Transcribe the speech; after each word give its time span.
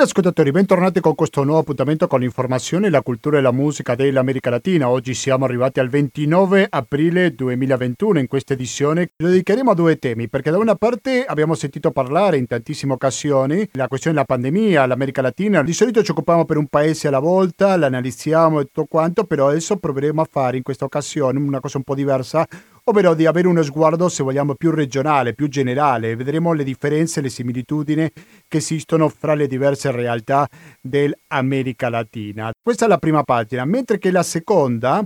Cari 0.00 0.12
ascoltatori, 0.12 0.50
bentornati 0.50 1.00
con 1.00 1.14
questo 1.14 1.44
nuovo 1.44 1.60
appuntamento 1.60 2.06
con 2.06 2.20
l'informazione, 2.20 2.88
la 2.88 3.02
cultura 3.02 3.36
e 3.36 3.42
la 3.42 3.52
musica 3.52 3.94
dell'America 3.94 4.48
Latina. 4.48 4.88
Oggi 4.88 5.12
siamo 5.12 5.44
arrivati 5.44 5.78
al 5.78 5.90
29 5.90 6.68
aprile 6.70 7.34
2021. 7.34 8.20
In 8.20 8.26
questa 8.26 8.54
edizione 8.54 9.10
lo 9.16 9.28
dedicheremo 9.28 9.72
a 9.72 9.74
due 9.74 9.98
temi, 9.98 10.30
perché 10.30 10.50
da 10.50 10.56
una 10.56 10.74
parte 10.74 11.26
abbiamo 11.26 11.54
sentito 11.54 11.90
parlare 11.90 12.38
in 12.38 12.46
tantissime 12.46 12.94
occasioni 12.94 13.68
la 13.72 13.88
questione 13.88 14.16
della 14.16 14.26
pandemia, 14.26 14.86
l'America 14.86 15.20
Latina. 15.20 15.62
Di 15.62 15.74
solito 15.74 16.02
ci 16.02 16.12
occupiamo 16.12 16.46
per 16.46 16.56
un 16.56 16.68
paese 16.68 17.08
alla 17.08 17.18
volta, 17.18 17.76
l'analizziamo 17.76 18.58
e 18.58 18.64
tutto 18.64 18.86
quanto, 18.86 19.24
però 19.24 19.48
adesso 19.48 19.76
proveremo 19.76 20.22
a 20.22 20.28
fare 20.30 20.56
in 20.56 20.62
questa 20.62 20.86
occasione 20.86 21.38
una 21.38 21.60
cosa 21.60 21.76
un 21.76 21.84
po' 21.84 21.94
diversa, 21.94 22.48
ovvero 22.90 23.14
di 23.14 23.24
avere 23.24 23.48
uno 23.48 23.62
sguardo, 23.62 24.08
se 24.08 24.22
vogliamo, 24.22 24.54
più 24.54 24.70
regionale, 24.70 25.34
più 25.34 25.48
generale. 25.48 26.16
Vedremo 26.16 26.52
le 26.52 26.64
differenze, 26.64 27.20
le 27.20 27.30
similitudini 27.30 28.10
che 28.46 28.58
esistono 28.58 29.08
fra 29.08 29.34
le 29.34 29.46
diverse 29.46 29.90
realtà 29.90 30.46
dell'America 30.80 31.88
Latina. 31.88 32.50
Questa 32.62 32.84
è 32.84 32.88
la 32.88 32.98
prima 32.98 33.22
pagina, 33.22 33.64
mentre 33.64 33.98
che 33.98 34.10
la 34.10 34.22
seconda 34.22 35.04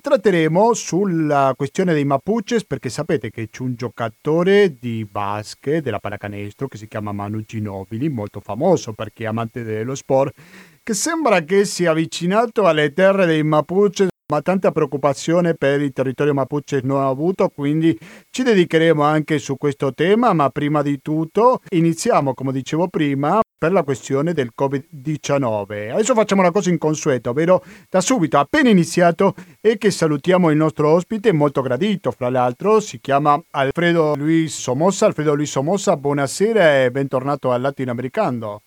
tratteremo 0.00 0.74
sulla 0.74 1.54
questione 1.56 1.92
dei 1.92 2.04
Mapuches 2.04 2.64
perché 2.64 2.88
sapete 2.88 3.30
che 3.30 3.48
c'è 3.48 3.62
un 3.62 3.74
giocatore 3.76 4.76
di 4.80 5.06
basket 5.08 5.80
della 5.80 6.00
pallacanestro 6.00 6.66
che 6.66 6.76
si 6.76 6.88
chiama 6.88 7.12
Manu 7.12 7.40
Ginobili, 7.42 8.08
molto 8.08 8.40
famoso 8.40 8.92
perché 8.94 9.24
è 9.24 9.26
amante 9.26 9.62
dello 9.62 9.94
sport, 9.94 10.34
che 10.82 10.94
sembra 10.94 11.42
che 11.42 11.64
sia 11.64 11.92
avvicinato 11.92 12.66
alle 12.66 12.92
terre 12.92 13.26
dei 13.26 13.44
Mapuche 13.44 14.08
ma 14.28 14.42
tanta 14.42 14.72
preoccupazione 14.72 15.54
per 15.54 15.80
il 15.80 15.92
territorio 15.92 16.34
Mapuche 16.34 16.80
non 16.82 17.00
ha 17.00 17.06
avuto, 17.06 17.48
quindi 17.48 17.96
ci 18.30 18.42
dedicheremo 18.42 19.02
anche 19.02 19.38
su 19.38 19.56
questo 19.56 19.94
tema, 19.94 20.32
ma 20.32 20.50
prima 20.50 20.82
di 20.82 21.00
tutto 21.00 21.60
iniziamo, 21.68 22.34
come 22.34 22.50
dicevo 22.50 22.88
prima, 22.88 23.40
per 23.56 23.70
la 23.70 23.84
questione 23.84 24.32
del 24.32 24.50
Covid-19. 24.58 25.92
Adesso 25.92 26.14
facciamo 26.14 26.40
una 26.40 26.50
cosa 26.50 26.70
inconsueta, 26.70 27.30
ovvero 27.30 27.62
da 27.88 28.00
subito, 28.00 28.38
appena 28.38 28.68
iniziato, 28.68 29.34
e 29.60 29.78
che 29.78 29.92
salutiamo 29.92 30.50
il 30.50 30.56
nostro 30.56 30.88
ospite, 30.90 31.32
molto 31.32 31.62
gradito, 31.62 32.10
fra 32.10 32.28
l'altro, 32.28 32.80
si 32.80 33.00
chiama 33.00 33.40
Alfredo 33.50 34.14
Luis 34.16 34.58
Somoza. 34.58 35.06
Alfredo 35.06 35.34
Luis 35.34 35.50
Somoza, 35.50 35.96
buonasera 35.96 36.82
e 36.82 36.90
bentornato 36.90 37.52
al 37.52 37.60
Latinoamericano. 37.60 38.62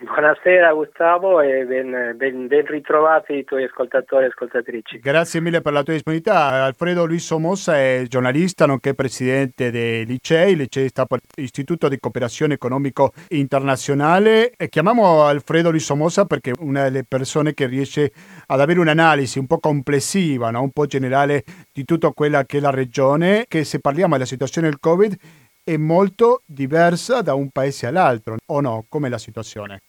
Buonasera 0.00 0.72
Gustavo 0.74 1.40
e 1.40 1.64
ben, 1.64 2.14
ben, 2.14 2.46
ben, 2.46 2.66
ritrovati 2.66 3.32
i 3.32 3.44
tuoi 3.44 3.64
ascoltatori 3.64 4.26
e 4.26 4.28
ascoltatrici. 4.28 5.00
Grazie 5.00 5.40
mille 5.40 5.60
per 5.60 5.72
la 5.72 5.82
tua 5.82 5.94
disponibilità. 5.94 6.62
Alfredo 6.62 7.04
Luis 7.04 7.28
Mossa 7.32 7.76
è 7.76 8.04
giornalista 8.06 8.64
nonché 8.64 8.94
presidente 8.94 9.72
dell'ICEI, 9.72 10.54
l'ICEI 10.54 10.88
sta 10.90 11.04
per 11.04 11.18
Istituto 11.34 11.88
di 11.88 11.98
Cooperazione 11.98 12.54
Economico 12.54 13.10
Internazionale. 13.30 14.52
E 14.56 14.68
chiamiamo 14.68 15.24
Alfredo 15.24 15.70
Luis 15.70 15.90
Mossa 15.90 16.26
perché 16.26 16.52
è 16.52 16.54
una 16.60 16.84
delle 16.84 17.02
persone 17.02 17.52
che 17.52 17.66
riesce 17.66 18.12
ad 18.46 18.60
avere 18.60 18.78
un'analisi 18.78 19.40
un 19.40 19.48
po' 19.48 19.58
complessiva, 19.58 20.52
no? 20.52 20.62
un 20.62 20.70
po' 20.70 20.86
generale 20.86 21.42
di 21.72 21.84
tutta 21.84 22.12
quella 22.12 22.44
che 22.44 22.58
è 22.58 22.60
la 22.60 22.70
regione, 22.70 23.46
che 23.48 23.64
se 23.64 23.80
parliamo 23.80 24.12
della 24.12 24.26
situazione 24.26 24.68
del 24.68 24.78
Covid 24.78 25.16
è 25.64 25.76
molto 25.76 26.42
diversa 26.46 27.20
da 27.20 27.34
un 27.34 27.50
paese 27.50 27.86
all'altro, 27.86 28.36
o 28.46 28.60
no? 28.60 28.86
Com'è 28.88 29.08
la 29.10 29.18
situazione? 29.18 29.80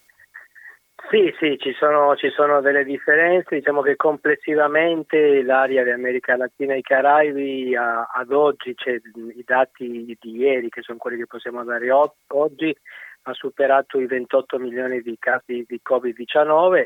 Sì, 1.09 1.33
sì, 1.39 1.57
ci 1.57 1.73
sono, 1.73 2.15
ci 2.15 2.29
sono, 2.29 2.61
delle 2.61 2.83
differenze, 2.83 3.55
diciamo 3.55 3.81
che 3.81 3.95
complessivamente 3.95 5.41
l'area 5.41 5.83
di 5.83 5.89
America 5.89 6.37
Latina 6.37 6.75
e 6.75 6.77
i 6.77 6.81
Caraibi 6.83 7.75
a, 7.75 8.03
ad 8.13 8.31
oggi, 8.31 8.75
cioè, 8.75 9.01
i 9.35 9.43
dati 9.43 10.15
di 10.19 10.37
ieri 10.37 10.69
che 10.69 10.83
sono 10.83 10.99
quelli 10.99 11.17
che 11.17 11.25
possiamo 11.25 11.63
dare 11.63 11.89
o, 11.89 12.15
oggi, 12.27 12.75
ha 13.23 13.33
superato 13.33 13.99
i 13.99 14.05
28 14.05 14.59
milioni 14.59 15.01
di 15.01 15.15
casi 15.17 15.65
di 15.67 15.81
Covid-19, 15.83 16.85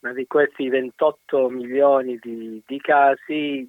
ma 0.00 0.12
di 0.12 0.26
questi 0.28 0.68
28 0.68 1.48
milioni 1.48 2.16
di, 2.22 2.62
di 2.64 2.80
casi 2.80 3.68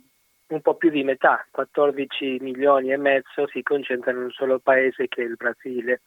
un 0.49 0.61
po' 0.61 0.75
più 0.75 0.91
di 0.91 1.03
metà, 1.03 1.47
14 1.49 2.37
milioni 2.41 2.91
e 2.91 2.97
mezzo, 2.97 3.47
si 3.47 3.63
concentrano 3.63 4.19
in 4.19 4.23
un 4.25 4.31
solo 4.31 4.59
paese 4.59 5.07
che 5.07 5.23
è 5.23 5.25
il 5.25 5.35
Brasile 5.35 6.01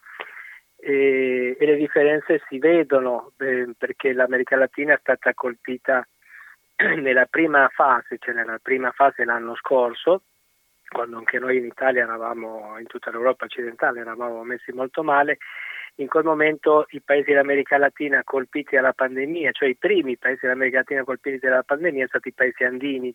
e, 0.85 1.57
e 1.59 1.65
le 1.65 1.77
differenze 1.77 2.43
si 2.49 2.59
vedono 2.59 3.31
eh, 3.39 3.69
perché 3.79 4.13
l'America 4.13 4.57
Latina 4.57 4.95
è 4.95 4.99
stata 5.01 5.33
colpita 5.33 6.05
nella 6.99 7.27
prima 7.27 7.69
fase, 7.73 8.19
cioè 8.19 8.35
nella 8.35 8.59
prima 8.61 8.91
fase 8.91 9.25
l'anno 9.25 9.55
scorso, 9.55 10.23
quando 10.89 11.19
anche 11.19 11.39
noi 11.39 11.59
in 11.59 11.67
Italia 11.67 12.03
eravamo, 12.03 12.77
in 12.81 12.87
tutta 12.87 13.13
l'Europa 13.13 13.45
occidentale 13.45 14.01
eravamo 14.01 14.43
messi 14.43 14.73
molto 14.73 15.05
male, 15.05 15.39
in 15.97 16.09
quel 16.09 16.25
momento 16.25 16.87
i 16.91 17.01
paesi 17.01 17.31
dell'America 17.31 17.79
Latina 17.79 18.25
colpiti 18.25 18.75
dalla 18.75 18.93
pandemia, 18.93 19.53
cioè 19.53 19.69
i 19.69 19.77
primi 19.77 20.17
paesi 20.17 20.41
dell'America 20.43 20.79
Latina 20.79 21.05
colpiti 21.05 21.47
dalla 21.47 21.63
pandemia 21.63 22.09
sono 22.09 22.21
stati 22.21 22.29
i 22.29 22.33
paesi 22.33 22.65
andini, 22.65 23.15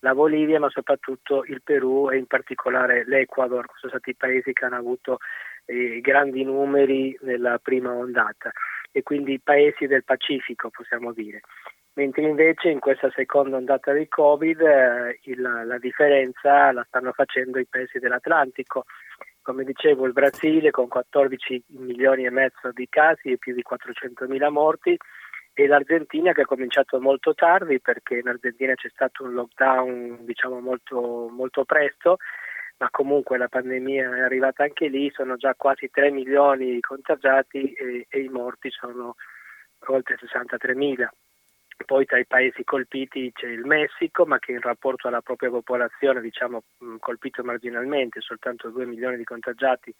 la 0.00 0.14
Bolivia 0.14 0.60
ma 0.60 0.68
soprattutto 0.68 1.44
il 1.46 1.62
Perù 1.62 2.10
e 2.10 2.16
in 2.16 2.26
particolare 2.26 3.04
l'Ecuador, 3.06 3.66
sono 3.74 3.92
stati 3.92 4.10
i 4.10 4.14
paesi 4.14 4.52
che 4.52 4.64
hanno 4.64 4.76
avuto 4.76 5.18
eh, 5.64 6.00
grandi 6.00 6.44
numeri 6.44 7.16
nella 7.22 7.58
prima 7.58 7.92
ondata 7.92 8.50
e 8.90 9.02
quindi 9.02 9.40
paesi 9.40 9.86
del 9.86 10.04
Pacifico 10.04 10.70
possiamo 10.70 11.12
dire. 11.12 11.40
Mentre 11.94 12.22
invece 12.22 12.68
in 12.68 12.78
questa 12.78 13.10
seconda 13.14 13.56
ondata 13.56 13.92
di 13.92 14.08
Covid 14.08 14.60
eh, 14.60 15.18
il, 15.24 15.40
la 15.40 15.78
differenza 15.78 16.72
la 16.72 16.84
stanno 16.86 17.12
facendo 17.12 17.58
i 17.58 17.66
paesi 17.66 17.98
dell'Atlantico. 17.98 18.84
Come 19.42 19.64
dicevo 19.64 20.06
il 20.06 20.12
Brasile 20.12 20.70
con 20.70 20.88
14 20.88 21.64
milioni 21.78 22.24
e 22.24 22.30
mezzo 22.30 22.70
di 22.72 22.86
casi 22.88 23.32
e 23.32 23.38
più 23.38 23.54
di 23.54 23.62
400 23.62 24.26
mila 24.26 24.48
morti 24.48 24.96
e 25.54 25.66
l'Argentina 25.66 26.32
che 26.32 26.42
ha 26.42 26.46
cominciato 26.46 26.98
molto 26.98 27.34
tardi 27.34 27.78
perché 27.80 28.18
in 28.18 28.28
Argentina 28.28 28.74
c'è 28.74 28.88
stato 28.88 29.24
un 29.24 29.34
lockdown 29.34 30.24
diciamo 30.24 30.60
molto, 30.60 31.28
molto 31.30 31.64
presto 31.64 32.16
ma 32.82 32.90
comunque 32.90 33.38
la 33.38 33.46
pandemia 33.46 34.16
è 34.16 34.20
arrivata 34.22 34.64
anche 34.64 34.88
lì, 34.88 35.08
sono 35.14 35.36
già 35.36 35.54
quasi 35.54 35.88
3 35.88 36.10
milioni 36.10 36.72
di 36.72 36.80
contagiati 36.80 37.72
e, 37.74 38.06
e 38.08 38.20
i 38.20 38.28
morti 38.28 38.70
sono 38.72 39.14
oltre 39.86 40.16
63 40.18 40.74
mila. 40.74 41.12
Poi 41.86 42.04
tra 42.06 42.18
i 42.18 42.26
paesi 42.26 42.64
colpiti 42.64 43.30
c'è 43.32 43.46
il 43.46 43.64
Messico, 43.64 44.26
ma 44.26 44.40
che 44.40 44.50
in 44.50 44.60
rapporto 44.60 45.06
alla 45.06 45.20
propria 45.20 45.50
popolazione, 45.50 46.20
diciamo, 46.20 46.64
colpito 46.98 47.44
marginalmente, 47.44 48.20
soltanto 48.20 48.68
2 48.70 48.84
milioni 48.84 49.16
di 49.16 49.24
contagiati 49.24 49.94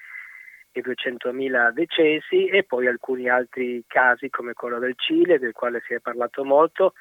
e 0.73 0.81
200.000 0.81 1.71
decesi, 1.71 2.47
e 2.47 2.65
poi 2.65 2.89
alcuni 2.89 3.29
altri 3.29 3.85
casi 3.87 4.29
come 4.29 4.55
quello 4.55 4.81
del 4.81 4.95
Cile, 4.97 5.39
del 5.39 5.53
quale 5.53 5.81
si 5.87 5.95
è 5.95 6.01
parlato 6.01 6.45
molto, 6.45 6.95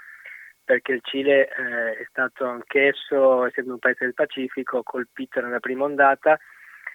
perché 0.72 0.94
il 0.94 1.02
Cile 1.04 1.50
eh, 1.50 1.98
è 1.98 2.06
stato 2.08 2.46
anch'esso, 2.46 3.46
essendo 3.46 3.74
un 3.74 3.80
paese 3.80 4.06
del 4.06 4.14
Pacifico, 4.14 4.84
colpito 4.84 5.42
nella 5.42 5.60
prima 5.60 5.84
ondata, 5.84 6.40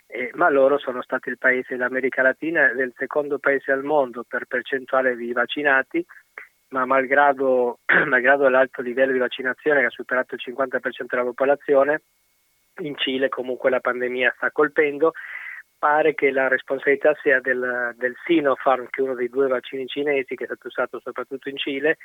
eh, 0.06 0.30
ma 0.32 0.48
loro 0.48 0.78
sono 0.78 1.02
stati 1.02 1.28
il 1.28 1.36
paese 1.36 1.76
dell'America 1.76 2.22
Latina 2.22 2.72
del 2.72 2.94
secondo 2.96 3.38
paese 3.38 3.72
al 3.72 3.84
mondo 3.84 4.24
per 4.26 4.46
percentuale 4.46 5.14
di 5.14 5.30
vaccinati, 5.34 6.02
ma 6.68 6.86
malgrado, 6.86 7.80
malgrado 8.06 8.48
l'alto 8.48 8.80
livello 8.80 9.12
di 9.12 9.18
vaccinazione 9.18 9.80
che 9.80 9.86
ha 9.86 9.90
superato 9.90 10.36
il 10.36 10.40
50% 10.42 11.04
della 11.06 11.24
popolazione, 11.24 12.00
in 12.78 12.96
Cile 12.96 13.28
comunque 13.28 13.68
la 13.68 13.80
pandemia 13.80 14.32
sta 14.38 14.50
colpendo. 14.52 15.12
Pare 15.78 16.14
che 16.14 16.30
la 16.30 16.48
responsabilità 16.48 17.14
sia 17.20 17.40
del, 17.40 17.94
del 17.98 18.16
Sinopharm, 18.24 18.86
che 18.88 19.02
è 19.02 19.04
uno 19.04 19.14
dei 19.14 19.28
due 19.28 19.48
vaccini 19.48 19.86
cinesi 19.86 20.34
che 20.34 20.44
è 20.44 20.46
stato 20.46 20.68
usato 20.68 20.98
soprattutto 20.98 21.50
in 21.50 21.58
Cile, 21.58 21.98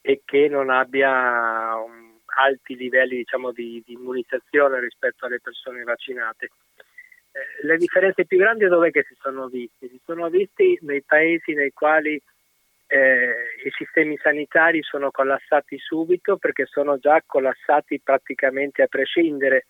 e 0.00 0.22
che 0.24 0.48
non 0.48 0.70
abbia 0.70 1.76
um, 1.76 2.20
alti 2.36 2.76
livelli 2.76 3.16
diciamo, 3.16 3.52
di, 3.52 3.82
di, 3.84 3.94
immunizzazione 3.94 4.80
rispetto 4.80 5.26
alle 5.26 5.40
persone 5.40 5.82
vaccinate. 5.82 6.50
Eh, 7.32 7.66
le 7.66 7.76
differenze 7.76 8.24
più 8.24 8.38
grandi 8.38 8.66
dove 8.66 8.90
che 8.90 9.04
si 9.08 9.16
sono 9.20 9.48
visti? 9.48 9.88
Si 9.88 10.00
sono 10.04 10.28
visti 10.28 10.78
nei 10.82 11.02
paesi 11.02 11.54
nei 11.54 11.72
quali 11.72 12.20
eh, 12.90 13.34
i 13.64 13.70
sistemi 13.76 14.16
sanitari 14.16 14.82
sono 14.82 15.10
collassati 15.10 15.78
subito 15.78 16.38
perché 16.38 16.64
sono 16.66 16.98
già 16.98 17.22
collassati 17.24 18.00
praticamente 18.00 18.82
a 18.82 18.86
prescindere. 18.86 19.66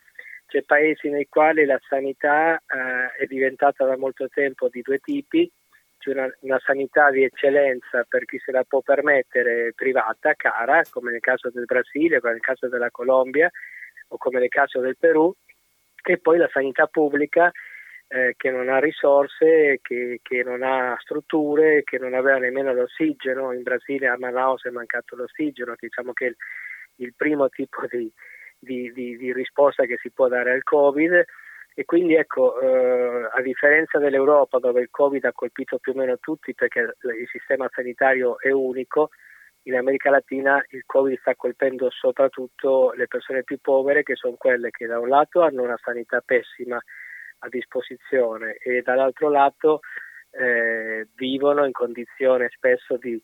C'è 0.47 0.63
paesi 0.63 1.11
nei 1.11 1.27
quali 1.29 1.65
la 1.67 1.79
sanità 1.87 2.57
eh, 2.57 3.23
è 3.23 3.27
diventata 3.27 3.85
da 3.85 3.99
molto 3.99 4.29
tempo 4.29 4.69
di 4.69 4.81
due 4.83 4.99
tipi, 4.99 5.51
c'è 5.99 6.13
una, 6.13 6.33
una, 6.41 6.59
sanità 6.65 7.11
di 7.11 7.25
eccellenza 7.25 8.05
per 8.09 8.25
chi 8.25 8.39
se 8.39 8.53
la 8.53 8.65
può 8.65 8.81
permettere 8.81 9.73
privata, 9.75 10.35
cara, 10.35 10.83
come 10.91 11.11
nel 11.11 11.21
caso 11.21 11.51
del 11.51 11.65
Brasile, 11.65 12.21
come 12.21 12.33
nel 12.33 12.41
caso 12.41 12.69
della 12.69 12.91
Colombia 12.91 13.51
o 14.09 14.17
come 14.17 14.39
nel 14.39 14.49
caso 14.49 14.81
del 14.81 14.97
Perù, 14.97 15.35
e 16.03 16.19
poi 16.19 16.39
la 16.39 16.49
sanità 16.51 16.87
pubblica 16.87 17.51
eh, 18.09 18.35
che 18.37 18.51
non 18.51 18.69
ha 18.69 18.79
risorse, 18.79 19.81
che, 19.83 20.21
che, 20.23 20.43
non 20.43 20.63
ha 20.63 20.97
strutture, 21.01 21.83
che 21.85 21.99
non 21.99 22.15
aveva 22.15 22.39
nemmeno 22.39 22.73
l'ossigeno. 22.73 23.53
In 23.53 23.63
Brasile 23.63 24.09
a 24.09 24.17
Manaus 24.19 24.65
è 24.65 24.71
mancato 24.71 25.17
l'ossigeno, 25.17 25.75
diciamo 25.79 26.13
che 26.13 26.25
il, 26.25 26.37
il 26.97 27.15
primo 27.15 27.49
tipo 27.51 27.87
di, 27.87 28.11
di, 28.59 28.91
di, 28.93 29.17
di 29.17 29.33
risposta 29.33 29.85
che 29.85 29.99
si 30.01 30.11
può 30.11 30.29
dare 30.29 30.53
al 30.53 30.63
Covid 30.63 31.25
e 31.79 31.85
quindi 31.85 32.17
ecco, 32.17 32.59
eh, 32.59 33.29
a 33.33 33.41
differenza 33.41 34.01
dell'Europa 34.01 34.59
dove 34.59 34.81
il 34.81 34.91
Covid 34.91 35.25
ha 35.27 35.33
colpito 35.33 35.79
più 35.79 35.93
o 35.93 35.95
meno 35.95 36.19
tutti 36.19 36.53
perché 36.53 36.81
il 36.81 37.29
sistema 37.31 37.71
sanitario 37.73 38.37
è 38.41 38.51
unico, 38.51 39.11
in 39.63 39.77
America 39.77 40.11
Latina 40.11 40.61
il 40.71 40.83
Covid 40.85 41.17
sta 41.21 41.37
colpendo 41.37 41.89
soprattutto 41.91 42.91
le 42.97 43.07
persone 43.07 43.45
più 43.45 43.61
povere 43.61 44.03
che 44.03 44.17
sono 44.17 44.35
quelle 44.35 44.73
che 44.73 44.87
da 44.87 44.99
un 44.99 45.09
lato 45.09 45.43
hanno 45.43 45.63
una 45.63 45.79
sanità 45.81 46.21
pessima 46.21 46.83
a 47.39 47.49
disposizione 47.49 48.57
e 48.57 48.83
dall'altro 48.83 49.31
lato 49.31 49.79
eh, 50.31 51.07
vivono 51.15 51.65
in 51.65 51.71
condizioni 51.71 52.49
spesso 52.57 52.97
di, 52.97 53.21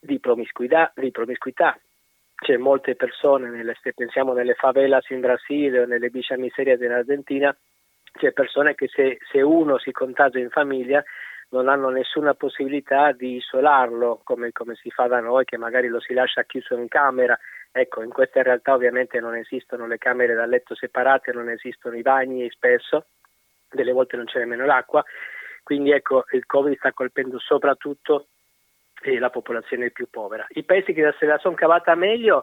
di, 0.00 0.18
promiscuità, 0.20 0.90
di 0.96 1.10
promiscuità. 1.10 1.78
C'è 2.36 2.56
molte 2.56 2.94
persone, 2.96 3.48
nelle, 3.48 3.76
se 3.82 3.92
pensiamo 3.94 4.32
nelle 4.32 4.54
favelas 4.54 5.08
in 5.10 5.20
Brasile 5.20 5.80
o 5.80 5.86
nelle 5.86 6.10
biscia 6.10 6.36
miserias 6.36 6.80
in 6.80 6.92
Argentina, 6.92 7.56
c'è 8.12 8.32
persone 8.32 8.74
che 8.74 8.88
se, 8.88 9.18
se 9.30 9.40
uno 9.40 9.78
si 9.78 9.90
contagia 9.92 10.38
in 10.38 10.50
famiglia 10.50 11.02
non 11.48 11.68
hanno 11.68 11.88
nessuna 11.90 12.34
possibilità 12.34 13.12
di 13.12 13.36
isolarlo 13.36 14.20
come, 14.24 14.52
come, 14.52 14.74
si 14.74 14.90
fa 14.90 15.06
da 15.06 15.20
noi, 15.20 15.44
che 15.44 15.56
magari 15.56 15.88
lo 15.88 16.00
si 16.00 16.12
lascia 16.12 16.42
chiuso 16.44 16.74
in 16.74 16.88
camera. 16.88 17.38
Ecco, 17.70 18.02
in 18.02 18.10
queste 18.10 18.42
realtà 18.42 18.74
ovviamente 18.74 19.20
non 19.20 19.36
esistono 19.36 19.86
le 19.86 19.98
camere 19.98 20.34
da 20.34 20.46
letto 20.46 20.74
separate, 20.74 21.32
non 21.32 21.48
esistono 21.48 21.96
i 21.96 22.02
bagni 22.02 22.50
spesso, 22.50 23.06
delle 23.70 23.92
volte 23.92 24.16
non 24.16 24.24
c'è 24.24 24.38
nemmeno 24.40 24.64
l'acqua, 24.64 25.04
quindi 25.62 25.92
ecco, 25.92 26.24
il 26.30 26.46
Covid 26.46 26.76
sta 26.76 26.92
colpendo 26.92 27.38
soprattutto 27.38 28.28
eh, 29.02 29.18
la 29.18 29.30
popolazione 29.30 29.90
più 29.90 30.08
povera. 30.10 30.46
I 30.50 30.64
paesi 30.64 30.92
che 30.92 31.14
se 31.18 31.26
la 31.26 31.38
sono 31.38 31.54
cavata 31.54 31.94
meglio 31.94 32.42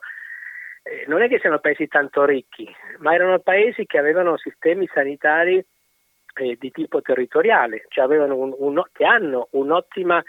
eh, 0.83 1.05
non 1.07 1.21
è 1.21 1.27
che 1.27 1.39
siano 1.39 1.59
paesi 1.59 1.87
tanto 1.87 2.25
ricchi, 2.25 2.69
ma 2.99 3.13
erano 3.13 3.39
paesi 3.39 3.85
che 3.85 3.97
avevano 3.97 4.37
sistemi 4.37 4.87
sanitari 4.93 5.63
eh, 6.35 6.57
di 6.59 6.71
tipo 6.71 7.01
territoriale, 7.01 7.85
cioè 7.89 8.05
un, 8.05 8.53
un, 8.57 8.83
che 8.91 9.05
hanno 9.05 9.47
un'ottima 9.51 10.21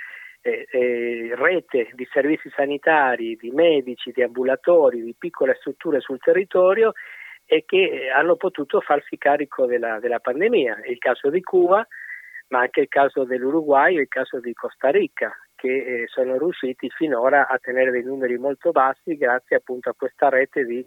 eh, 0.42 0.66
eh, 0.70 1.30
rete 1.34 1.90
di 1.94 2.06
servizi 2.12 2.50
sanitari, 2.54 3.36
di 3.36 3.50
medici, 3.50 4.12
di 4.12 4.22
ambulatori, 4.22 5.02
di 5.02 5.14
piccole 5.18 5.56
strutture 5.58 6.00
sul 6.00 6.18
territorio 6.18 6.92
e 7.46 7.64
che 7.66 8.10
hanno 8.14 8.36
potuto 8.36 8.80
farsi 8.80 9.16
carico 9.16 9.66
della, 9.66 9.98
della 10.00 10.20
pandemia. 10.20 10.80
È 10.82 10.90
il 10.90 10.98
caso 10.98 11.30
di 11.30 11.40
Cuba, 11.42 11.86
ma 12.48 12.60
anche 12.60 12.80
il 12.80 12.88
caso 12.88 13.24
dell'Uruguay 13.24 13.96
e 13.96 14.02
il 14.02 14.08
caso 14.08 14.38
di 14.38 14.52
Costa 14.52 14.90
Rica, 14.90 15.34
che 15.64 16.02
eh, 16.02 16.04
sono 16.08 16.36
riusciti 16.36 16.90
finora 16.90 17.48
a 17.48 17.58
tenere 17.58 17.90
dei 17.90 18.02
numeri 18.02 18.36
molto 18.36 18.70
bassi 18.70 19.16
grazie 19.16 19.56
appunto 19.56 19.88
a 19.88 19.94
questa 19.96 20.28
rete 20.28 20.66
di 20.66 20.84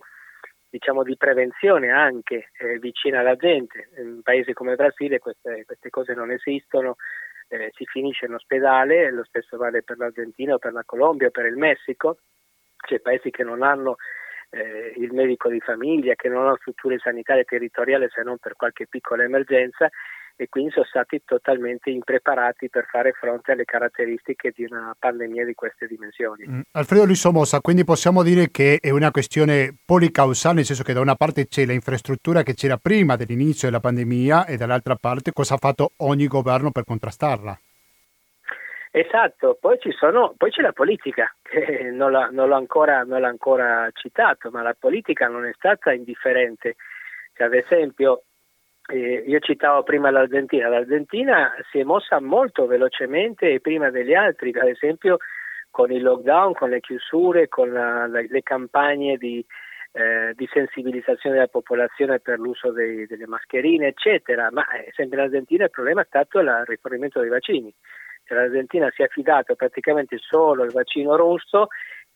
diciamo, 0.70 1.02
di 1.02 1.18
prevenzione 1.18 1.90
anche 1.90 2.50
eh, 2.60 2.78
vicina 2.78 3.22
alla 3.22 3.36
gente. 3.36 3.90
In 3.98 4.22
paesi 4.22 4.54
come 4.54 4.72
il 4.72 4.76
Brasile 4.76 5.18
queste, 5.18 5.64
queste 5.66 5.90
cose 5.90 6.14
non 6.14 6.30
esistono, 6.30 6.98
eh, 7.48 7.72
si 7.74 7.86
finisce 7.86 8.28
in 8.28 8.36
ospedale, 8.36 9.12
lo 9.12 9.24
stesso 9.24 9.58
vale 9.58 9.82
per 9.82 9.98
l'Argentina, 9.98 10.60
per 10.60 10.74
la 10.74 10.84
Colombia, 10.86 11.32
per 11.32 11.46
il 11.46 11.58
Messico, 11.58 12.20
c'è 12.76 13.00
paesi 13.00 13.32
che 13.32 13.44
non 13.44 13.64
hanno 13.64 13.96
eh, 14.52 14.94
il 14.98 15.12
medico 15.12 15.50
di 15.50 15.60
famiglia, 15.60 16.14
che 16.14 16.30
non 16.30 16.46
hanno 16.46 16.58
strutture 16.58 17.00
sanitarie 17.00 17.46
territoriali 17.46 18.08
se 18.10 18.22
non 18.22 18.38
per 18.38 18.56
qualche 18.56 18.86
piccola 18.88 19.24
emergenza 19.24 19.90
e 20.40 20.48
quindi 20.50 20.72
sono 20.72 20.86
stati 20.86 21.24
totalmente 21.26 21.90
impreparati 21.90 22.70
per 22.70 22.86
fare 22.86 23.12
fronte 23.12 23.54
alle 23.54 23.66
caratteristiche 23.66 24.54
di 24.56 24.66
una 24.70 24.96
pandemia 24.98 25.44
di 25.44 25.56
queste 25.56 25.88
dimensioni. 25.88 26.46
Mm. 26.48 26.62
Alfredo 26.74 27.06
Luis 27.06 27.20
Somoza, 27.20 27.60
quindi 27.60 27.84
possiamo 27.84 28.22
dire 28.22 28.50
che 28.52 28.78
è 28.80 28.92
una 28.92 29.10
questione 29.10 29.76
policausale, 29.84 30.58
nel 30.58 30.66
senso 30.66 30.84
che 30.84 30.94
da 30.94 31.02
una 31.02 31.16
parte 31.16 31.48
c'è 31.48 31.66
l'infrastruttura 31.66 32.44
che 32.44 32.54
c'era 32.54 32.78
prima 32.78 33.16
dell'inizio 33.16 33.68
della 33.68 33.80
pandemia 33.80 34.46
e 34.46 34.58
dall'altra 34.58 34.96
parte 34.96 35.34
cosa 35.34 35.56
ha 35.56 35.58
fatto 35.58 35.94
ogni 35.98 36.28
governo 36.28 36.70
per 36.72 36.84
contrastarla. 36.84 37.60
Esatto, 38.92 39.58
poi, 39.60 39.78
sono, 39.98 40.34
poi 40.38 40.52
c'è 40.52 40.62
la 40.62 40.72
politica, 40.72 41.34
che 41.42 41.90
non, 41.92 42.12
la, 42.12 42.30
non, 42.32 42.48
l'ho 42.48 42.56
ancora, 42.56 43.02
non 43.02 43.22
l'ho 43.22 43.28
ancora 43.28 43.90
citato, 43.94 44.52
ma 44.52 44.62
la 44.62 44.76
politica 44.78 45.28
non 45.28 45.46
è 45.46 45.52
stata 45.56 45.92
indifferente. 45.92 46.76
Cioè, 47.34 47.48
ad 47.48 47.54
esempio, 47.54 48.24
eh, 48.88 49.24
io 49.26 49.40
citavo 49.40 49.84
prima 49.84 50.10
l'Argentina, 50.10 50.70
l'Argentina 50.70 51.54
si 51.72 51.80
è 51.80 51.84
mossa 51.84 52.20
molto 52.20 52.66
velocemente 52.66 53.52
e 53.52 53.60
prima 53.60 53.90
degli 53.90 54.14
altri, 54.14 54.52
ad 54.58 54.68
esempio 54.68 55.18
con 55.70 55.92
il 55.92 56.02
lockdown, 56.02 56.54
con 56.54 56.70
le 56.70 56.80
chiusure, 56.80 57.48
con 57.48 57.72
la, 57.72 58.08
la, 58.08 58.24
le 58.28 58.42
campagne 58.44 59.18
di, 59.18 59.46
eh, 59.92 60.34
di, 60.36 60.48
sensibilizzazione 60.52 61.36
della 61.36 61.48
popolazione 61.48 62.20
per 62.20 62.40
l'uso 62.40 62.72
dei, 62.72 63.06
delle 63.06 63.28
mascherine, 63.28 63.88
eccetera, 63.88 64.50
ma 64.52 64.68
eh, 64.70 64.92
sempre 64.96 65.20
in 65.20 65.26
Argentina 65.26 65.66
il 65.66 65.70
problema 65.70 66.02
è 66.02 66.06
stato 66.08 66.40
il 66.40 66.64
rifornimento 66.66 67.20
dei 67.20 67.30
vaccini. 67.30 67.74
Cioè, 68.24 68.38
L'Argentina 68.38 68.90
si 68.94 69.02
è 69.02 69.06
affidato 69.06 69.56
praticamente 69.56 70.18
solo 70.18 70.64
al 70.64 70.72
vaccino 70.72 71.16
russo 71.16 71.68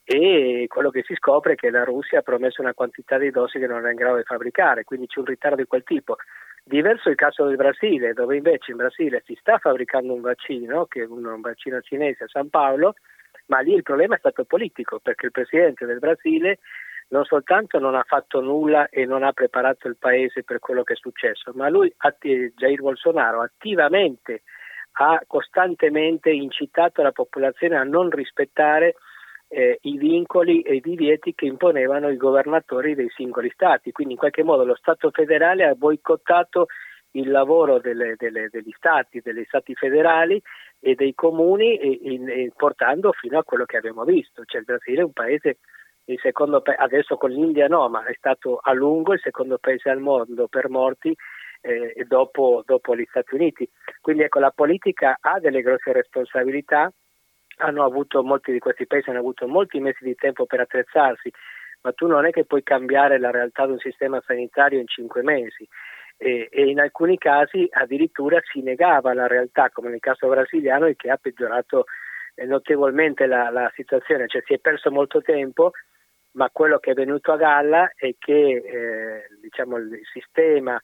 e 0.04 0.66
quello 0.68 0.90
che 0.90 1.04
si 1.04 1.16
scopre 1.16 1.54
è 1.54 1.56
che 1.56 1.70
la 1.70 1.84
Russia 1.84 2.20
ha 2.20 2.24
promesso 2.24 2.62
una 2.62 2.74
quantità 2.74 3.18
di 3.18 3.30
dosi 3.30 3.60
che 3.60 3.68
non 3.68 3.78
era 3.78 3.92
in 3.92 3.96
grado 3.96 4.18
di 4.18 4.24
fabbricare, 4.24 4.84
quindi 4.84 5.08
c'è 5.08 5.20
un 5.20 5.26
ritardo 5.26 5.58
di 5.58 5.68
quel 5.68 5.84
tipo. 5.84 6.16
Diverso 6.64 7.10
il 7.10 7.16
caso 7.16 7.46
del 7.46 7.56
Brasile, 7.56 8.14
dove 8.14 8.38
invece 8.38 8.72
in 8.72 8.78
Brasile 8.78 9.24
si 9.26 9.36
sta 9.40 9.58
fabbricando 9.58 10.14
un 10.14 10.22
vaccino, 10.22 10.86
che 10.86 11.02
è 11.02 11.06
un, 11.06 11.42
vaccino 11.42 11.82
cinese 11.82 12.26
a 12.26 12.28
San 12.28 12.50
Paolo, 12.50 12.96
ma 13.48 13.60
lì 13.60 13.74
il 13.74 13.84
problema 13.84 14.16
è 14.16 14.20
stato 14.20 14.46
politico, 14.46 15.00
perché 15.00 15.26
il 15.26 15.32
presidente 15.32 15.86
del 15.86 16.00
Brasile 16.00 16.60
non 17.10 17.26
soltanto 17.26 17.78
non 17.80 17.96
ha 17.96 18.04
fatto 18.04 18.40
nulla 18.40 18.88
e 18.90 19.06
non 19.06 19.24
ha 19.24 19.34
preparato 19.34 19.88
il 19.88 19.98
paese 19.98 20.44
per 20.44 20.60
quello 20.60 20.84
che 20.84 20.94
è 20.94 20.96
successo, 20.96 21.52
ma 21.56 21.68
lui, 21.68 21.94
Jair 22.56 22.80
Bolsonaro, 22.80 23.42
attivamente 23.42 24.44
ha 24.94 25.22
costantemente 25.26 26.30
incitato 26.30 27.02
la 27.02 27.12
popolazione 27.12 27.78
a 27.78 27.84
non 27.84 28.10
rispettare 28.10 28.96
eh, 29.52 29.80
i 29.82 29.98
vincoli 29.98 30.62
e 30.62 30.76
i 30.76 30.80
divieti 30.80 31.36
che 31.36 31.46
imponevano 31.46 32.10
i 32.10 32.16
governatori 32.16 32.96
dei 32.96 33.10
singoli 33.10 33.50
stati. 33.50 33.92
Quindi 33.92 34.14
in 34.14 34.20
qualche 34.20 34.44
modo 34.44 34.64
lo 34.64 34.76
Stato 34.76 35.12
federale 35.12 35.66
ha 35.66 35.76
boicottato 35.76 36.68
il 37.12 37.30
lavoro 37.30 37.80
delle, 37.80 38.16
delle, 38.18 38.48
degli 38.50 38.72
stati, 38.72 39.20
degli 39.20 39.44
stati 39.46 39.76
federali 39.76 40.42
e 40.80 40.96
dei 40.96 41.14
comuni 41.14 41.76
e, 41.76 42.00
e, 42.02 42.52
portando 42.56 43.12
fino 43.12 43.38
a 43.38 43.44
quello 43.44 43.66
che 43.66 43.76
abbiamo 43.76 44.06
visto. 44.06 44.44
Cioè 44.46 44.62
il 44.62 44.66
Brasile 44.66 45.02
è 45.02 45.04
un 45.04 45.12
paese, 45.12 45.58
il 46.06 46.20
secondo 46.22 46.62
pa- 46.62 46.76
adesso 46.76 47.18
con 47.18 47.32
l'India 47.32 47.68
no, 47.68 47.90
ma 47.90 48.06
è 48.06 48.14
stato 48.14 48.58
a 48.62 48.72
lungo 48.72 49.12
il 49.12 49.20
secondo 49.20 49.58
paese 49.58 49.90
al 49.90 50.00
mondo 50.00 50.48
per 50.48 50.70
morti 50.70 51.14
eh, 51.60 52.06
dopo, 52.08 52.64
dopo 52.66 52.96
gli 52.96 53.06
Stati 53.10 53.36
Uniti. 53.36 53.70
Quindi 54.00 54.24
ecco, 54.24 54.40
la 54.40 54.52
politica 54.52 55.18
ha 55.20 55.40
delle 55.40 55.62
grosse 55.62 55.92
responsabilità 55.92 56.90
avuto, 57.62 58.24
molti 58.24 58.52
di 58.52 58.60
questi 58.60 58.88
paesi 58.88 59.10
hanno 59.10 59.20
avuto 59.20 59.48
molti 59.48 59.80
mesi 59.80 60.04
di 60.04 60.16
tempo 60.16 60.46
per 60.46 60.62
attrezzarsi, 60.62 61.32
ma 61.82 61.92
tu 61.94 62.08
non 62.08 62.26
è 62.26 62.32
che 62.32 62.46
puoi 62.46 62.64
cambiare 62.64 63.20
la 63.20 63.32
realtà 63.32 63.66
di 63.66 63.74
un 63.74 63.80
sistema 63.80 64.22
sanitario 64.26 64.80
in 64.80 64.88
cinque 64.88 65.22
mesi. 65.22 65.68
E, 66.18 66.50
e 66.52 66.66
in 66.66 66.80
alcuni 66.80 67.18
casi 67.18 67.68
addirittura 67.72 68.40
si 68.52 68.62
negava 68.62 69.14
la 69.14 69.26
realtà, 69.26 69.72
come 69.72 69.90
nel 69.90 70.00
caso 70.00 70.28
brasiliano, 70.28 70.88
il 70.88 70.96
che 70.96 71.10
ha 71.10 71.18
peggiorato 71.18 71.86
eh, 72.36 72.46
notevolmente 72.46 73.26
la, 73.26 73.50
la 73.50 73.72
situazione, 73.76 74.28
cioè 74.28 74.44
si 74.46 74.54
è 74.54 74.60
perso 74.60 74.92
molto 74.92 75.22
tempo, 75.22 75.72
ma 76.34 76.50
quello 76.52 76.78
che 76.78 76.92
è 76.92 76.94
venuto 76.94 77.32
a 77.32 77.38
galla 77.38 77.92
è 77.96 78.14
che 78.18 78.34
eh, 78.34 79.28
diciamo, 79.42 79.78
il 79.78 80.00
sistema 80.12 80.80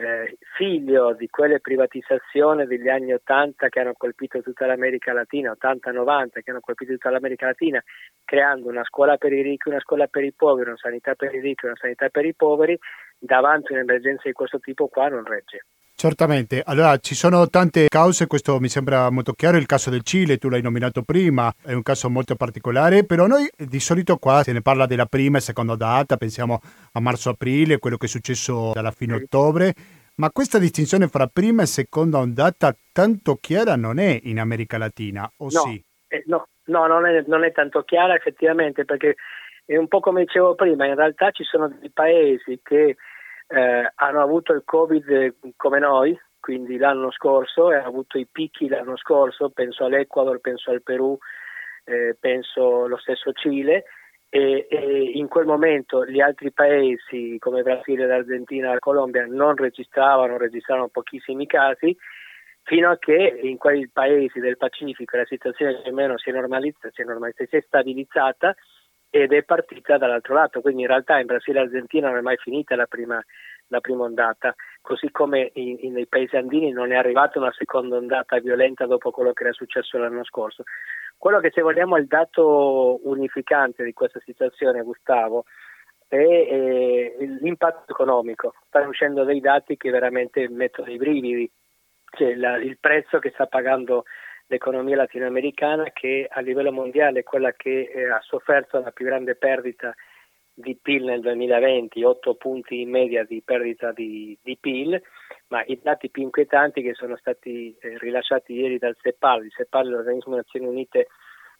eh, 0.00 0.38
figlio 0.56 1.14
di 1.14 1.28
quelle 1.28 1.60
privatizzazioni 1.60 2.66
degli 2.66 2.88
anni 2.88 3.12
80 3.12 3.68
che 3.68 3.80
hanno 3.80 3.92
colpito 3.96 4.40
tutta 4.40 4.66
l'America 4.66 5.12
Latina, 5.12 5.54
80-90 5.60 6.42
che 6.42 6.50
hanno 6.50 6.60
colpito 6.60 6.92
tutta 6.92 7.10
l'America 7.10 7.46
Latina, 7.46 7.82
creando 8.24 8.68
una 8.68 8.84
scuola 8.84 9.16
per 9.16 9.32
i 9.32 9.42
ricchi, 9.42 9.68
una 9.68 9.80
scuola 9.80 10.06
per 10.06 10.24
i 10.24 10.32
poveri, 10.32 10.68
una 10.68 10.78
sanità 10.78 11.14
per 11.14 11.34
i 11.34 11.40
ricchi, 11.40 11.66
una 11.66 11.76
sanità 11.76 12.08
per 12.08 12.24
i 12.24 12.34
poveri, 12.34 12.78
davanti 13.18 13.72
a 13.72 13.76
un'emergenza 13.76 14.22
di 14.24 14.32
questo 14.32 14.58
tipo 14.58 14.88
qua 14.88 15.08
non 15.08 15.24
regge. 15.24 15.66
Certamente, 16.00 16.62
allora 16.64 16.96
ci 16.96 17.14
sono 17.14 17.46
tante 17.48 17.86
cause, 17.88 18.26
questo 18.26 18.58
mi 18.58 18.68
sembra 18.68 19.10
molto 19.10 19.34
chiaro, 19.34 19.58
il 19.58 19.66
caso 19.66 19.90
del 19.90 20.00
Cile, 20.00 20.38
tu 20.38 20.48
l'hai 20.48 20.62
nominato 20.62 21.02
prima, 21.02 21.52
è 21.62 21.74
un 21.74 21.82
caso 21.82 22.08
molto 22.08 22.36
particolare, 22.36 23.04
però 23.04 23.26
noi 23.26 23.46
di 23.54 23.80
solito 23.80 24.16
qua 24.16 24.42
se 24.42 24.54
ne 24.54 24.62
parla 24.62 24.86
della 24.86 25.04
prima 25.04 25.36
e 25.36 25.42
seconda 25.42 25.76
data, 25.76 26.16
pensiamo 26.16 26.58
a 26.94 27.00
marzo-aprile, 27.00 27.78
quello 27.78 27.98
che 27.98 28.06
è 28.06 28.08
successo 28.08 28.70
dalla 28.72 28.92
fine 28.92 29.12
ottobre, 29.12 29.74
ma 30.14 30.30
questa 30.30 30.58
distinzione 30.58 31.06
fra 31.06 31.26
prima 31.26 31.64
e 31.64 31.66
seconda 31.66 32.16
ondata 32.16 32.74
tanto 32.92 33.36
chiara 33.38 33.76
non 33.76 33.98
è 33.98 34.20
in 34.22 34.40
America 34.40 34.78
Latina, 34.78 35.30
o 35.36 35.44
no, 35.44 35.50
sì? 35.50 35.84
Eh, 36.08 36.22
no, 36.28 36.46
no 36.68 36.86
non, 36.86 37.04
è, 37.04 37.22
non 37.26 37.44
è 37.44 37.52
tanto 37.52 37.82
chiara 37.82 38.14
effettivamente 38.14 38.86
perché 38.86 39.16
è 39.66 39.76
un 39.76 39.86
po' 39.86 40.00
come 40.00 40.24
dicevo 40.24 40.54
prima, 40.54 40.86
in 40.86 40.94
realtà 40.94 41.30
ci 41.30 41.44
sono 41.44 41.68
dei 41.68 41.90
paesi 41.90 42.58
che 42.62 42.96
eh, 43.50 43.92
hanno 43.96 44.22
avuto 44.22 44.52
il 44.52 44.62
Covid 44.64 45.34
come 45.56 45.80
noi, 45.80 46.18
quindi 46.38 46.78
l'anno 46.78 47.10
scorso, 47.10 47.70
e 47.70 47.76
hanno 47.76 47.88
avuto 47.88 48.16
i 48.16 48.26
picchi 48.30 48.68
l'anno 48.68 48.96
scorso, 48.96 49.50
penso 49.50 49.84
all'Ecuador, 49.84 50.40
penso 50.40 50.70
al 50.70 50.82
Perù, 50.82 51.18
eh, 51.84 52.16
penso 52.18 52.86
lo 52.86 52.96
stesso 52.96 53.32
Cile, 53.32 53.84
e, 54.28 54.68
e, 54.70 55.10
in 55.14 55.26
quel 55.26 55.46
momento 55.46 56.06
gli 56.06 56.20
altri 56.20 56.52
paesi 56.52 57.36
come 57.40 57.62
Brasile, 57.62 58.06
l'Argentina 58.06 58.72
la 58.72 58.78
Colombia 58.78 59.26
non 59.26 59.56
registravano, 59.56 60.38
registravano 60.38 60.88
pochissimi 60.88 61.46
casi, 61.46 61.96
fino 62.62 62.88
a 62.88 62.98
che 62.98 63.40
in 63.42 63.56
quei 63.56 63.88
paesi 63.88 64.38
del 64.38 64.56
Pacifico 64.56 65.16
la 65.16 65.24
situazione 65.24 65.80
più 65.82 65.90
o 65.90 65.94
meno 65.94 66.16
si 66.18 66.30
è, 66.30 66.32
normalizzata, 66.32 66.90
si 66.92 67.02
è, 67.02 67.04
normalizzata, 67.04 67.48
si 67.50 67.56
è 67.56 67.64
stabilizzata 67.66 68.54
ed 69.10 69.32
è 69.32 69.42
partita 69.42 69.98
dall'altro 69.98 70.34
lato, 70.34 70.60
quindi 70.60 70.82
in 70.82 70.88
realtà 70.88 71.18
in 71.18 71.26
Brasile 71.26 71.58
e 71.58 71.62
Argentina 71.62 72.08
non 72.08 72.18
è 72.18 72.20
mai 72.20 72.36
finita 72.36 72.76
la 72.76 72.86
prima, 72.86 73.22
la 73.66 73.80
prima 73.80 74.04
ondata, 74.04 74.54
così 74.80 75.10
come 75.10 75.50
in, 75.54 75.78
in, 75.80 75.92
nei 75.94 76.06
paesi 76.06 76.36
andini 76.36 76.70
non 76.70 76.92
è 76.92 76.96
arrivata 76.96 77.40
una 77.40 77.52
seconda 77.52 77.96
ondata 77.96 78.38
violenta 78.38 78.86
dopo 78.86 79.10
quello 79.10 79.32
che 79.32 79.42
era 79.42 79.52
successo 79.52 79.98
l'anno 79.98 80.24
scorso. 80.24 80.62
Quello 81.18 81.40
che 81.40 81.50
se 81.52 81.60
vogliamo 81.60 81.96
è 81.96 82.00
il 82.00 82.06
dato 82.06 83.00
unificante 83.02 83.84
di 83.84 83.92
questa 83.92 84.20
situazione, 84.24 84.82
Gustavo, 84.82 85.44
è, 86.06 86.16
è 86.16 87.24
l'impatto 87.40 87.92
economico. 87.92 88.54
Stanno 88.68 88.88
uscendo 88.88 89.24
dei 89.24 89.40
dati 89.40 89.76
che 89.76 89.90
veramente 89.90 90.48
mettono 90.48 90.90
i 90.90 90.96
brividi, 90.96 91.50
cioè 92.16 92.34
la, 92.36 92.56
il 92.56 92.78
prezzo 92.78 93.18
che 93.18 93.30
sta 93.30 93.46
pagando 93.46 94.04
l'economia 94.50 94.96
latinoamericana 94.96 95.90
che 95.92 96.26
a 96.28 96.40
livello 96.40 96.72
mondiale 96.72 97.20
è 97.20 97.22
quella 97.22 97.52
che 97.52 97.90
eh, 97.94 98.10
ha 98.10 98.20
sofferto 98.20 98.80
la 98.80 98.90
più 98.90 99.04
grande 99.04 99.36
perdita 99.36 99.94
di 100.52 100.76
PIL 100.76 101.04
nel 101.04 101.20
2020, 101.20 102.02
8 102.02 102.34
punti 102.34 102.80
in 102.80 102.90
media 102.90 103.24
di 103.24 103.40
perdita 103.42 103.92
di, 103.92 104.36
di 104.42 104.58
PIL, 104.60 105.00
ma 105.48 105.62
i 105.66 105.78
dati 105.80 106.10
più 106.10 106.22
inquietanti 106.22 106.82
che 106.82 106.94
sono 106.94 107.16
stati 107.16 107.74
eh, 107.80 107.96
rilasciati 107.98 108.52
ieri 108.54 108.78
dal 108.78 108.96
CEPAL, 109.00 109.44
il 109.44 109.52
CEPAL 109.52 109.86
è 109.86 109.90
l'organismo 109.90 110.30
delle 110.32 110.42
Nazioni 110.44 110.66
Unite 110.66 111.06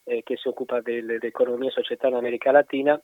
eh, 0.04 0.22
che 0.24 0.36
si 0.36 0.48
occupa 0.48 0.80
dell'economia 0.80 1.68
e 1.68 1.72
società 1.72 2.08
in 2.08 2.14
America 2.14 2.50
Latina, 2.50 3.00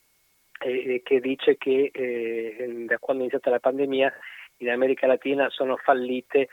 e 0.58 1.02
che 1.04 1.20
dice 1.20 1.56
che 1.58 1.90
eh, 1.92 2.84
da 2.86 2.98
quando 2.98 3.22
è 3.22 3.26
iniziata 3.26 3.50
la 3.50 3.60
pandemia 3.60 4.12
in 4.58 4.70
America 4.70 5.06
Latina 5.06 5.50
sono 5.50 5.76
fallite 5.76 6.48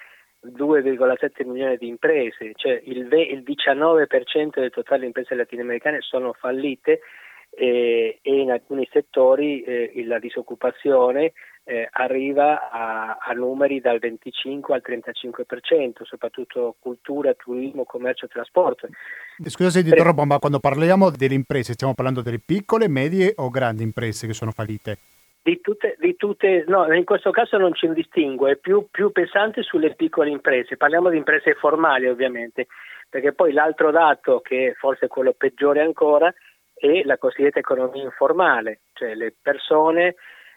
2,7 0.46 1.48
milioni 1.48 1.78
di 1.78 1.88
imprese, 1.88 2.52
cioè 2.56 2.82
il, 2.84 3.08
il 3.12 3.44
19% 3.46 4.60
del 4.60 4.72
totale 4.72 5.02
di 5.02 5.06
imprese 5.08 5.36
latinoamericane 5.36 6.02
sono 6.02 6.34
fallite 6.34 7.00
eh, 7.56 8.20
e 8.22 8.40
in 8.40 8.52
alcuni 8.52 8.88
settori 8.92 9.62
eh, 9.62 9.92
la 10.06 10.20
disoccupazione 10.20 11.34
eh, 11.66 11.88
arriva 11.92 12.70
a, 12.70 13.18
a, 13.22 13.32
numeri 13.34 13.80
dal 13.80 14.00
25 14.00 14.74
al 14.74 14.82
35%, 14.86 16.04
soprattutto 16.04 16.76
cultura, 16.80 17.34
turismo, 17.34 17.86
commercio 17.86 18.26
e 18.26 18.30
trasporto. 18.30 18.90
Scusa 19.46 19.70
se 19.70 19.84
ti 19.84 19.90
interrompo, 19.90 20.26
ma 20.26 20.40
quando 20.40 20.60
parliamo 20.60 21.10
delle 21.10 21.36
imprese 21.36 21.74
stiamo 21.74 21.94
parlando 21.94 22.22
delle 22.22 22.42
piccole, 22.44 22.90
medie 22.90 23.34
o 23.38 23.50
grandi 23.50 23.84
imprese 23.84 24.28
che 24.28 24.34
sono 24.34 24.52
fallite? 24.52 24.98
Di 25.46 25.60
tutte, 25.60 25.98
di 26.00 26.16
tutte, 26.16 26.64
no, 26.68 26.90
in 26.94 27.04
questo 27.04 27.30
caso 27.32 27.58
non 27.58 27.74
ci 27.74 27.92
distingo, 27.92 28.48
è 28.48 28.56
più, 28.56 28.88
più 28.90 29.12
pesante 29.12 29.62
sulle 29.62 29.94
piccole 29.94 30.30
imprese, 30.30 30.78
parliamo 30.78 31.10
di 31.10 31.18
imprese 31.18 31.54
formali 31.56 32.08
ovviamente, 32.08 32.68
perché 33.10 33.34
poi 33.34 33.52
l'altro 33.52 33.92
dato, 33.92 34.40
che 34.40 34.74
forse 34.78 35.08
è 35.08 35.10
quello 35.10 35.34
peggiore 35.34 35.82
ancora, 35.82 36.34
è 36.74 37.04
la 37.04 37.18
cosiddetta 37.18 37.60
economia 37.60 38.04
informale, 38.04 38.84
cioè 38.94 39.16
le 39.16 39.36
persone 39.42 40.16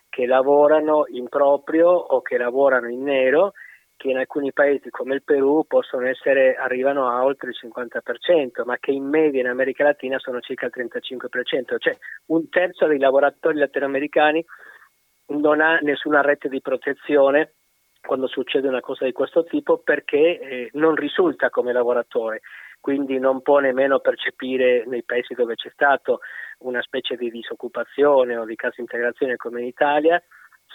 che 0.09 0.25
lavorano 0.25 1.07
in 1.09 1.29
proprio 1.29 1.89
o 1.89 2.23
che 2.23 2.39
lavorano 2.39 2.89
in 2.89 3.03
nero, 3.03 3.55
che 3.97 4.11
in 4.11 4.19
alcuni 4.19 4.53
paesi 4.53 4.89
come 4.91 5.15
il 5.15 5.25
Perù 5.25 5.65
possono 5.67 6.07
essere, 6.07 6.55
arrivano 6.55 7.09
a 7.09 7.25
oltre 7.25 7.51
il 7.51 7.57
50%, 7.61 8.65
ma 8.65 8.77
che 8.79 8.93
in 8.93 9.05
media 9.05 9.41
in 9.41 9.49
America 9.49 9.83
Latina 9.83 10.19
sono 10.19 10.41
circa 10.41 10.67
il 10.67 10.73
35%, 10.75 11.77
cioè 11.79 11.97
un 12.27 12.49
terzo 12.49 12.87
dei 12.87 12.99
lavoratori 12.99 13.59
latinoamericani 13.59 14.45
non 15.29 15.61
ha 15.61 15.79
nessuna 15.79 16.21
rete 16.21 16.49
di 16.49 16.61
protezione 16.61 17.55
quando 18.01 18.29
succede 18.29 18.69
una 18.69 18.81
cosa 18.81 19.05
di 19.05 19.13
questo 19.13 19.45
tipo 19.45 19.79
perché 19.79 20.39
eh, 20.39 20.71
non 20.75 20.95
risulta 20.95 21.51
come 21.51 21.73
lavoratore, 21.73 22.41
quindi 22.81 23.19
non 23.19 23.43
può 23.43 23.59
nemmeno 23.59 23.99
percepire 23.99 24.85
nei 24.87 25.03
paesi 25.03 25.35
dove 25.35 25.57
c'è 25.57 25.71
stato 25.73 26.21
una 26.59 26.81
specie 26.83 27.17
di 27.17 27.31
disoccupazione 27.31 28.37
o 28.37 28.45
di 28.45 28.55
cassa 28.55 28.81
integrazione 28.81 29.37
come 29.37 29.61
in 29.61 29.67
Italia, 29.67 30.23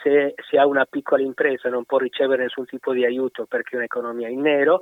se 0.04 0.34
si 0.48 0.58
ha 0.58 0.66
una 0.66 0.86
piccola 0.86 1.22
impresa 1.22 1.70
non 1.70 1.86
può 1.86 1.98
ricevere 1.98 2.44
nessun 2.44 2.66
tipo 2.66 2.92
di 2.92 3.06
aiuto 3.06 3.46
perché 3.46 3.76
è 3.76 3.78
un'economia 3.78 4.28
in 4.28 4.42
nero, 4.42 4.82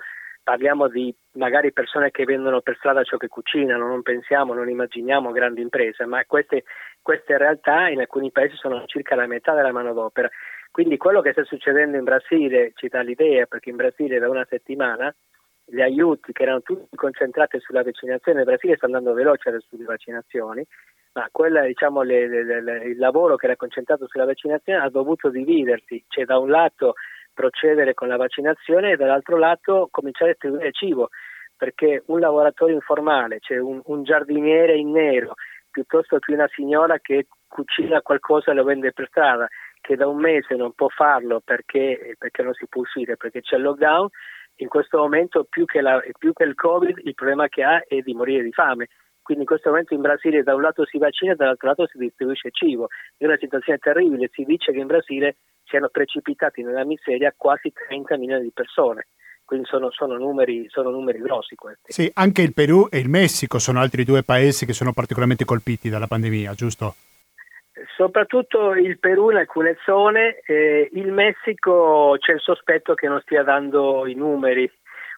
parliamo 0.50 0.88
di 0.88 1.16
magari 1.34 1.72
persone 1.72 2.10
che 2.10 2.24
vendono 2.24 2.62
per 2.62 2.76
strada 2.78 3.04
ciò 3.04 3.18
che 3.18 3.28
cucinano, 3.28 3.86
non 3.86 4.02
pensiamo, 4.02 4.56
non 4.56 4.68
immaginiamo 4.68 5.32
grandi 5.32 5.62
imprese, 5.62 6.06
ma 6.06 6.24
queste, 6.26 6.64
queste 7.04 7.38
realtà 7.38 7.88
in 7.90 8.00
alcuni 8.00 8.32
paesi 8.32 8.56
sono 8.56 8.84
circa 8.88 9.14
la 9.14 9.28
metà 9.28 9.54
della 9.54 9.72
manodopera. 9.72 10.28
Quindi 10.72 10.98
quello 10.98 11.22
che 11.22 11.34
sta 11.34 11.44
succedendo 11.44 11.98
in 11.98 12.04
Brasile 12.04 12.72
ci 12.74 12.88
dà 12.88 13.02
l'idea, 13.02 13.46
perché 13.46 13.70
in 13.70 13.76
Brasile 13.76 14.18
da 14.18 14.28
una 14.28 14.44
settimana 14.50 15.14
gli 15.66 15.82
aiuti 15.82 16.32
che 16.32 16.42
erano 16.42 16.64
tutti 16.64 16.96
concentrati 16.96 17.60
sulla 17.60 17.84
vaccinazione, 17.84 18.40
il 18.40 18.46
Brasile 18.46 18.76
sta 18.76 18.88
andando 18.88 19.14
veloce 19.14 19.56
sulle 19.60 19.86
vaccinazioni, 19.86 20.66
ma 21.14 21.30
quella, 21.32 21.62
diciamo, 21.62 22.02
le, 22.02 22.28
le, 22.28 22.62
le, 22.64 22.84
il 22.86 22.98
lavoro 22.98 23.36
che 23.36 23.46
era 23.46 23.56
concentrato 23.56 24.08
sulla 24.08 24.26
vaccinazione 24.26 24.84
ha 24.84 24.90
dovuto 24.90 25.30
dividersi, 25.30 26.04
cioè 26.08 26.26
da 26.26 26.40
un 26.40 26.50
lato 26.50 26.96
procedere 27.40 27.94
con 27.94 28.10
la 28.10 28.18
vaccinazione 28.18 28.92
e 28.92 28.96
dall'altro 28.98 29.38
lato 29.38 29.88
cominciare 29.90 30.32
a 30.32 30.34
distribuire 30.34 30.74
cibo, 30.74 31.08
perché 31.56 32.04
un 32.08 32.20
lavoratore 32.20 32.74
informale, 32.74 33.38
cioè 33.40 33.60
un, 33.60 33.80
un 33.86 34.04
giardiniere 34.04 34.76
in 34.76 34.92
nero, 34.92 35.36
piuttosto 35.72 36.20
che 36.20 36.34
una 36.34 36.50
signora 36.54 37.00
che 37.00 37.28
cucina 37.48 38.02
qualcosa 38.02 38.52
e 38.52 38.56
lo 38.56 38.66
vende 38.66 38.92
per 38.92 39.08
strada, 39.08 39.48
che 39.80 39.96
da 39.96 40.06
un 40.06 40.18
mese 40.18 40.56
non 40.56 40.74
può 40.74 40.90
farlo 40.90 41.40
perché, 41.40 42.14
perché 42.18 42.44
non 42.44 42.54
si 42.56 42.68
può 42.68 42.82
uscire, 42.82 43.16
perché 43.16 43.40
c'è 43.40 43.56
il 43.56 43.62
lockdown, 43.62 44.10
in 44.58 44.68
questo 44.68 44.98
momento 44.98 45.46
più 45.50 45.64
che, 45.64 45.80
la, 45.80 46.04
più 46.18 46.34
che 46.34 46.44
il 46.44 46.56
Covid 46.56 47.00
il 47.06 47.14
problema 47.14 47.48
che 47.48 47.64
ha 47.64 47.82
è 47.88 48.02
di 48.02 48.14
morire 48.14 48.44
di 48.44 48.52
fame 48.52 48.88
quindi 49.30 49.46
in 49.46 49.50
questo 49.50 49.70
momento 49.70 49.94
in 49.94 50.02
Brasile 50.02 50.42
da 50.42 50.56
un 50.56 50.62
lato 50.64 50.88
si 50.88 50.98
vaccina 50.98 51.34
e 51.34 51.36
dall'altro 51.36 51.68
lato 51.68 51.86
si 51.86 52.00
distribuisce 52.00 52.50
cibo. 52.50 52.88
È 53.16 53.26
una 53.26 53.38
situazione 53.38 53.78
terribile, 53.78 54.28
si 54.34 54.44
dice 54.44 54.72
che 54.72 54.80
in 54.80 54.88
Brasile 54.88 55.36
siano 55.70 55.90
precipitati 55.90 56.64
nella 56.64 56.84
miseria 56.84 57.34
quasi 57.36 57.72
30 57.72 58.18
milioni 58.18 58.44
di 58.44 58.52
persone. 58.52 59.08
Quindi 59.46 59.66
sono, 59.68 59.90
sono, 59.92 60.18
numeri, 60.18 60.66
sono 60.70 60.92
numeri 60.92 61.20
grossi 61.20 61.56
questi. 61.56 61.92
Sì, 61.92 62.12
anche 62.14 62.44
il 62.44 62.54
Perù 62.54 62.88
e 62.92 63.00
il 63.00 63.10
Messico 63.10 63.58
sono 63.58 63.80
altri 63.80 64.04
due 64.04 64.22
paesi 64.22 64.66
che 64.66 64.74
sono 64.74 64.94
particolarmente 64.94 65.46
colpiti 65.46 65.90
dalla 65.90 66.06
pandemia, 66.06 66.54
giusto? 66.54 66.94
Soprattutto 67.96 68.74
il 68.74 69.00
Perù 69.00 69.32
in 69.32 69.38
alcune 69.38 69.78
zone, 69.86 70.40
eh, 70.46 70.90
il 70.94 71.12
Messico 71.12 72.16
c'è 72.20 72.34
il 72.34 72.42
sospetto 72.42 72.94
che 72.94 73.08
non 73.08 73.22
stia 73.22 73.42
dando 73.42 74.06
i 74.06 74.14
numeri 74.14 74.72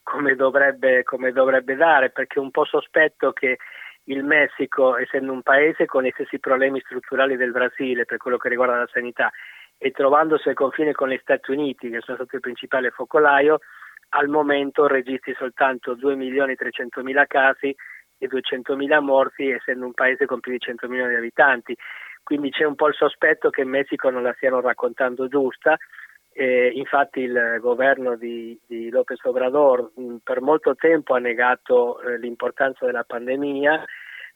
come 0.04 0.36
dovrebbe, 0.36 1.04
come 1.04 1.32
dovrebbe 1.32 1.76
dare, 1.76 2.10
perché 2.10 2.40
è 2.40 2.42
un 2.42 2.52
po' 2.52 2.66
sospetto 2.66 3.34
che 3.34 3.58
il 4.06 4.24
Messico, 4.24 4.98
essendo 4.98 5.32
un 5.32 5.42
paese 5.42 5.86
con 5.86 6.06
i 6.06 6.12
stessi 6.14 6.40
problemi 6.40 6.80
strutturali 6.80 7.36
del 7.36 7.52
Brasile 7.52 8.06
per 8.06 8.18
quello 8.18 8.38
che 8.38 8.50
riguarda 8.50 8.78
la 8.78 8.90
sanità 8.92 9.32
e 9.84 9.90
trovandosi 9.90 10.48
al 10.48 10.54
confine 10.54 10.92
con 10.92 11.10
gli 11.10 11.18
Stati 11.24 11.50
Uniti, 11.50 11.90
che 11.90 12.02
sono 12.02 12.18
stati 12.18 12.36
il 12.36 12.42
principale 12.42 12.92
focolaio, 12.92 13.62
al 14.10 14.28
momento 14.28 14.86
registri 14.86 15.34
soltanto 15.34 15.96
2 15.96 16.16
milioni 16.16 16.52
e 16.52 16.56
300 16.56 17.02
mila 17.02 17.26
casi 17.26 17.76
e 18.20 18.28
200 18.28 18.76
mila 18.76 19.00
morti, 19.00 19.50
essendo 19.50 19.86
un 19.88 19.94
paese 19.94 20.28
con 20.28 20.40
più 20.40 20.52
di 20.52 20.60
100 20.60 20.88
milioni 20.88 21.10
di 21.10 21.16
abitanti. 21.16 21.76
Quindi 22.22 22.52
c'è 22.52 22.64
un 22.64 22.76
po' 22.76 22.90
il 22.90 22.94
sospetto 22.94 23.50
che 23.50 23.62
in 23.62 23.70
Messico 23.70 24.12
non 24.12 24.22
la 24.22 24.34
stiano 24.34 24.62
raccontando 24.62 25.28
giusta. 25.28 25.76
Eh, 26.32 26.72
infatti 26.76 27.22
il 27.22 27.58
governo 27.60 28.16
di, 28.16 28.58
di 28.68 28.92
López 28.92 29.20
Obrador 29.24 29.94
mh, 29.96 30.18
per 30.24 30.42
molto 30.42 30.76
tempo 30.76 31.16
ha 31.16 31.20
negato 31.20 32.00
eh, 32.02 32.20
l'importanza 32.20 32.86
della 32.86 33.04
pandemia 33.04 33.84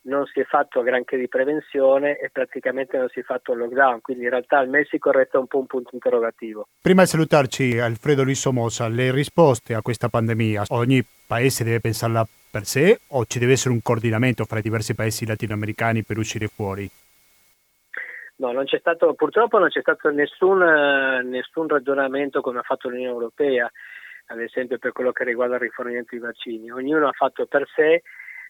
non 0.05 0.25
si 0.25 0.39
è 0.39 0.43
fatto 0.43 0.81
granché 0.81 1.17
di 1.17 1.27
prevenzione 1.27 2.17
e 2.17 2.29
praticamente 2.31 2.97
non 2.97 3.09
si 3.09 3.19
è 3.19 3.23
fatto 3.23 3.53
il 3.53 3.59
lockdown, 3.59 4.01
quindi 4.01 4.23
in 4.23 4.29
realtà 4.29 4.59
il 4.61 4.69
Messico 4.69 5.11
resta 5.11 5.39
un 5.39 5.47
po' 5.47 5.59
un 5.59 5.67
punto 5.67 5.91
interrogativo. 5.93 6.67
Prima 6.81 7.03
di 7.03 7.07
salutarci, 7.07 7.79
Alfredo 7.79 8.23
Luis 8.23 8.39
Somoza, 8.39 8.87
le 8.87 9.11
risposte 9.11 9.73
a 9.73 9.81
questa 9.81 10.09
pandemia, 10.09 10.65
ogni 10.69 11.03
paese 11.27 11.63
deve 11.63 11.79
pensarla 11.79 12.25
per 12.51 12.65
sé 12.65 12.99
o 13.09 13.25
ci 13.25 13.39
deve 13.39 13.53
essere 13.53 13.73
un 13.73 13.81
coordinamento 13.81 14.45
fra 14.45 14.59
i 14.59 14.61
diversi 14.61 14.95
paesi 14.95 15.25
latinoamericani 15.25 16.03
per 16.03 16.17
uscire 16.17 16.47
fuori? 16.47 16.89
No, 18.37 18.51
non 18.51 18.65
c'è 18.65 18.79
stato, 18.79 19.13
purtroppo 19.13 19.57
non 19.57 19.69
c'è 19.69 19.81
stato 19.81 20.09
nessun, 20.11 20.59
nessun 20.59 21.67
ragionamento 21.67 22.41
come 22.41 22.59
ha 22.59 22.63
fatto 22.63 22.89
l'Unione 22.89 23.11
Europea, 23.11 23.71
ad 24.27 24.39
esempio 24.39 24.77
per 24.77 24.91
quello 24.91 25.11
che 25.11 25.23
riguarda 25.23 25.55
il 25.55 25.61
rifornimento 25.61 26.15
di 26.15 26.21
vaccini. 26.21 26.69
Ognuno 26.69 27.07
ha 27.07 27.13
fatto 27.13 27.45
per 27.45 27.65
sé 27.73 28.03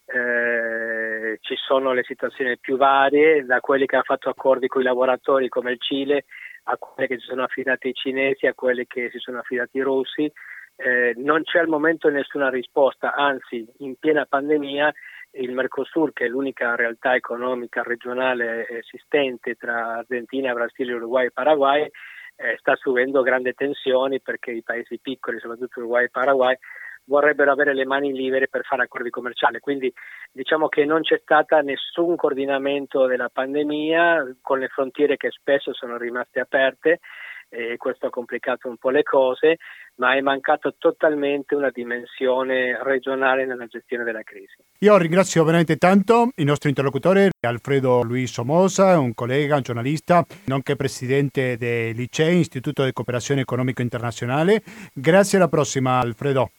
eh, 0.05 1.37
ci 1.41 1.55
sono 1.55 1.93
le 1.93 2.03
situazioni 2.03 2.57
più 2.59 2.77
varie, 2.77 3.43
da 3.45 3.59
quelli 3.59 3.85
che 3.85 3.95
hanno 3.95 4.03
fatto 4.03 4.29
accordi 4.29 4.67
con 4.67 4.81
i 4.81 4.85
lavoratori 4.85 5.49
come 5.49 5.71
il 5.71 5.81
Cile, 5.81 6.25
a 6.63 6.77
quelli 6.77 7.07
che 7.07 7.19
si 7.19 7.25
sono 7.25 7.43
affidati 7.43 7.87
ai 7.87 7.93
cinesi, 7.93 8.45
a 8.47 8.53
quelli 8.53 8.85
che 8.85 9.09
si 9.11 9.19
sono 9.19 9.39
affidati 9.39 9.77
ai 9.77 9.83
russi. 9.83 10.31
Eh, 10.77 11.13
non 11.17 11.43
c'è 11.43 11.59
al 11.59 11.67
momento 11.67 12.09
nessuna 12.09 12.49
risposta, 12.49 13.13
anzi 13.13 13.65
in 13.79 13.95
piena 13.97 14.25
pandemia 14.25 14.93
il 15.37 15.51
Mercosur, 15.51 16.13
che 16.13 16.25
è 16.25 16.27
l'unica 16.27 16.75
realtà 16.75 17.15
economica 17.15 17.81
regionale 17.81 18.67
esistente 18.67 19.55
tra 19.55 19.97
Argentina, 19.97 20.53
Brasile, 20.53 20.93
Uruguay 20.93 21.27
e 21.27 21.31
Paraguay, 21.31 21.89
eh, 22.37 22.57
sta 22.59 22.75
subendo 22.75 23.21
grandi 23.21 23.53
tensioni 23.53 24.21
perché 24.21 24.51
i 24.51 24.63
paesi 24.63 24.99
piccoli, 24.99 25.39
soprattutto 25.39 25.79
Uruguay 25.79 26.05
e 26.05 26.09
Paraguay, 26.09 26.57
vorrebbero 27.05 27.51
avere 27.51 27.73
le 27.73 27.85
mani 27.85 28.11
libere 28.11 28.47
per 28.47 28.63
fare 28.63 28.83
accordi 28.83 29.09
commerciali. 29.09 29.59
Quindi 29.59 29.91
diciamo 30.31 30.67
che 30.67 30.85
non 30.85 31.01
c'è 31.01 31.19
stato 31.21 31.59
nessun 31.61 32.15
coordinamento 32.15 33.05
della 33.05 33.29
pandemia 33.29 34.35
con 34.41 34.59
le 34.59 34.67
frontiere 34.67 35.17
che 35.17 35.29
spesso 35.31 35.73
sono 35.73 35.97
rimaste 35.97 36.39
aperte 36.39 36.99
e 37.47 37.77
questo 37.77 38.07
ha 38.07 38.09
complicato 38.09 38.67
un 38.67 38.77
po' 38.77 38.89
le 38.89 39.03
cose, 39.03 39.57
ma 39.95 40.15
è 40.15 40.21
mancato 40.21 40.75
totalmente 40.77 41.55
una 41.55 41.69
dimensione 41.69 42.77
regionale 42.83 43.45
nella 43.45 43.67
gestione 43.67 44.03
della 44.03 44.23
crisi. 44.23 44.55
Io 44.79 44.97
ringrazio 44.97 45.43
veramente 45.43 45.77
tanto 45.77 46.31
il 46.35 46.45
nostro 46.45 46.69
interlocutore 46.69 47.29
Alfredo 47.41 48.01
Luis 48.01 48.31
Somoza, 48.31 48.97
un 48.99 49.13
collega, 49.13 49.55
un 49.55 49.61
giornalista, 49.61 50.25
nonché 50.45 50.75
presidente 50.75 51.55
dell'ICE, 51.55 52.31
Istituto 52.31 52.83
di 52.83 52.91
Cooperazione 52.91 53.41
Economico 53.41 53.81
Internazionale. 53.81 54.61
Grazie 54.93 55.37
alla 55.37 55.47
prossima 55.47 55.99
Alfredo. 55.99 56.49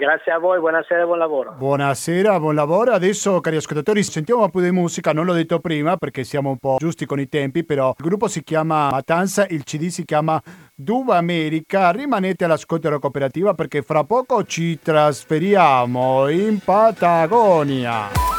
Grazie 0.00 0.32
a 0.32 0.38
voi, 0.38 0.58
buonasera 0.58 1.02
e 1.02 1.04
buon 1.04 1.18
lavoro. 1.18 1.52
Buonasera, 1.58 2.40
buon 2.40 2.54
lavoro. 2.54 2.92
Adesso, 2.92 3.38
cari 3.40 3.56
ascoltatori, 3.56 4.02
sentiamo 4.02 4.42
un 4.42 4.48
po' 4.48 4.62
di 4.62 4.70
musica. 4.70 5.12
Non 5.12 5.26
l'ho 5.26 5.34
detto 5.34 5.58
prima 5.58 5.98
perché 5.98 6.24
siamo 6.24 6.48
un 6.48 6.56
po' 6.56 6.76
giusti 6.78 7.04
con 7.04 7.20
i 7.20 7.28
tempi, 7.28 7.66
però 7.66 7.90
il 7.98 8.02
gruppo 8.02 8.26
si 8.26 8.42
chiama 8.42 8.88
Matanza, 8.88 9.46
il 9.50 9.62
CD 9.62 9.88
si 9.88 10.06
chiama 10.06 10.40
Duva 10.74 11.18
America. 11.18 11.90
Rimanete 11.90 12.46
all'ascolto 12.46 12.88
della 12.88 12.98
cooperativa 12.98 13.52
perché 13.52 13.82
fra 13.82 14.02
poco 14.04 14.42
ci 14.44 14.78
trasferiamo 14.80 16.28
in 16.30 16.60
Patagonia. 16.64 18.29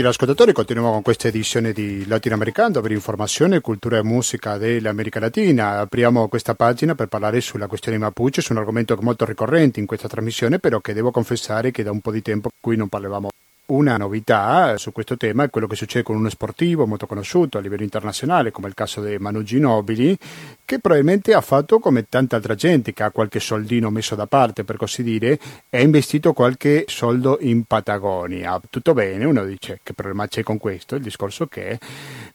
Gentili 0.00 0.16
ascoltatori, 0.16 0.54
continuiamo 0.54 0.94
con 0.94 1.02
questa 1.02 1.28
edizione 1.28 1.74
di 1.74 2.06
Latinoamericano 2.06 2.80
per 2.80 2.90
informazione, 2.90 3.60
cultura 3.60 3.98
e 3.98 4.02
musica 4.02 4.56
dell'America 4.56 5.20
Latina. 5.20 5.80
Apriamo 5.80 6.26
questa 6.26 6.54
pagina 6.54 6.94
per 6.94 7.08
parlare 7.08 7.42
sulla 7.42 7.66
questione 7.66 7.98
Mapuche, 7.98 8.40
su 8.40 8.52
un 8.52 8.60
argomento 8.60 8.96
molto 9.02 9.26
ricorrente 9.26 9.78
in 9.78 9.84
questa 9.84 10.08
trasmissione, 10.08 10.58
però 10.58 10.80
che 10.80 10.94
devo 10.94 11.10
confessare 11.10 11.70
che 11.70 11.82
da 11.82 11.90
un 11.90 12.00
po' 12.00 12.12
di 12.12 12.22
tempo 12.22 12.48
qui 12.62 12.76
non 12.76 12.88
parlavamo 12.88 13.28
una 13.70 13.96
novità 13.96 14.76
su 14.76 14.92
questo 14.92 15.16
tema 15.16 15.44
è 15.44 15.50
quello 15.50 15.66
che 15.66 15.76
succede 15.76 16.04
con 16.04 16.16
uno 16.16 16.28
sportivo 16.28 16.86
molto 16.86 17.06
conosciuto 17.06 17.58
a 17.58 17.60
livello 17.60 17.82
internazionale, 17.82 18.50
come 18.50 18.68
il 18.68 18.74
caso 18.74 19.02
di 19.02 19.16
Manu 19.18 19.42
Ginobili, 19.42 20.16
che 20.64 20.78
probabilmente 20.78 21.34
ha 21.34 21.40
fatto 21.40 21.78
come 21.78 22.08
tanta 22.08 22.36
altra 22.36 22.54
gente 22.54 22.92
che 22.92 23.02
ha 23.02 23.10
qualche 23.10 23.40
soldino 23.40 23.90
messo 23.90 24.14
da 24.14 24.26
parte, 24.26 24.64
per 24.64 24.76
così 24.76 25.02
dire, 25.02 25.38
e 25.68 25.78
ha 25.78 25.80
investito 25.80 26.32
qualche 26.32 26.84
soldo 26.88 27.38
in 27.40 27.64
Patagonia. 27.64 28.60
Tutto 28.68 28.92
bene, 28.92 29.24
uno 29.24 29.44
dice 29.44 29.80
che 29.82 29.94
problema 29.94 30.26
c'è 30.26 30.42
con 30.42 30.58
questo? 30.58 30.96
Il 30.96 31.02
discorso 31.02 31.46
che 31.46 31.78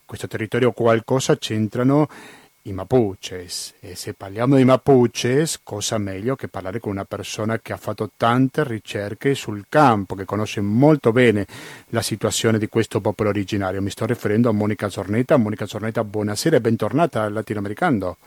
questo 0.05 0.27
territorio 0.27 0.71
qualcosa 0.71 1.37
c'entrano 1.37 2.07
i 2.67 2.73
Mapuches 2.73 3.75
e 3.79 3.95
se 3.95 4.15
parliamo 4.15 4.55
di 4.55 4.63
Mapuches 4.63 5.61
cosa 5.61 5.99
meglio 5.99 6.35
che 6.35 6.47
parlare 6.47 6.79
con 6.79 6.91
una 6.91 7.05
persona 7.05 7.59
che 7.59 7.73
ha 7.73 7.77
fatto 7.77 8.09
tante 8.17 8.63
ricerche 8.63 9.35
sul 9.35 9.65
campo, 9.69 10.15
che 10.15 10.25
conosce 10.25 10.61
molto 10.61 11.11
bene 11.11 11.45
la 11.89 12.01
situazione 12.01 12.57
di 12.57 12.67
questo 12.67 13.01
popolo 13.01 13.29
originario. 13.29 13.83
Mi 13.83 13.91
sto 13.91 14.07
riferendo 14.07 14.49
a 14.49 14.53
Monica 14.53 14.89
Zornetta. 14.89 15.37
Monica 15.37 15.67
Zornetta, 15.67 16.03
buonasera 16.03 16.55
e 16.55 16.61
bentornata 16.61 17.21
al 17.21 17.33
Latinoamericano. 17.33 18.17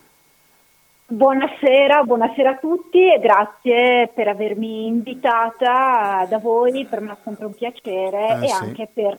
Buonasera, 1.07 2.05
buonasera 2.05 2.51
a 2.51 2.57
tutti 2.59 3.13
e 3.13 3.19
grazie 3.19 4.11
per 4.15 4.29
avermi 4.29 4.87
invitata 4.87 6.27
da 6.29 6.39
voi, 6.39 6.85
per 6.85 7.01
me 7.01 7.13
è 7.13 7.17
sempre 7.25 7.47
un 7.47 7.55
piacere 7.55 8.39
eh, 8.41 8.45
e 8.45 8.49
sì. 8.49 8.63
anche 8.63 8.89
per 8.93 9.19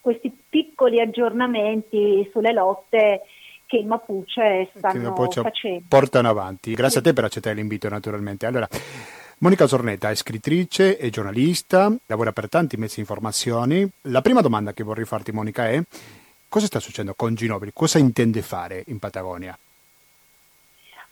questi 0.00 0.36
piccoli 0.48 1.00
aggiornamenti 1.00 2.28
sulle 2.32 2.52
lotte 2.52 3.22
che 3.72 3.78
i 3.78 3.84
Mapuche 3.84 4.70
stanno 4.76 5.14
facendo. 5.14 5.86
Portano 5.88 6.28
avanti. 6.28 6.74
Grazie 6.74 7.00
a 7.00 7.02
te 7.02 7.14
per 7.14 7.24
accettare 7.24 7.54
l'invito 7.54 7.88
naturalmente. 7.88 8.44
Allora, 8.44 8.68
Monica 9.38 9.66
Zornetta 9.66 10.10
è 10.10 10.14
scrittrice 10.14 10.98
e 10.98 11.08
giornalista, 11.08 11.90
lavora 12.04 12.32
per 12.32 12.50
tanti 12.50 12.76
mezzi 12.76 12.96
di 12.96 13.00
informazioni. 13.00 13.88
La 14.02 14.20
prima 14.20 14.42
domanda 14.42 14.74
che 14.74 14.82
vorrei 14.82 15.06
farti 15.06 15.32
Monica 15.32 15.70
è 15.70 15.82
cosa 16.50 16.66
sta 16.66 16.80
succedendo 16.80 17.14
con 17.16 17.34
Ginobili? 17.34 17.70
Cosa 17.72 17.96
intende 17.96 18.42
fare 18.42 18.84
in 18.88 18.98
Patagonia? 18.98 19.58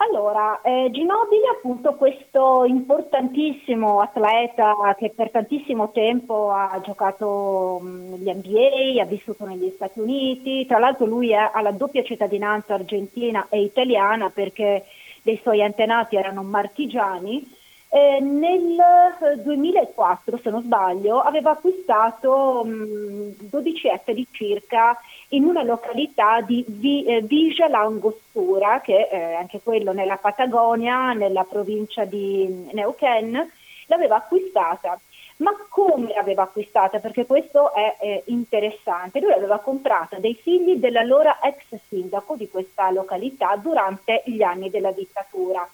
Allora, 0.03 0.63
eh, 0.63 0.89
Ginobili 0.91 1.43
è 1.43 1.57
appunto 1.59 1.95
questo 1.95 2.65
importantissimo 2.65 4.01
atleta 4.01 4.75
che 4.97 5.13
per 5.15 5.31
tantissimo 5.31 5.91
tempo 5.91 6.51
ha 6.51 6.81
giocato 6.83 7.81
negli 7.83 8.31
NBA, 8.31 9.03
ha 9.03 9.05
vissuto 9.05 9.45
negli 9.45 9.71
Stati 9.75 10.01
Uniti, 10.01 10.65
tra 10.65 10.79
l'altro 10.79 11.05
lui 11.05 11.35
ha 11.35 11.53
la 11.61 11.73
doppia 11.73 12.03
cittadinanza 12.03 12.73
argentina 12.73 13.47
e 13.51 13.61
italiana 13.61 14.31
perché 14.31 14.87
dei 15.21 15.39
suoi 15.43 15.63
antenati 15.63 16.17
erano 16.17 16.43
marchigiani. 16.45 17.59
Eh, 17.93 18.21
nel 18.21 19.41
2004, 19.43 20.39
se 20.39 20.49
non 20.51 20.63
sbaglio, 20.63 21.19
aveva 21.19 21.51
acquistato 21.51 22.63
mh, 22.65 23.49
12 23.51 23.89
ettari 23.89 24.25
circa 24.31 24.97
in 25.31 25.45
una 25.45 25.65
località 25.65 26.41
di 26.41 26.65
Vi, 26.69 27.05
eh, 27.05 27.21
Vigia 27.23 27.69
Langostura, 27.69 28.81
che 28.81 29.09
è 29.09 29.35
anche 29.35 29.61
quello 29.61 29.93
nella 29.93 30.19
Patagonia, 30.19 31.15
nella 31.15 31.43
provincia 31.43 32.05
di 32.05 32.69
Neuquén, 32.73 33.51
l'aveva 33.87 34.17
acquistata. 34.17 34.97
Ma 35.39 35.51
come 35.69 36.13
l'aveva 36.15 36.43
acquistata? 36.43 37.01
Perché 37.01 37.27
questo 37.27 37.75
è 37.75 37.97
eh, 37.99 38.23
interessante. 38.27 39.19
Lui 39.19 39.33
aveva 39.33 39.59
comprato 39.59 40.17
dei 40.21 40.35
figli 40.35 40.77
dell'allora 40.77 41.41
ex 41.43 41.77
sindaco 41.89 42.37
di 42.37 42.49
questa 42.49 42.91
località 42.93 43.57
durante 43.57 44.23
gli 44.27 44.43
anni 44.43 44.71
della 44.71 44.93
dittatura. 44.93 45.69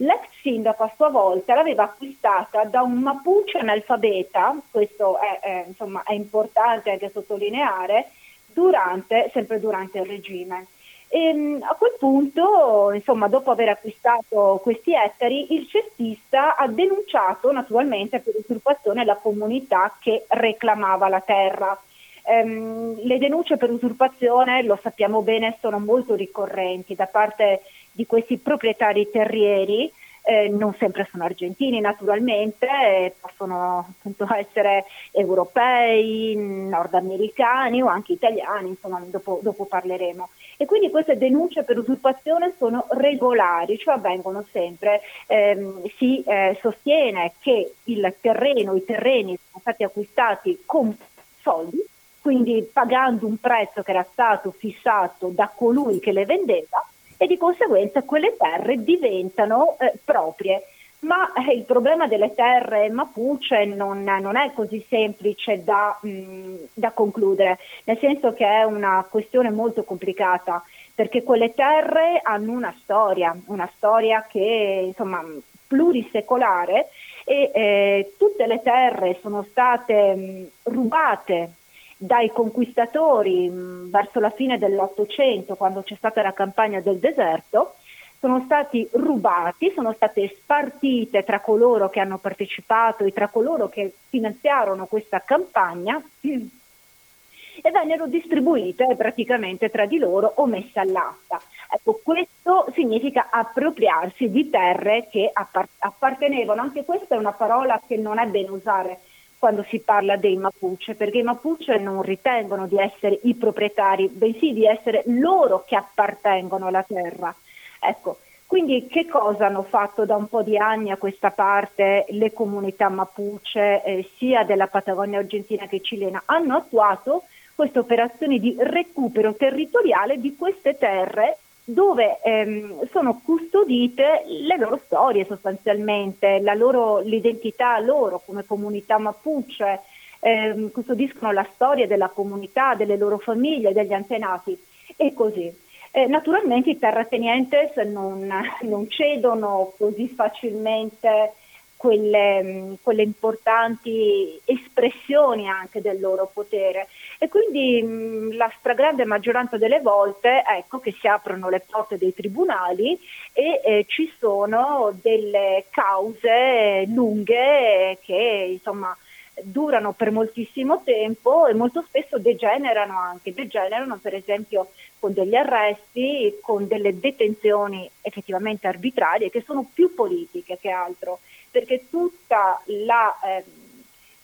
L'ex 0.00 0.28
sindaco 0.42 0.84
a 0.84 0.92
sua 0.94 1.08
volta 1.08 1.54
l'aveva 1.54 1.84
acquistata 1.84 2.64
da 2.64 2.82
un 2.82 2.98
Mapuche 2.98 3.58
analfabeta, 3.58 4.56
questo 4.70 5.18
è, 5.18 5.40
è, 5.40 5.64
insomma, 5.66 6.02
è 6.04 6.12
importante 6.12 6.90
anche 6.90 7.10
sottolineare, 7.10 8.10
durante, 8.46 9.30
sempre 9.32 9.58
durante 9.58 9.98
il 9.98 10.06
regime. 10.06 10.66
E, 11.08 11.28
ehm, 11.28 11.58
a 11.62 11.74
quel 11.74 11.96
punto, 11.98 12.92
insomma, 12.92 13.28
dopo 13.28 13.50
aver 13.50 13.70
acquistato 13.70 14.60
questi 14.62 14.94
ettari, 14.94 15.54
il 15.54 15.66
cestista 15.66 16.56
ha 16.56 16.68
denunciato 16.68 17.50
naturalmente 17.50 18.20
per 18.20 18.34
usurpazione 18.36 19.04
la 19.04 19.16
comunità 19.16 19.96
che 20.00 20.26
reclamava 20.28 21.08
la 21.08 21.20
terra. 21.20 21.80
Ehm, 22.24 23.00
le 23.04 23.18
denunce 23.18 23.56
per 23.56 23.70
usurpazione, 23.70 24.62
lo 24.62 24.78
sappiamo 24.80 25.22
bene, 25.22 25.56
sono 25.60 25.78
molto 25.78 26.14
ricorrenti 26.14 26.94
da 26.94 27.06
parte 27.06 27.62
di 27.98 28.06
questi 28.06 28.38
proprietari 28.38 29.10
terrieri 29.10 29.92
eh, 30.22 30.48
non 30.48 30.72
sempre 30.78 31.08
sono 31.10 31.24
argentini 31.24 31.80
naturalmente, 31.80 32.66
eh, 32.66 33.14
possono 33.18 33.86
appunto 33.90 34.24
essere 34.32 34.84
europei, 35.10 36.36
nordamericani 36.36 37.82
o 37.82 37.88
anche 37.88 38.12
italiani, 38.12 38.68
insomma 38.68 39.02
dopo, 39.04 39.40
dopo, 39.42 39.64
parleremo. 39.64 40.28
E 40.56 40.64
quindi 40.64 40.90
queste 40.90 41.18
denunce 41.18 41.64
per 41.64 41.78
usurpazione 41.78 42.54
sono 42.56 42.86
regolari, 42.90 43.78
cioè 43.78 43.94
avvengono 43.94 44.46
sempre, 44.52 45.00
ehm, 45.26 45.82
si 45.96 46.22
eh, 46.22 46.56
sostiene 46.60 47.32
che 47.40 47.72
il 47.84 48.14
terreno, 48.20 48.76
i 48.76 48.84
terreni 48.84 49.36
sono 49.50 49.60
stati 49.60 49.82
acquistati 49.82 50.62
con 50.64 50.96
soldi, 51.40 51.84
quindi 52.20 52.68
pagando 52.72 53.26
un 53.26 53.38
prezzo 53.38 53.82
che 53.82 53.90
era 53.90 54.06
stato 54.08 54.52
fissato 54.52 55.32
da 55.34 55.50
colui 55.52 55.98
che 55.98 56.12
le 56.12 56.26
vendeva 56.26 56.86
e 57.18 57.26
di 57.26 57.36
conseguenza 57.36 58.02
quelle 58.02 58.36
terre 58.38 58.82
diventano 58.82 59.76
eh, 59.78 59.92
proprie. 60.02 60.62
Ma 61.00 61.32
eh, 61.32 61.52
il 61.52 61.64
problema 61.64 62.08
delle 62.08 62.34
terre 62.34 62.88
Mapuche 62.88 63.64
non, 63.66 64.02
non 64.02 64.36
è 64.36 64.52
così 64.52 64.84
semplice 64.88 65.62
da, 65.62 65.96
mh, 66.00 66.54
da, 66.74 66.90
concludere, 66.92 67.58
nel 67.84 67.98
senso 67.98 68.32
che 68.32 68.46
è 68.46 68.64
una 68.64 69.06
questione 69.08 69.50
molto 69.50 69.84
complicata, 69.84 70.62
perché 70.94 71.22
quelle 71.22 71.54
terre 71.54 72.20
hanno 72.22 72.52
una 72.52 72.74
storia, 72.80 73.36
una 73.46 73.70
storia 73.76 74.26
che 74.28 74.84
insomma 74.86 75.22
plurisecolare 75.68 76.88
e 77.24 77.50
eh, 77.54 78.12
tutte 78.16 78.46
le 78.46 78.60
terre 78.62 79.18
sono 79.20 79.44
state 79.50 80.14
mh, 80.14 80.48
rubate 80.72 81.52
dai 82.00 82.30
conquistatori 82.30 83.48
mh, 83.48 83.90
verso 83.90 84.20
la 84.20 84.30
fine 84.30 84.56
dell'Ottocento, 84.56 85.56
quando 85.56 85.82
c'è 85.82 85.96
stata 85.96 86.22
la 86.22 86.32
campagna 86.32 86.80
del 86.80 86.98
deserto, 86.98 87.74
sono 88.20 88.42
stati 88.44 88.88
rubati, 88.92 89.72
sono 89.74 89.92
state 89.92 90.28
spartite 90.28 91.24
tra 91.24 91.40
coloro 91.40 91.88
che 91.88 92.00
hanno 92.00 92.18
partecipato 92.18 93.04
e 93.04 93.12
tra 93.12 93.28
coloro 93.28 93.68
che 93.68 93.92
finanziarono 94.08 94.86
questa 94.86 95.20
campagna 95.20 96.00
e 96.20 97.70
vennero 97.70 98.06
distribuite 98.06 98.94
praticamente 98.96 99.68
tra 99.68 99.86
di 99.86 99.98
loro 99.98 100.32
o 100.36 100.46
messe 100.46 100.78
all'asta. 100.78 101.40
Ecco, 101.70 102.00
questo 102.02 102.66
significa 102.74 103.28
appropriarsi 103.30 104.30
di 104.30 104.48
terre 104.48 105.08
che 105.10 105.30
appartenevano, 105.78 106.60
anche 106.60 106.84
questa 106.84 107.16
è 107.16 107.18
una 107.18 107.32
parola 107.32 107.80
che 107.86 107.96
non 107.96 108.18
è 108.18 108.26
bene 108.26 108.50
usare 108.50 109.00
quando 109.38 109.64
si 109.68 109.78
parla 109.78 110.16
dei 110.16 110.36
Mapuche, 110.36 110.94
perché 110.94 111.18
i 111.18 111.22
Mapuche 111.22 111.78
non 111.78 112.02
ritengono 112.02 112.66
di 112.66 112.78
essere 112.78 113.20
i 113.22 113.34
proprietari, 113.34 114.08
bensì 114.08 114.52
di 114.52 114.66
essere 114.66 115.02
loro 115.06 115.64
che 115.64 115.76
appartengono 115.76 116.66
alla 116.66 116.82
terra. 116.82 117.34
Ecco, 117.80 118.18
quindi 118.46 118.86
che 118.88 119.06
cosa 119.06 119.46
hanno 119.46 119.62
fatto 119.62 120.04
da 120.04 120.16
un 120.16 120.26
po' 120.26 120.42
di 120.42 120.56
anni 120.56 120.90
a 120.90 120.96
questa 120.96 121.30
parte 121.30 122.06
le 122.08 122.32
comunità 122.32 122.88
Mapuche, 122.88 123.82
eh, 123.84 124.08
sia 124.16 124.42
della 124.42 124.66
Patagonia 124.66 125.18
argentina 125.18 125.66
che 125.66 125.80
cilena? 125.82 126.22
Hanno 126.24 126.56
attuato 126.56 127.24
queste 127.54 127.78
operazioni 127.78 128.40
di 128.40 128.56
recupero 128.58 129.34
territoriale 129.34 130.18
di 130.18 130.34
queste 130.34 130.78
terre 130.78 131.38
dove 131.70 132.18
ehm, 132.22 132.88
sono 132.88 133.20
custodite 133.22 134.24
le 134.26 134.56
loro 134.56 134.80
storie 134.86 135.26
sostanzialmente, 135.26 136.40
loro, 136.56 137.00
l'identità 137.00 137.78
loro 137.78 138.22
come 138.24 138.46
comunità 138.46 138.96
Mapuche, 138.96 139.80
ehm, 140.20 140.70
custodiscono 140.70 141.30
la 141.30 141.46
storia 141.52 141.86
della 141.86 142.08
comunità, 142.08 142.74
delle 142.74 142.96
loro 142.96 143.18
famiglie, 143.18 143.74
degli 143.74 143.92
antenati 143.92 144.58
e 144.96 145.12
così. 145.12 145.54
Eh, 145.90 146.06
naturalmente 146.06 146.70
i 146.70 146.78
terratenientes 146.78 147.76
non, 147.84 148.26
non, 148.62 148.88
cedono 148.88 149.74
così 149.76 150.08
facilmente 150.08 151.34
quelle, 151.78 152.76
quelle, 152.82 153.02
importanti 153.02 154.38
espressioni 154.44 155.48
anche 155.48 155.80
del 155.80 156.00
loro 156.00 156.28
potere. 156.30 156.88
E 157.18 157.28
quindi 157.28 157.80
mh, 157.80 158.36
la 158.36 158.52
stragrande 158.58 159.04
maggioranza 159.04 159.56
delle 159.56 159.80
volte 159.80 160.42
ecco 160.44 160.80
che 160.80 160.94
si 160.98 161.06
aprono 161.06 161.48
le 161.48 161.64
porte 161.64 161.96
dei 161.96 162.12
tribunali 162.12 162.98
e 163.32 163.60
eh, 163.64 163.84
ci 163.86 164.12
sono 164.18 164.92
delle 165.00 165.66
cause 165.70 166.84
lunghe 166.88 167.98
che 168.02 168.48
insomma 168.50 168.94
durano 169.42 169.92
per 169.92 170.10
moltissimo 170.10 170.82
tempo 170.84 171.46
e 171.46 171.54
molto 171.54 171.84
spesso 171.86 172.18
degenerano 172.18 172.98
anche, 172.98 173.32
degenerano 173.32 173.98
per 174.02 174.14
esempio 174.14 174.70
con 174.98 175.12
degli 175.12 175.36
arresti, 175.36 176.38
con 176.40 176.66
delle 176.66 176.98
detenzioni 176.98 177.88
effettivamente 178.00 178.66
arbitrarie 178.66 179.30
che 179.30 179.42
sono 179.46 179.68
più 179.72 179.94
politiche 179.94 180.58
che 180.60 180.70
altro, 180.70 181.20
perché 181.58 181.88
tutta 181.90 182.62
la, 182.66 183.18
eh, 183.24 183.44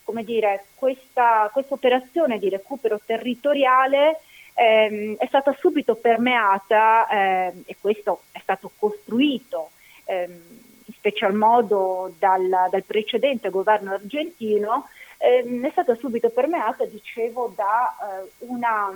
come 0.05 0.23
dire, 0.23 0.67
questa, 0.77 1.51
operazione 1.53 2.39
di 2.39 2.49
recupero 2.49 3.01
territoriale 3.05 4.21
eh, 4.55 5.17
è 5.19 5.27
stata 5.27 5.53
subito 5.59 5.97
permeata 5.97 7.09
eh, 7.09 7.53
e 7.67 7.77
questo 7.81 8.23
è 8.31 8.39
stato 8.41 8.71
costruito 8.79 9.71
ehm, 10.05 10.31
in 10.85 10.95
special 10.95 11.35
modo 11.35 12.15
dal, 12.21 12.69
dal 12.71 12.85
precedente 12.85 13.51
governo 13.51 13.95
argentino 13.95 14.89
eh, 15.19 15.61
è 15.61 15.71
stata 15.73 15.97
subito 15.97 16.29
permeata, 16.29 16.85
dicevo, 16.85 17.53
da 17.57 17.97
eh, 18.23 18.31
una 18.47 18.93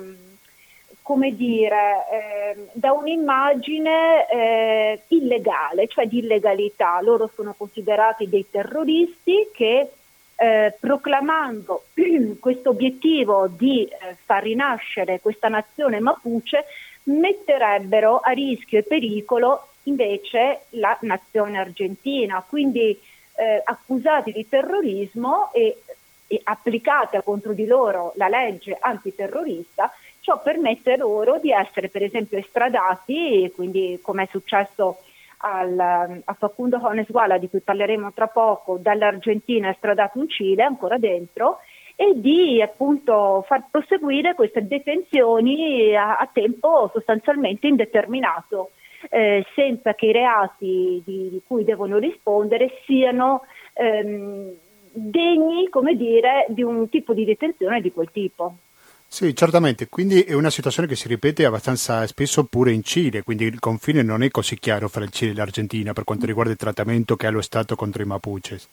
come 1.09 1.35
dire, 1.35 2.05
eh, 2.13 2.69
da 2.75 2.93
un'immagine 2.93 4.29
eh, 4.29 5.03
illegale, 5.09 5.89
cioè 5.89 6.07
di 6.07 6.19
illegalità. 6.19 7.01
Loro 7.01 7.31
sono 7.35 7.55
considerati 7.57 8.29
dei 8.29 8.45
terroristi 8.51 9.49
che 9.55 9.91
eh, 10.37 10.77
proclamando 10.79 11.85
questo 12.39 12.69
obiettivo 12.69 13.49
di 13.49 13.85
eh, 13.85 14.17
far 14.23 14.43
rinascere 14.43 15.21
questa 15.21 15.49
nazione 15.49 15.99
mapuche 15.99 16.67
metterebbero 17.05 18.19
a 18.19 18.33
rischio 18.33 18.81
e 18.81 18.83
pericolo 18.83 19.67
invece 19.85 20.65
la 20.73 20.95
nazione 21.01 21.57
argentina, 21.57 22.45
quindi 22.47 22.91
eh, 22.91 23.63
accusati 23.65 24.31
di 24.31 24.47
terrorismo 24.47 25.51
e 25.55 25.79
e 26.29 26.41
applicata 26.45 27.23
contro 27.23 27.55
di 27.55 27.67
loro 27.67 28.13
la 28.17 28.29
legge 28.29 28.77
antiterrorista, 28.79 29.91
ciò 30.29 30.39
permette 30.43 30.99
loro 30.99 31.39
di 31.39 31.51
essere 31.51 31.89
per 31.89 32.03
esempio 32.03 32.37
estradati, 32.37 33.51
quindi 33.55 33.99
come 34.03 34.25
è 34.25 34.29
successo 34.31 34.99
al, 35.39 35.79
a 35.79 36.33
Facundo 36.35 36.77
Jones 36.77 37.11
Guala 37.11 37.39
di 37.39 37.49
cui 37.49 37.61
parleremo 37.61 38.13
tra 38.13 38.27
poco, 38.27 38.77
dall'Argentina 38.77 39.71
estradato 39.71 40.19
in 40.19 40.29
Cile, 40.29 40.65
ancora 40.65 40.99
dentro, 40.99 41.61
e 41.97 42.13
di 42.21 42.61
appunto 42.61 43.43
far 43.47 43.69
proseguire 43.71 44.35
queste 44.35 44.67
detenzioni 44.67 45.97
a, 45.97 46.19
a 46.19 46.29
tempo 46.31 46.91
sostanzialmente 46.93 47.67
indeterminato, 47.67 48.73
eh, 49.09 49.47
senza 49.55 49.95
che 49.95 50.07
i 50.07 50.13
reati 50.13 51.03
di, 51.07 51.31
di, 51.31 51.41
cui 51.47 51.65
devono 51.65 51.97
rispondere 51.97 52.81
siano 52.85 53.45
ehm, 53.73 54.53
degni, 54.93 55.71
come 55.71 55.95
dire, 55.95 56.45
di 56.49 56.63
un 56.63 56.91
tipo 56.91 57.15
di 57.15 57.25
detenzione 57.25 57.81
di 57.81 57.91
quel 57.93 58.11
tipo. 58.13 58.57
Sì, 59.11 59.35
certamente, 59.35 59.89
quindi 59.89 60.21
è 60.21 60.35
una 60.35 60.51
situazione 60.51 60.87
che 60.87 60.95
si 60.95 61.09
ripete 61.09 61.47
abbastanza 61.47 62.07
spesso 62.07 62.45
pure 62.45 62.73
in 62.73 62.83
Cile, 62.83 63.23
quindi 63.23 63.45
il 63.45 63.59
confine 63.59 64.03
non 64.03 64.23
è 64.23 64.31
così 64.31 64.59
chiaro 64.59 64.87
fra 64.87 65.03
il 65.03 65.11
Cile 65.11 65.33
e 65.33 65.35
l'Argentina 65.35 65.95
per 65.95 66.05
quanto 66.05 66.27
riguarda 66.27 66.53
il 66.53 66.59
trattamento 66.59 67.17
che 67.17 67.27
ha 67.27 67.31
lo 67.31 67.41
Stato 67.41 67.75
contro 67.75 68.03
i 68.03 68.07
Mapuches. 68.07 68.69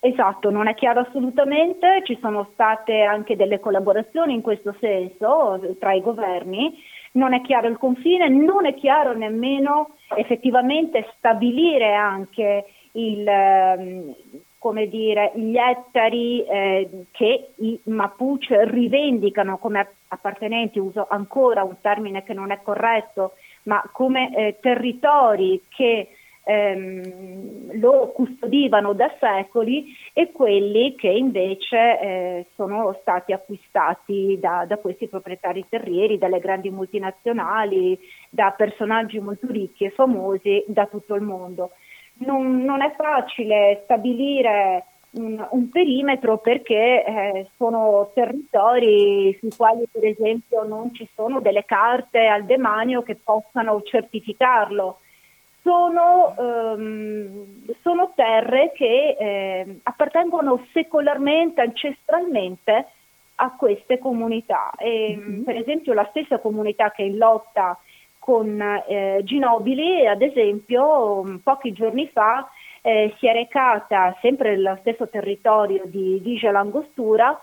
Esatto, 0.00 0.50
non 0.50 0.66
è 0.66 0.74
chiaro 0.74 1.00
assolutamente, 1.00 2.02
ci 2.04 2.18
sono 2.20 2.50
state 2.52 3.02
anche 3.02 3.36
delle 3.36 3.60
collaborazioni 3.60 4.34
in 4.34 4.42
questo 4.42 4.74
senso 4.80 5.60
tra 5.78 5.92
i 5.92 6.02
governi, 6.02 6.76
non 7.12 7.32
è 7.32 7.40
chiaro 7.42 7.68
il 7.68 7.78
confine, 7.78 8.28
non 8.28 8.66
è 8.66 8.74
chiaro 8.74 9.14
nemmeno 9.14 9.90
effettivamente 10.16 11.06
stabilire 11.16 11.94
anche 11.94 12.64
il, 12.92 13.26
ehm, 13.26 14.14
come 14.62 14.86
dire, 14.86 15.32
gli 15.34 15.56
ettari 15.56 16.44
eh, 16.44 16.88
che 17.10 17.48
i 17.56 17.80
Mapuche 17.86 18.64
rivendicano 18.64 19.58
come 19.58 19.94
appartenenti, 20.06 20.78
uso 20.78 21.04
ancora 21.10 21.64
un 21.64 21.80
termine 21.80 22.22
che 22.22 22.32
non 22.32 22.52
è 22.52 22.60
corretto, 22.62 23.32
ma 23.64 23.82
come 23.90 24.32
eh, 24.36 24.58
territori 24.60 25.62
che 25.68 26.10
ehm, 26.44 27.80
lo 27.80 28.12
custodivano 28.14 28.92
da 28.92 29.12
secoli 29.18 29.86
e 30.12 30.30
quelli 30.30 30.94
che 30.94 31.08
invece 31.08 32.00
eh, 32.00 32.46
sono 32.54 32.96
stati 33.00 33.32
acquistati 33.32 34.38
da, 34.40 34.64
da, 34.64 34.76
questi 34.76 35.08
proprietari 35.08 35.66
terrieri, 35.68 36.18
dalle 36.18 36.38
grandi 36.38 36.70
multinazionali, 36.70 37.98
da 38.30 38.54
personaggi 38.56 39.18
molto 39.18 39.48
ricchi 39.50 39.86
e 39.86 39.90
famosi 39.90 40.62
da 40.68 40.86
tutto 40.86 41.16
il 41.16 41.22
mondo 41.22 41.72
non, 42.18 42.62
non 42.64 42.82
è 42.82 42.94
facile 42.96 43.80
stabilire 43.84 44.84
un, 45.12 45.46
un 45.50 45.68
perimetro 45.68 46.38
perché 46.38 47.04
eh, 47.04 47.50
sono 47.56 48.10
territori 48.14 49.36
sui 49.38 49.50
quali 49.56 49.84
per 49.90 50.04
esempio 50.04 50.62
non 50.62 50.94
ci 50.94 51.08
sono 51.14 51.40
delle 51.40 51.64
carte 51.64 52.26
al 52.26 52.44
demanio 52.44 53.02
che 53.02 53.16
possano 53.16 53.82
certificarlo. 53.82 54.98
Sono, 55.62 56.34
ehm, 56.36 57.74
sono 57.82 58.12
terre 58.16 58.72
che 58.74 59.16
eh, 59.16 59.80
appartengono 59.84 60.66
secolarmente, 60.72 61.60
ancestralmente 61.60 62.86
a 63.36 63.54
queste 63.56 63.98
comunità. 63.98 64.72
E, 64.76 65.16
mm-hmm. 65.16 65.42
Per 65.44 65.56
esempio 65.56 65.92
la 65.92 66.06
stessa 66.10 66.38
comunità 66.38 66.90
che 66.90 67.04
è 67.04 67.06
in 67.06 67.16
lotta 67.16 67.78
con 68.22 68.60
eh, 68.60 69.20
Ginobili, 69.24 70.06
ad 70.06 70.22
esempio, 70.22 71.40
pochi 71.42 71.72
giorni 71.72 72.06
fa 72.06 72.48
eh, 72.80 73.12
si 73.18 73.26
è 73.26 73.32
recata 73.32 74.16
sempre 74.20 74.50
nello 74.50 74.76
stesso 74.80 75.08
territorio 75.08 75.82
di 75.86 76.20
Vigia 76.22 76.52
Langostura, 76.52 77.40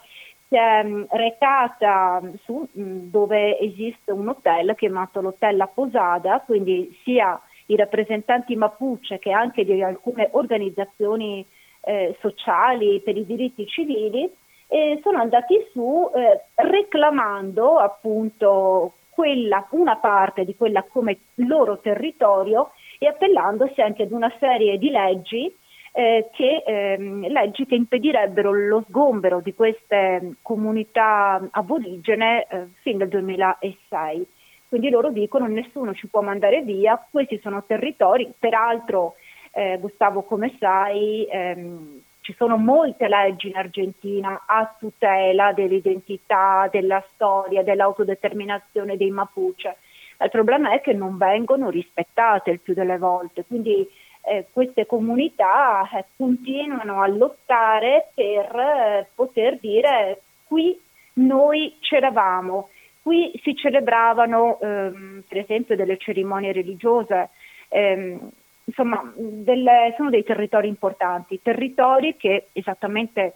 si 0.48 0.56
è 0.56 0.82
mm, 0.82 1.04
recata 1.10 2.22
su, 2.46 2.66
mh, 2.72 2.82
mm, 2.82 2.98
dove 3.10 3.60
esiste 3.60 4.14
un 4.14 4.30
hotel 4.30 4.74
chiamato 4.78 5.20
l'Hotel 5.20 5.58
La 5.58 5.68
Posada, 5.68 6.42
quindi 6.46 6.98
sia 7.04 7.38
i 7.66 7.76
rappresentanti 7.76 8.56
Mapuche 8.56 9.20
che 9.20 9.32
anche 9.32 9.66
di 9.66 9.84
alcune 9.84 10.30
organizzazioni 10.32 11.46
eh, 11.82 12.16
sociali 12.22 13.02
per 13.02 13.18
i 13.18 13.26
diritti 13.26 13.68
civili 13.68 14.32
e 14.66 15.00
sono 15.04 15.20
andati 15.20 15.56
su 15.74 16.10
eh, 16.16 16.42
reclamando 16.56 17.80
appunto 17.80 18.94
quella, 19.20 19.68
una 19.72 19.98
parte 19.98 20.46
di 20.46 20.56
quella 20.56 20.82
come 20.84 21.20
loro 21.36 21.80
territorio 21.80 22.72
e 22.98 23.08
appellandosi 23.08 23.82
anche 23.82 24.04
ad 24.04 24.14
una 24.14 24.34
serie 24.40 24.78
di 24.78 24.90
leggi 24.90 25.54
eh, 25.92 26.30
che, 26.32 26.64
ehm, 26.66 27.28
leggi 27.28 27.66
che 27.66 27.76
impedirebbero 27.76 28.54
lo 28.54 28.86
sgombero 28.88 29.42
di 29.42 29.54
queste 29.54 30.36
comunità 30.42 31.46
aborigene 31.52 32.48
eh, 32.48 32.68
fin 32.82 32.98
dal 33.00 33.10
2006. 33.10 34.26
Quindi 34.70 34.90
loro 34.90 35.10
dicono 35.10 35.48
nessuno 35.48 35.94
ci 35.94 36.08
può 36.08 36.22
mandare 36.22 36.62
via, 36.62 37.06
questi 37.12 37.40
sono 37.40 37.66
territori, 37.68 38.32
peraltro 38.40 39.16
eh, 39.52 39.80
Gustavo 39.82 40.22
come 40.22 40.56
sai 40.58 41.28
ehm, 41.30 42.02
ci 42.30 42.36
sono 42.38 42.58
molte 42.58 43.08
leggi 43.08 43.48
in 43.48 43.56
Argentina 43.56 44.44
a 44.46 44.76
tutela 44.78 45.52
dell'identità, 45.52 46.70
della 46.72 47.04
storia, 47.12 47.64
dell'autodeterminazione 47.64 48.98
dei 48.98 49.10
Mapuche. 49.10 49.78
Il 50.22 50.30
problema 50.30 50.72
è 50.72 50.80
che 50.80 50.94
non 50.94 51.18
vengono 51.18 51.72
rispettate 51.72 52.52
il 52.52 52.60
più 52.60 52.76
delle 52.76 53.00
volte, 53.00 53.46
quindi 53.48 53.88
eh, 54.22 54.46
queste 54.54 54.86
comunità 54.86 55.90
eh, 55.92 56.06
continuano 56.16 57.02
a 57.02 57.08
lottare 57.08 58.12
per 58.14 58.56
eh, 58.56 59.08
poter 59.16 59.58
dire 59.58 60.22
qui 60.46 60.80
noi 61.14 61.78
c'eravamo, 61.80 62.70
qui 63.02 63.32
si 63.42 63.56
celebravano 63.56 64.60
ehm, 64.62 65.24
per 65.28 65.40
esempio 65.40 65.76
delle 65.76 65.98
cerimonie 65.98 66.52
religiose. 66.52 67.30
Ehm, 67.70 68.30
insomma, 68.70 69.12
delle, 69.16 69.94
sono 69.98 70.12
dei 70.12 70.24
territori 70.24 70.68
importanti, 70.68 71.42
territori 71.42 72.16
che 72.16 72.50
esattamente 72.52 73.34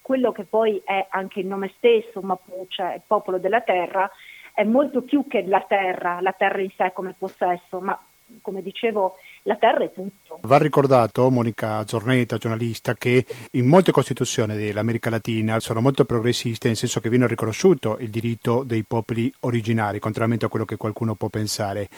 quello 0.00 0.32
che 0.32 0.44
poi 0.44 0.80
è 0.84 1.06
anche 1.10 1.40
il 1.40 1.46
nome 1.46 1.72
stesso, 1.76 2.20
Mapuche, 2.22 2.94
il 2.94 3.02
popolo 3.06 3.38
della 3.38 3.60
terra, 3.60 4.10
è 4.54 4.64
molto 4.64 5.02
più 5.02 5.26
che 5.26 5.44
la 5.46 5.64
terra, 5.68 6.20
la 6.20 6.32
terra 6.32 6.60
in 6.60 6.70
sé 6.76 6.92
come 6.94 7.14
possesso, 7.16 7.80
ma 7.80 8.00
come 8.42 8.62
dicevo 8.62 9.16
la 9.42 9.56
terra 9.56 9.84
è 9.84 9.92
tutto. 9.92 10.38
Va 10.42 10.58
ricordato, 10.58 11.28
Monica 11.30 11.82
Giorneta, 11.84 12.36
giornalista, 12.36 12.94
che 12.94 13.24
in 13.52 13.66
molte 13.66 13.90
costituzioni 13.90 14.56
dell'America 14.56 15.10
Latina 15.10 15.60
sono 15.60 15.80
molto 15.80 16.04
progressiste, 16.04 16.68
nel 16.68 16.76
senso 16.76 17.00
che 17.00 17.08
viene 17.08 17.26
riconosciuto 17.26 17.96
il 18.00 18.10
diritto 18.10 18.62
dei 18.62 18.84
popoli 18.84 19.32
originari, 19.40 19.98
contrariamente 19.98 20.46
a 20.46 20.48
quello 20.48 20.64
che 20.64 20.76
qualcuno 20.76 21.14
può 21.14 21.28
pensare. 21.28 21.88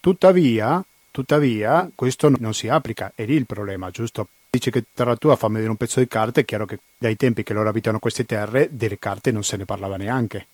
Tuttavia, 0.00 0.84
Tuttavia, 1.14 1.88
questo 1.94 2.28
non 2.40 2.54
si 2.54 2.66
applica, 2.66 3.12
è 3.14 3.24
lì 3.24 3.34
il 3.34 3.46
problema, 3.46 3.88
giusto? 3.90 4.26
Dice 4.50 4.72
che 4.72 4.82
terra 4.92 5.14
tua 5.14 5.36
fa 5.36 5.46
vedere 5.46 5.70
un 5.70 5.76
pezzo 5.76 6.00
di 6.00 6.08
carta, 6.08 6.40
è 6.40 6.44
chiaro 6.44 6.66
che 6.66 6.80
dai 6.98 7.14
tempi 7.14 7.44
che 7.44 7.52
loro 7.52 7.68
abitano 7.68 8.00
queste 8.00 8.24
terre, 8.24 8.66
delle 8.72 8.98
carte 8.98 9.30
non 9.30 9.44
se 9.44 9.56
ne 9.56 9.64
parlava 9.64 9.96
neanche. 9.96 10.48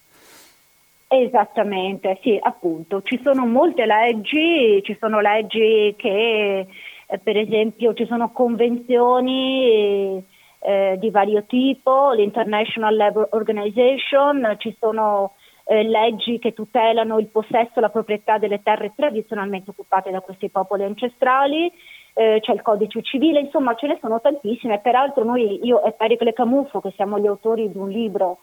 Esattamente, 1.08 2.18
sì, 2.20 2.38
appunto. 2.38 3.00
Ci 3.00 3.18
sono 3.24 3.46
molte 3.46 3.86
leggi, 3.86 4.82
ci 4.84 4.94
sono 5.00 5.20
leggi 5.20 5.94
che, 5.96 6.66
eh, 7.06 7.18
per 7.18 7.38
esempio, 7.38 7.94
ci 7.94 8.04
sono 8.04 8.30
convenzioni 8.30 10.22
eh, 10.58 10.96
di 11.00 11.08
vario 11.08 11.44
tipo, 11.44 12.12
l'International 12.12 12.94
Labour 12.94 13.28
Organization, 13.30 14.56
ci 14.58 14.76
sono 14.78 15.36
eh, 15.64 15.82
leggi 15.82 16.38
che 16.38 16.52
tutelano 16.52 17.18
il 17.18 17.26
possesso 17.26 17.72
e 17.76 17.80
la 17.80 17.88
proprietà 17.88 18.38
delle 18.38 18.62
terre 18.62 18.92
tradizionalmente 18.94 19.70
occupate 19.70 20.10
da 20.10 20.20
questi 20.20 20.48
popoli 20.48 20.84
ancestrali, 20.84 21.72
eh, 22.14 22.38
c'è 22.40 22.52
il 22.52 22.62
codice 22.62 23.02
civile, 23.02 23.40
insomma 23.40 23.74
ce 23.74 23.86
ne 23.86 23.98
sono 24.00 24.20
tantissime. 24.20 24.80
Peraltro 24.80 25.24
noi, 25.24 25.64
io 25.64 25.82
e 25.84 25.92
Pericle 25.92 26.32
Camuffo, 26.32 26.80
che 26.80 26.92
siamo 26.96 27.18
gli 27.18 27.26
autori 27.26 27.70
di 27.70 27.78
un 27.78 27.88
libro 27.88 28.38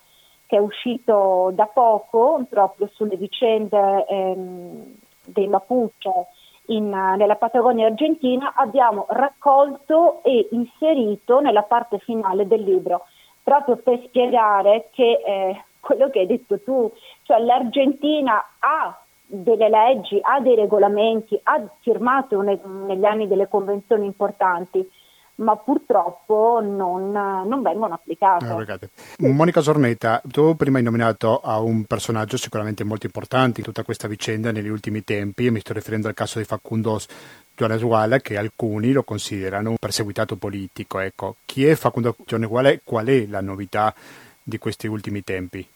che 0.47 0.56
è 0.56 0.60
uscito 0.60 1.51
da 1.53 1.65
poco 1.65 2.45
proprio 2.49 2.89
sulle 2.93 3.17
vicende 3.17 4.06
ehm, 4.08 4.95
dei 5.25 5.47
Mapuche 5.47 6.12
in, 6.67 6.89
nella 6.89 7.36
Patagonia 7.36 7.88
argentina, 7.88 8.53
abbiamo 8.56 9.06
raccolto 9.10 10.23
e 10.23 10.47
inserito 10.51 11.39
nella 11.39 11.63
parte 11.63 11.99
finale 11.99 12.47
del 12.47 12.63
libro, 12.63 13.06
proprio 13.43 13.75
per 13.77 14.01
spiegare 14.06 14.89
che 14.91 15.21
eh, 15.25 15.63
quello 15.88 16.10
che 16.10 16.19
hai 16.19 16.28
detto 16.28 16.60
tu, 16.60 16.91
cioè 17.23 17.39
l'Argentina 17.39 18.43
ha 18.60 19.02
delle 19.26 19.69
leggi, 19.69 20.19
ha 20.21 20.41
dei 20.41 20.56
regolamenti, 20.56 21.39
ha 21.43 21.63
firmato 21.80 22.41
ne, 22.41 22.60
negli 22.86 23.06
anni 23.06 23.28
delle 23.28 23.47
convenzioni 23.47 24.06
importanti, 24.06 24.86
ma 25.36 25.56
purtroppo 25.56 26.60
non, 26.62 27.12
non 27.12 27.62
vengono 27.62 27.93
applicate. 27.93 28.89
Eh, 29.17 29.28
Monica 29.30 29.62
Sornetta, 29.62 30.21
tu 30.26 30.58
prima 30.58 30.80
hai 30.80 30.84
nominato 30.84 31.39
a 31.41 31.60
un 31.62 31.86
personaggio 31.86 32.36
sicuramente 32.36 32.84
molto 32.84 33.06
importante 33.06 33.62
in 33.62 33.65
tutta 33.65 33.84
questa 33.84 34.10
vicenda 34.10 34.52
negli 34.52 34.67
ultimi 34.67 35.06
tempi, 35.06 35.52
mi 35.52 35.62
sto 35.62 35.71
riferendo 35.71 36.10
al 36.10 36.13
caso 36.13 36.39
di 36.39 36.45
Facundo 36.45 37.00
Giornasuala 37.56 38.19
che 38.19 38.38
alcuni 38.38 38.91
lo 38.91 39.04
considerano 39.04 39.69
un 39.69 39.78
perseguitato 39.80 40.36
politico. 40.36 41.00
Ecco, 41.00 41.36
chi 41.45 41.65
è 41.65 41.76
Facundo 41.76 42.15
Giornasuala 42.26 42.69
e 42.69 42.82
qual 42.84 43.08
è 43.08 43.26
la 43.26 43.41
novità 43.41 43.93
di 44.43 44.58
questi 44.58 44.88
ultimi 44.88 45.23
tempi? 45.23 45.67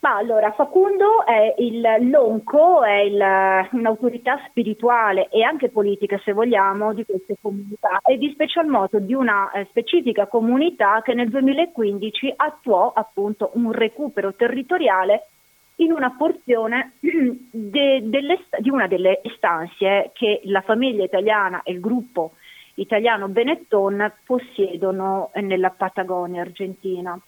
Ma 0.00 0.16
allora, 0.16 0.52
Facundo 0.52 1.24
è 1.24 1.54
il 1.58 1.80
l'onco, 2.10 2.84
è 2.84 3.00
il, 3.00 3.68
un'autorità 3.72 4.40
spirituale 4.48 5.28
e 5.30 5.42
anche 5.42 5.68
politica, 5.68 6.20
se 6.22 6.32
vogliamo, 6.32 6.92
di 6.92 7.04
queste 7.04 7.36
comunità 7.40 8.00
e 8.04 8.18
di 8.18 8.30
special 8.32 8.66
modo 8.66 8.98
di 8.98 9.14
una 9.14 9.50
eh, 9.50 9.66
specifica 9.70 10.26
comunità 10.26 11.00
che 11.02 11.14
nel 11.14 11.28
2015 11.28 12.34
attuò 12.36 12.92
appunto 12.94 13.50
un 13.54 13.72
recupero 13.72 14.34
territoriale 14.34 15.28
in 15.76 15.92
una 15.92 16.14
porzione 16.16 16.92
de, 17.00 18.00
delle, 18.04 18.44
di 18.60 18.70
una 18.70 18.86
delle 18.86 19.20
stanze 19.36 20.10
che 20.14 20.40
la 20.44 20.60
famiglia 20.60 21.04
italiana 21.04 21.62
e 21.62 21.72
il 21.72 21.80
gruppo 21.80 22.32
italiano 22.74 23.28
Benetton 23.28 24.12
possiedono 24.24 25.30
nella 25.34 25.70
Patagonia 25.70 26.42
argentina 26.42 27.18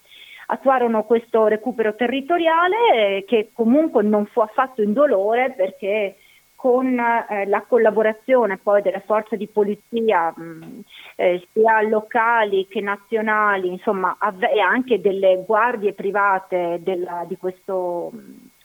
attuarono 0.51 1.03
questo 1.03 1.47
recupero 1.47 1.95
territoriale 1.95 2.75
eh, 2.93 3.25
che 3.27 3.49
comunque 3.53 4.03
non 4.03 4.25
fu 4.25 4.39
affatto 4.39 4.81
indolore 4.81 5.53
perché 5.55 6.15
con 6.55 6.99
eh, 6.99 7.45
la 7.45 7.61
collaborazione 7.61 8.57
poi 8.57 8.81
delle 8.81 9.01
forze 9.05 9.37
di 9.37 9.47
polizia 9.47 10.33
mh, 10.35 10.81
eh, 11.15 11.47
sia 11.53 11.81
locali 11.83 12.67
che 12.67 12.81
nazionali, 12.81 13.69
insomma, 13.69 14.17
avve- 14.19 14.51
e 14.51 14.59
anche 14.59 14.99
delle 14.99 15.41
guardie 15.45 15.93
private 15.93 16.79
della, 16.81 17.23
di 17.25 17.37
questo, 17.37 18.11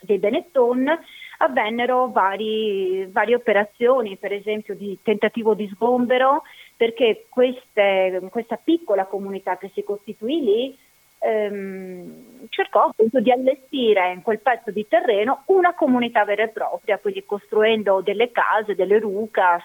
dei 0.01 0.19
Benetton, 0.19 0.91
avvennero 1.39 2.09
vari, 2.11 3.07
varie 3.13 3.37
operazioni, 3.37 4.17
per 4.17 4.33
esempio 4.33 4.75
di 4.75 4.99
tentativo 5.01 5.55
di 5.55 5.69
sgombero, 5.69 6.43
perché 6.77 7.27
queste, 7.29 8.21
questa 8.31 8.57
piccola 8.57 9.05
comunità 9.05 9.57
che 9.57 9.71
si 9.73 9.85
costituì 9.85 10.43
lì 10.43 10.79
ehm, 11.25 12.49
cercò 12.51 12.85
appunto 12.85 13.21
di 13.21 13.31
allestire 13.31 14.13
in 14.13 14.23
quel 14.23 14.41
pezzo 14.41 14.71
di 14.71 14.87
terreno 14.87 15.43
una 15.47 15.75
comunità 15.75 16.25
vera 16.25 16.45
e 16.45 16.49
propria, 16.49 16.99
quindi 16.99 17.25
costruendo 17.25 18.01
delle 18.03 18.31
case, 18.31 18.75
delle 18.75 18.99
rucas, 18.99 19.63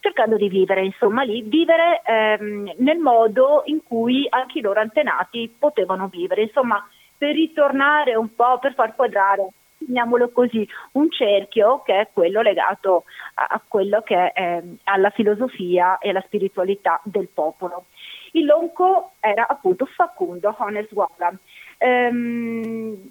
cercando 0.00 0.36
di 0.36 0.48
vivere 0.48 0.84
insomma 0.84 1.22
lì, 1.22 1.42
vivere 1.42 2.02
ehm, 2.04 2.74
nel 2.78 2.98
modo 2.98 3.62
in 3.66 3.82
cui 3.82 4.26
anche 4.30 4.58
i 4.58 4.62
loro 4.62 4.80
antenati 4.80 5.54
potevano 5.58 6.08
vivere, 6.08 6.42
insomma 6.42 6.86
per 7.18 7.34
ritornare 7.34 8.14
un 8.14 8.34
po', 8.34 8.58
per 8.58 8.74
far 8.74 8.94
quadrare 8.94 9.48
chiamiamolo 9.78 10.30
così, 10.30 10.66
un 10.92 11.10
cerchio 11.10 11.82
che 11.82 12.00
è 12.00 12.08
quello 12.12 12.40
legato 12.42 13.04
a, 13.34 13.46
a 13.50 13.62
quello 13.66 14.00
che 14.02 14.32
è 14.32 14.58
eh, 14.58 14.62
alla 14.84 15.10
filosofia 15.10 15.98
e 15.98 16.10
alla 16.10 16.22
spiritualità 16.26 17.00
del 17.04 17.28
popolo. 17.32 17.86
Il 18.32 18.44
lonco 18.44 19.12
era 19.20 19.46
appunto 19.46 19.86
Facundo 19.86 20.54
Honeswala. 20.58 21.32
Ehm, 21.78 23.10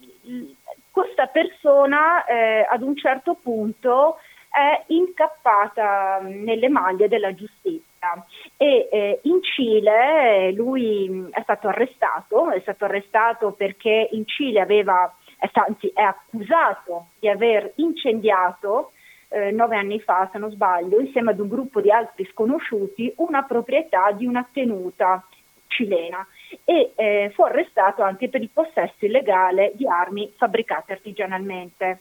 questa 0.91 1.28
persona 1.28 2.23
eh, 2.25 2.65
ad 2.69 2.82
un 2.82 2.95
certo 2.95 3.36
punto 3.36 4.17
è 4.49 4.84
incappata 4.88 6.19
nelle 6.21 6.69
maglie 6.69 7.10
della 7.10 7.34
giustizia 7.34 8.25
e 8.56 8.88
eh, 8.89 9.19
in 9.23 9.43
Cile 9.43 10.54
lui 10.54 11.28
è 11.32 11.41
stato 11.41 11.67
arrestato, 11.67 12.49
è 12.51 12.60
stato 12.62 12.86
arrestato 12.86 13.51
perché 13.51 14.08
in 14.12 14.25
Cile 14.25 14.62
aveva, 14.62 15.13
anzi 15.51 15.91
è 15.93 16.01
accusato 16.01 17.08
di 17.19 17.28
aver 17.28 17.73
incendiato 17.75 18.91
eh, 19.29 19.51
nove 19.51 19.75
anni 19.75 19.99
fa, 19.99 20.29
se 20.31 20.38
non 20.38 20.51
sbaglio, 20.51 20.99
insieme 20.99 21.31
ad 21.31 21.39
un 21.39 21.47
gruppo 21.47 21.81
di 21.81 21.91
altri 21.91 22.27
sconosciuti, 22.31 23.13
una 23.17 23.43
proprietà 23.43 24.11
di 24.11 24.25
una 24.25 24.47
tenuta 24.51 25.25
cilena 25.67 26.25
e 26.63 26.93
eh, 26.95 27.31
fu 27.33 27.43
arrestato 27.43 28.01
anche 28.01 28.29
per 28.29 28.41
il 28.41 28.49
possesso 28.51 29.05
illegale 29.05 29.71
di 29.75 29.88
armi 29.88 30.31
fabbricate 30.38 30.93
artigianalmente. 30.93 31.99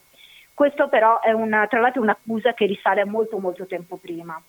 Questo 0.55 0.89
però 0.89 1.21
è 1.21 1.33
una, 1.33 1.67
tra 1.67 1.81
l'altro 1.81 2.01
un'accusa 2.03 2.55
che 2.55 2.67
risale 2.67 3.01
a 3.01 3.07
molto 3.07 3.39
molto 3.39 3.67
tempo 3.67 3.97
prima. 3.97 4.41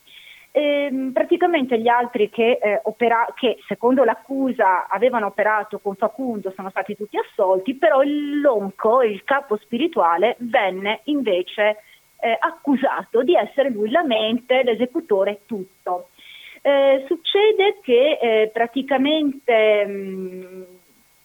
E, 0.51 0.85
ehm, 0.85 1.11
praticamente 1.11 1.79
gli 1.79 1.87
altri 1.87 2.29
che, 2.29 2.59
eh, 2.61 2.79
opera- 2.83 3.27
che, 3.35 3.57
secondo 3.67 4.03
l'accusa 4.03 4.87
avevano 4.87 5.25
operato 5.25 5.79
con 5.79 5.95
Facundo 5.95 6.53
sono 6.55 6.69
stati 6.69 6.95
tutti 6.95 7.17
assolti, 7.17 7.75
però 7.75 8.03
il 8.03 8.39
Lonco, 8.39 9.01
il 9.01 9.23
capo 9.23 9.57
spirituale, 9.57 10.35
venne 10.39 11.01
invece 11.05 11.77
eh, 12.19 12.37
accusato 12.39 13.23
di 13.23 13.35
essere 13.35 13.69
lui 13.69 13.89
la 13.89 14.03
mente, 14.03 14.63
l'esecutore, 14.63 15.41
tutto. 15.45 16.09
Eh, 16.61 17.03
succede 17.07 17.79
che 17.81 18.17
eh, 18.19 18.49
praticamente 18.51 19.85
mh, 19.85 20.65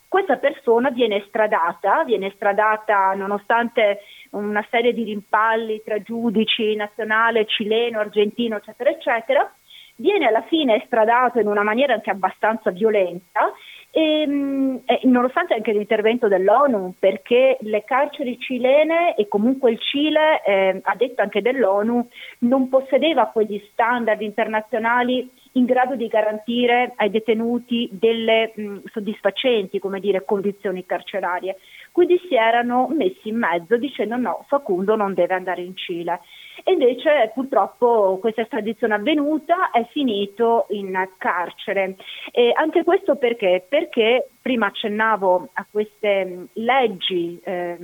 questa 0.06 0.36
persona 0.36 0.90
viene 0.90 1.16
estradata, 1.16 2.04
viene 2.04 2.26
estradata 2.26 3.14
nonostante 3.14 4.00
una 4.30 4.66
serie 4.68 4.92
di 4.92 5.04
rimpalli 5.04 5.82
tra 5.84 6.02
giudici 6.02 6.74
nazionale, 6.74 7.46
cileno, 7.46 8.00
argentino, 8.00 8.56
eccetera, 8.56 8.90
eccetera, 8.90 9.54
viene 9.96 10.26
alla 10.26 10.42
fine 10.42 10.82
estradato 10.82 11.38
in 11.38 11.46
una 11.46 11.62
maniera 11.62 11.94
anche 11.94 12.10
abbastanza 12.10 12.70
violenta 12.70 13.52
e, 13.90 14.22
ehm, 14.22 14.82
e, 14.86 15.00
nonostante 15.04 15.54
anche 15.54 15.72
l'intervento 15.72 16.28
dell'ONU, 16.28 16.94
perché 16.98 17.58
le 17.60 17.84
carceri 17.84 18.38
cilene 18.38 19.16
e 19.16 19.28
comunque 19.28 19.72
il 19.72 19.80
Cile, 19.80 20.42
eh, 20.44 20.80
a 20.82 20.94
detto 20.96 21.22
anche 21.22 21.42
dell'ONU, 21.42 22.08
non 22.40 22.68
possedeva 22.68 23.26
quegli 23.26 23.60
standard 23.72 24.20
internazionali 24.20 25.28
in 25.52 25.64
grado 25.64 25.96
di 25.96 26.06
garantire 26.06 26.92
ai 26.96 27.10
detenuti 27.10 27.88
delle 27.92 28.52
mh, 28.54 28.76
soddisfacenti 28.92 29.80
dire, 29.98 30.24
condizioni 30.24 30.86
carcerarie. 30.86 31.56
Quindi 31.90 32.20
si 32.28 32.36
erano 32.36 32.88
messi 32.88 33.28
in 33.28 33.38
mezzo 33.38 33.76
dicendo 33.76 34.16
no, 34.16 34.44
Facundo 34.48 34.94
non 34.94 35.14
deve 35.14 35.34
andare 35.34 35.62
in 35.62 35.76
Cile. 35.76 36.20
E 36.64 36.72
invece 36.72 37.30
purtroppo 37.34 38.18
questa 38.20 38.42
estradizione 38.42 38.94
avvenuta 38.94 39.70
è 39.70 39.86
finito 39.90 40.66
in 40.70 41.08
carcere. 41.18 41.96
E 42.32 42.52
anche 42.54 42.84
questo 42.84 43.16
perché? 43.16 43.64
Perché 43.68 44.30
prima 44.40 44.66
accennavo 44.66 45.48
a 45.52 45.66
queste 45.70 46.48
leggi 46.54 47.40
eh, 47.42 47.76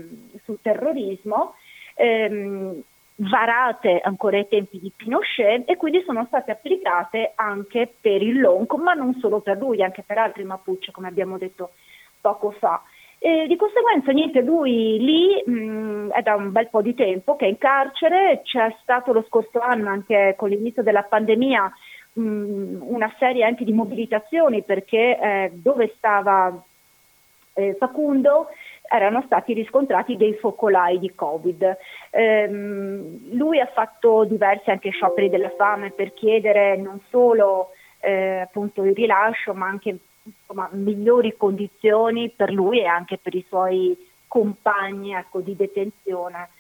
sul 0.45 0.59
terrorismo. 0.61 1.55
Ehm, 1.95 2.83
varate 3.17 4.01
ancora 4.03 4.37
ai 4.37 4.49
tempi 4.49 4.79
di 4.79 4.93
Pinochet 4.95 5.69
e 5.69 5.77
quindi 5.77 6.03
sono 6.05 6.25
state 6.27 6.51
applicate 6.51 7.33
anche 7.37 7.93
per 7.99 8.23
il 8.23 8.41
Lonco, 8.41 8.77
ma 8.77 8.93
non 8.93 9.15
solo 9.21 9.41
per 9.41 9.57
lui, 9.57 9.83
anche 9.83 10.03
per 10.03 10.19
altri 10.19 10.45
Mapuche, 10.45 10.93
come 10.93 11.09
abbiamo 11.09 11.39
detto 11.39 11.71
poco 12.21 12.51
fa. 12.51 12.83
E 13.27 13.49
di 13.49 13.57
conseguenza 13.57 14.12
niente, 14.12 14.41
lui 14.41 14.99
lì 15.01 15.43
mh, 15.45 16.11
è 16.11 16.23
da 16.23 16.37
un 16.37 16.53
bel 16.53 16.69
po' 16.69 16.81
di 16.81 16.95
tempo 16.95 17.35
che 17.35 17.47
è 17.47 17.49
in 17.49 17.59
carcere, 17.59 18.43
c'è 18.45 18.73
stato 18.83 19.12
lo 19.12 19.25
scorso 19.27 19.59
anno 19.59 19.89
anche 19.89 20.35
con 20.39 20.49
l'inizio 20.49 20.85
della 20.85 21.03
pandemia 21.03 21.73
mh, 22.12 22.77
una 22.83 23.12
serie 23.19 23.43
anche 23.43 23.65
di 23.65 23.73
mobilitazioni 23.73 24.62
perché 24.62 25.19
eh, 25.19 25.51
dove 25.55 25.93
stava 25.97 26.57
eh, 27.55 27.75
Facundo 27.75 28.47
erano 28.89 29.21
stati 29.27 29.55
riscontrati 29.55 30.17
dei 30.17 30.35
focolai 30.35 31.01
di 31.01 31.12
Covid. 31.12 31.77
Ehm, 32.11 33.35
lui 33.37 33.59
ha 33.59 33.67
fatto 33.67 34.23
diversi 34.23 34.71
anche 34.71 34.91
scioperi 34.91 35.29
della 35.29 35.51
fame 35.57 35.91
per 35.91 36.15
chiedere 36.15 36.77
non 36.77 37.01
solo 37.09 37.71
eh, 37.99 38.39
appunto 38.39 38.85
il 38.85 38.95
rilascio 38.95 39.53
ma 39.53 39.67
anche 39.67 39.99
insomma, 40.27 40.69
migliori 40.73 41.37
condizioni 41.37 42.31
per 42.31 42.53
lui 42.53 42.81
e 42.81 42.87
anche 42.87 43.19
per 43.19 43.35
i 43.35 43.45
suoi 43.49 43.97
compagni 44.27 45.15
ecco, 45.15 45.41
di 45.41 45.57
detenzione. 45.57 46.51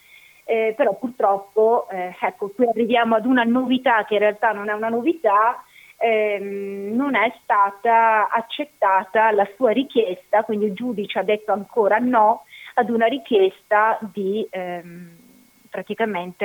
Eh, 0.44 0.74
però 0.76 0.94
purtroppo 0.94 1.88
eh, 1.90 2.14
ecco, 2.20 2.50
qui 2.50 2.66
arriviamo 2.66 3.16
ad 3.16 3.26
una 3.26 3.42
novità 3.42 4.04
che 4.04 4.14
in 4.14 4.20
realtà 4.20 4.52
non 4.52 4.68
è 4.68 4.72
una 4.72 4.88
novità, 4.88 5.64
ehm, 5.96 6.94
non 6.94 7.16
è 7.16 7.34
stata 7.42 8.28
accettata 8.28 9.32
la 9.32 9.48
sua 9.56 9.72
richiesta, 9.72 10.44
quindi 10.44 10.66
il 10.66 10.74
giudice 10.74 11.18
ha 11.18 11.24
detto 11.24 11.52
ancora 11.52 11.98
no 11.98 12.44
ad 12.74 12.90
una 12.90 13.06
richiesta 13.06 13.98
di 14.12 14.46
ehm, 14.50 15.24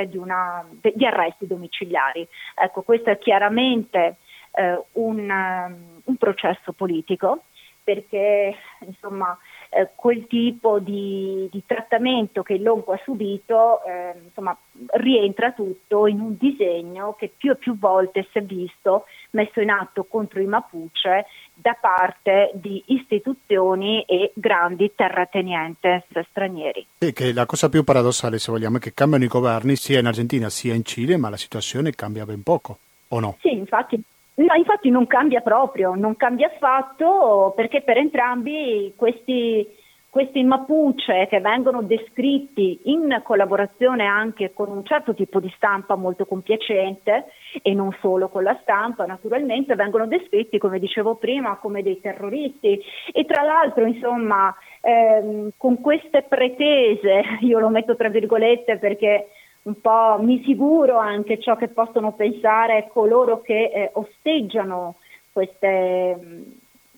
di, 0.04 0.16
una, 0.18 0.64
di, 0.80 1.06
arresti 1.06 1.46
domiciliari. 1.46 2.26
Ecco, 2.54 2.82
questo 2.82 3.08
è 3.10 3.18
chiaramente 3.18 4.16
eh, 4.52 4.82
un, 4.92 5.91
un, 6.04 6.16
processo 6.16 6.72
politico 6.72 7.42
perché 7.84 8.54
insomma, 8.86 9.36
eh, 9.70 9.90
quel 9.94 10.26
tipo 10.28 10.78
di, 10.78 11.48
di, 11.50 11.62
trattamento 11.66 12.42
che 12.42 12.54
il 12.54 12.62
Longo 12.62 12.92
ha 12.92 13.00
subito 13.02 13.82
eh, 13.84 14.14
insomma, 14.22 14.56
rientra 14.94 15.52
tutto 15.52 16.06
in 16.06 16.20
un 16.20 16.36
disegno 16.38 17.14
che 17.18 17.32
più 17.36 17.50
e 17.50 17.56
più 17.56 17.76
volte 17.76 18.26
si 18.30 18.38
è 18.38 18.42
visto 18.42 19.06
messo 19.30 19.60
in 19.60 19.70
atto 19.70 20.04
contro 20.04 20.40
i 20.40 20.46
Mapuche 20.46 21.26
da 21.54 21.76
parte 21.80 22.50
di 22.54 22.82
istituzioni 22.86 24.02
e 24.02 24.32
grandi 24.34 24.92
terratenientes 24.94 26.04
stranieri. 26.30 26.86
E 26.98 27.12
che 27.12 27.32
la 27.32 27.46
cosa 27.46 27.68
più 27.68 27.82
paradossale, 27.84 28.38
se 28.38 28.52
vogliamo, 28.52 28.76
è 28.76 28.80
che 28.80 28.94
cambiano 28.94 29.24
i 29.24 29.28
governi 29.28 29.76
sia 29.76 29.98
in 29.98 30.06
Argentina 30.06 30.48
sia 30.50 30.74
in 30.74 30.84
Cile, 30.84 31.16
ma 31.16 31.30
la 31.30 31.36
situazione 31.36 31.92
cambia 31.92 32.24
ben 32.24 32.42
poco, 32.42 32.78
o 33.08 33.20
no? 33.20 33.36
Sì, 33.40 33.52
infatti 33.52 34.02
No, 34.42 34.54
infatti 34.56 34.90
non 34.90 35.06
cambia 35.06 35.40
proprio, 35.40 35.94
non 35.94 36.16
cambia 36.16 36.48
affatto 36.48 37.52
perché 37.54 37.82
per 37.82 37.96
entrambi 37.96 38.92
questi, 38.96 39.64
questi 40.10 40.42
Mapuche 40.42 41.28
che 41.30 41.38
vengono 41.40 41.82
descritti 41.82 42.80
in 42.84 43.20
collaborazione 43.22 44.04
anche 44.04 44.52
con 44.52 44.68
un 44.68 44.84
certo 44.84 45.14
tipo 45.14 45.38
di 45.38 45.52
stampa 45.54 45.94
molto 45.94 46.26
compiacente 46.26 47.26
e 47.62 47.72
non 47.72 47.96
solo 48.00 48.28
con 48.28 48.42
la 48.42 48.58
stampa 48.62 49.06
naturalmente, 49.06 49.76
vengono 49.76 50.08
descritti 50.08 50.58
come 50.58 50.80
dicevo 50.80 51.14
prima 51.14 51.58
come 51.58 51.82
dei 51.82 52.00
terroristi. 52.00 52.82
E 53.12 53.24
tra 53.24 53.42
l'altro 53.42 53.86
insomma 53.86 54.52
ehm, 54.80 55.50
con 55.56 55.80
queste 55.80 56.24
pretese, 56.28 57.22
io 57.42 57.60
lo 57.60 57.68
metto 57.68 57.94
tra 57.94 58.08
virgolette 58.08 58.78
perché 58.78 59.28
un 59.62 59.80
po' 59.80 60.18
mi 60.20 60.40
figuro 60.40 60.98
anche 60.98 61.38
ciò 61.38 61.56
che 61.56 61.68
possono 61.68 62.12
pensare 62.12 62.88
coloro 62.92 63.40
che 63.40 63.70
eh, 63.72 63.90
osteggiano 63.94 64.96
queste, 65.32 66.18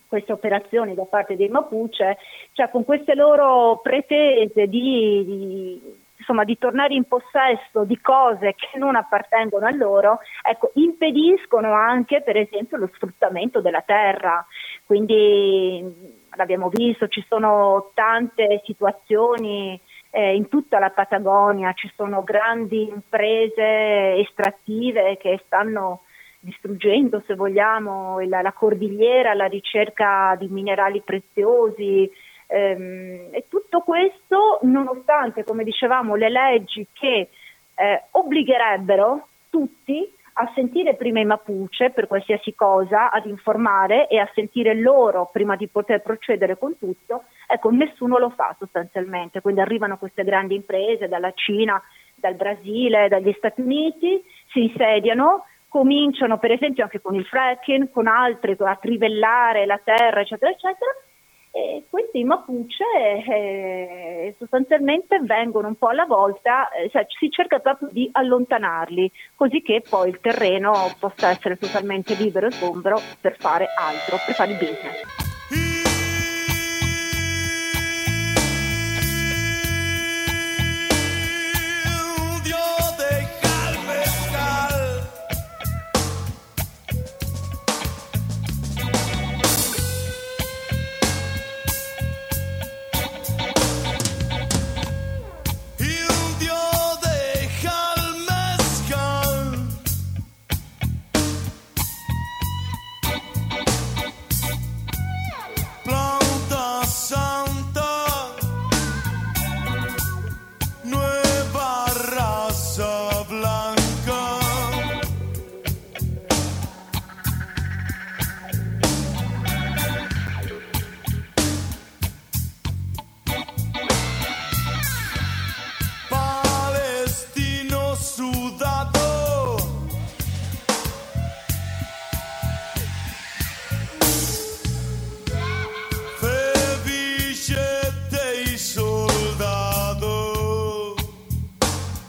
queste, 0.08 0.32
operazioni 0.32 0.94
da 0.94 1.04
parte 1.04 1.36
dei 1.36 1.48
Mapuche, 1.48 2.16
cioè 2.52 2.70
con 2.70 2.84
queste 2.84 3.14
loro 3.14 3.80
pretese 3.82 4.66
di, 4.66 5.24
di, 5.24 5.80
insomma, 6.16 6.44
di 6.44 6.56
tornare 6.56 6.94
in 6.94 7.04
possesso 7.04 7.84
di 7.84 8.00
cose 8.00 8.54
che 8.54 8.78
non 8.78 8.96
appartengono 8.96 9.66
a 9.66 9.74
loro, 9.74 10.20
ecco, 10.42 10.70
impediscono 10.74 11.74
anche 11.74 12.22
per 12.22 12.38
esempio 12.38 12.78
lo 12.78 12.88
sfruttamento 12.94 13.60
della 13.60 13.82
terra. 13.82 14.44
Quindi 14.86 16.22
l'abbiamo 16.34 16.70
visto, 16.70 17.08
ci 17.08 17.24
sono 17.28 17.90
tante 17.94 18.62
situazioni 18.64 19.78
eh, 20.16 20.36
in 20.36 20.46
tutta 20.48 20.78
la 20.78 20.90
Patagonia 20.90 21.72
ci 21.72 21.90
sono 21.96 22.22
grandi 22.22 22.88
imprese 22.88 24.14
estrattive 24.18 25.16
che 25.16 25.42
stanno 25.44 26.02
distruggendo, 26.38 27.20
se 27.26 27.34
vogliamo, 27.34 28.20
la, 28.20 28.40
la 28.40 28.52
cordigliera 28.52 29.32
alla 29.32 29.46
ricerca 29.46 30.36
di 30.38 30.46
minerali 30.46 31.00
preziosi. 31.00 32.08
Ehm, 32.46 33.30
e 33.32 33.46
tutto 33.48 33.80
questo 33.80 34.60
nonostante, 34.62 35.42
come 35.42 35.64
dicevamo, 35.64 36.14
le 36.14 36.30
leggi 36.30 36.86
che 36.92 37.30
eh, 37.74 38.02
obbligherebbero 38.12 39.26
tutti 39.50 40.08
a 40.36 40.50
sentire 40.54 40.96
prima 40.96 41.20
i 41.20 41.24
Mapuche 41.24 41.90
per 41.90 42.06
qualsiasi 42.06 42.54
cosa, 42.54 43.10
ad 43.10 43.26
informare 43.26 44.08
e 44.08 44.18
a 44.18 44.30
sentire 44.34 44.74
loro 44.74 45.28
prima 45.32 45.54
di 45.54 45.68
poter 45.68 46.02
procedere 46.02 46.58
con 46.58 46.76
tutto, 46.78 47.24
ecco, 47.46 47.70
nessuno 47.70 48.18
lo 48.18 48.30
fa 48.30 48.54
sostanzialmente. 48.58 49.40
Quindi 49.40 49.60
arrivano 49.60 49.96
queste 49.96 50.24
grandi 50.24 50.56
imprese 50.56 51.08
dalla 51.08 51.32
Cina, 51.32 51.80
dal 52.16 52.34
Brasile, 52.34 53.08
dagli 53.08 53.32
Stati 53.36 53.60
Uniti, 53.60 54.22
si 54.50 54.62
insediano, 54.64 55.44
cominciano 55.68 56.38
per 56.38 56.52
esempio 56.52 56.84
anche 56.84 57.00
con 57.00 57.14
il 57.14 57.24
fracking, 57.24 57.90
con 57.90 58.06
altri 58.06 58.56
a 58.58 58.78
trivellare 58.80 59.66
la 59.66 59.80
terra, 59.82 60.20
eccetera, 60.20 60.50
eccetera, 60.50 60.90
e 61.56 61.84
questi 61.88 62.24
Mapuche 62.24 62.84
eh, 63.28 64.34
sostanzialmente 64.36 65.20
vengono 65.20 65.68
un 65.68 65.76
po' 65.76 65.86
alla 65.86 66.04
volta, 66.04 66.68
eh, 66.70 66.90
cioè 66.90 67.06
si 67.16 67.30
cerca 67.30 67.60
proprio 67.60 67.90
di 67.92 68.08
allontanarli, 68.10 69.08
così 69.36 69.62
che 69.62 69.80
poi 69.88 70.08
il 70.08 70.18
terreno 70.18 70.72
possa 70.98 71.28
essere 71.28 71.56
totalmente 71.56 72.14
libero 72.14 72.48
e 72.48 72.50
sgombro 72.50 73.00
per 73.20 73.36
fare 73.38 73.68
altro, 73.78 74.16
per 74.26 74.34
fare 74.34 74.54
business. 74.54 75.33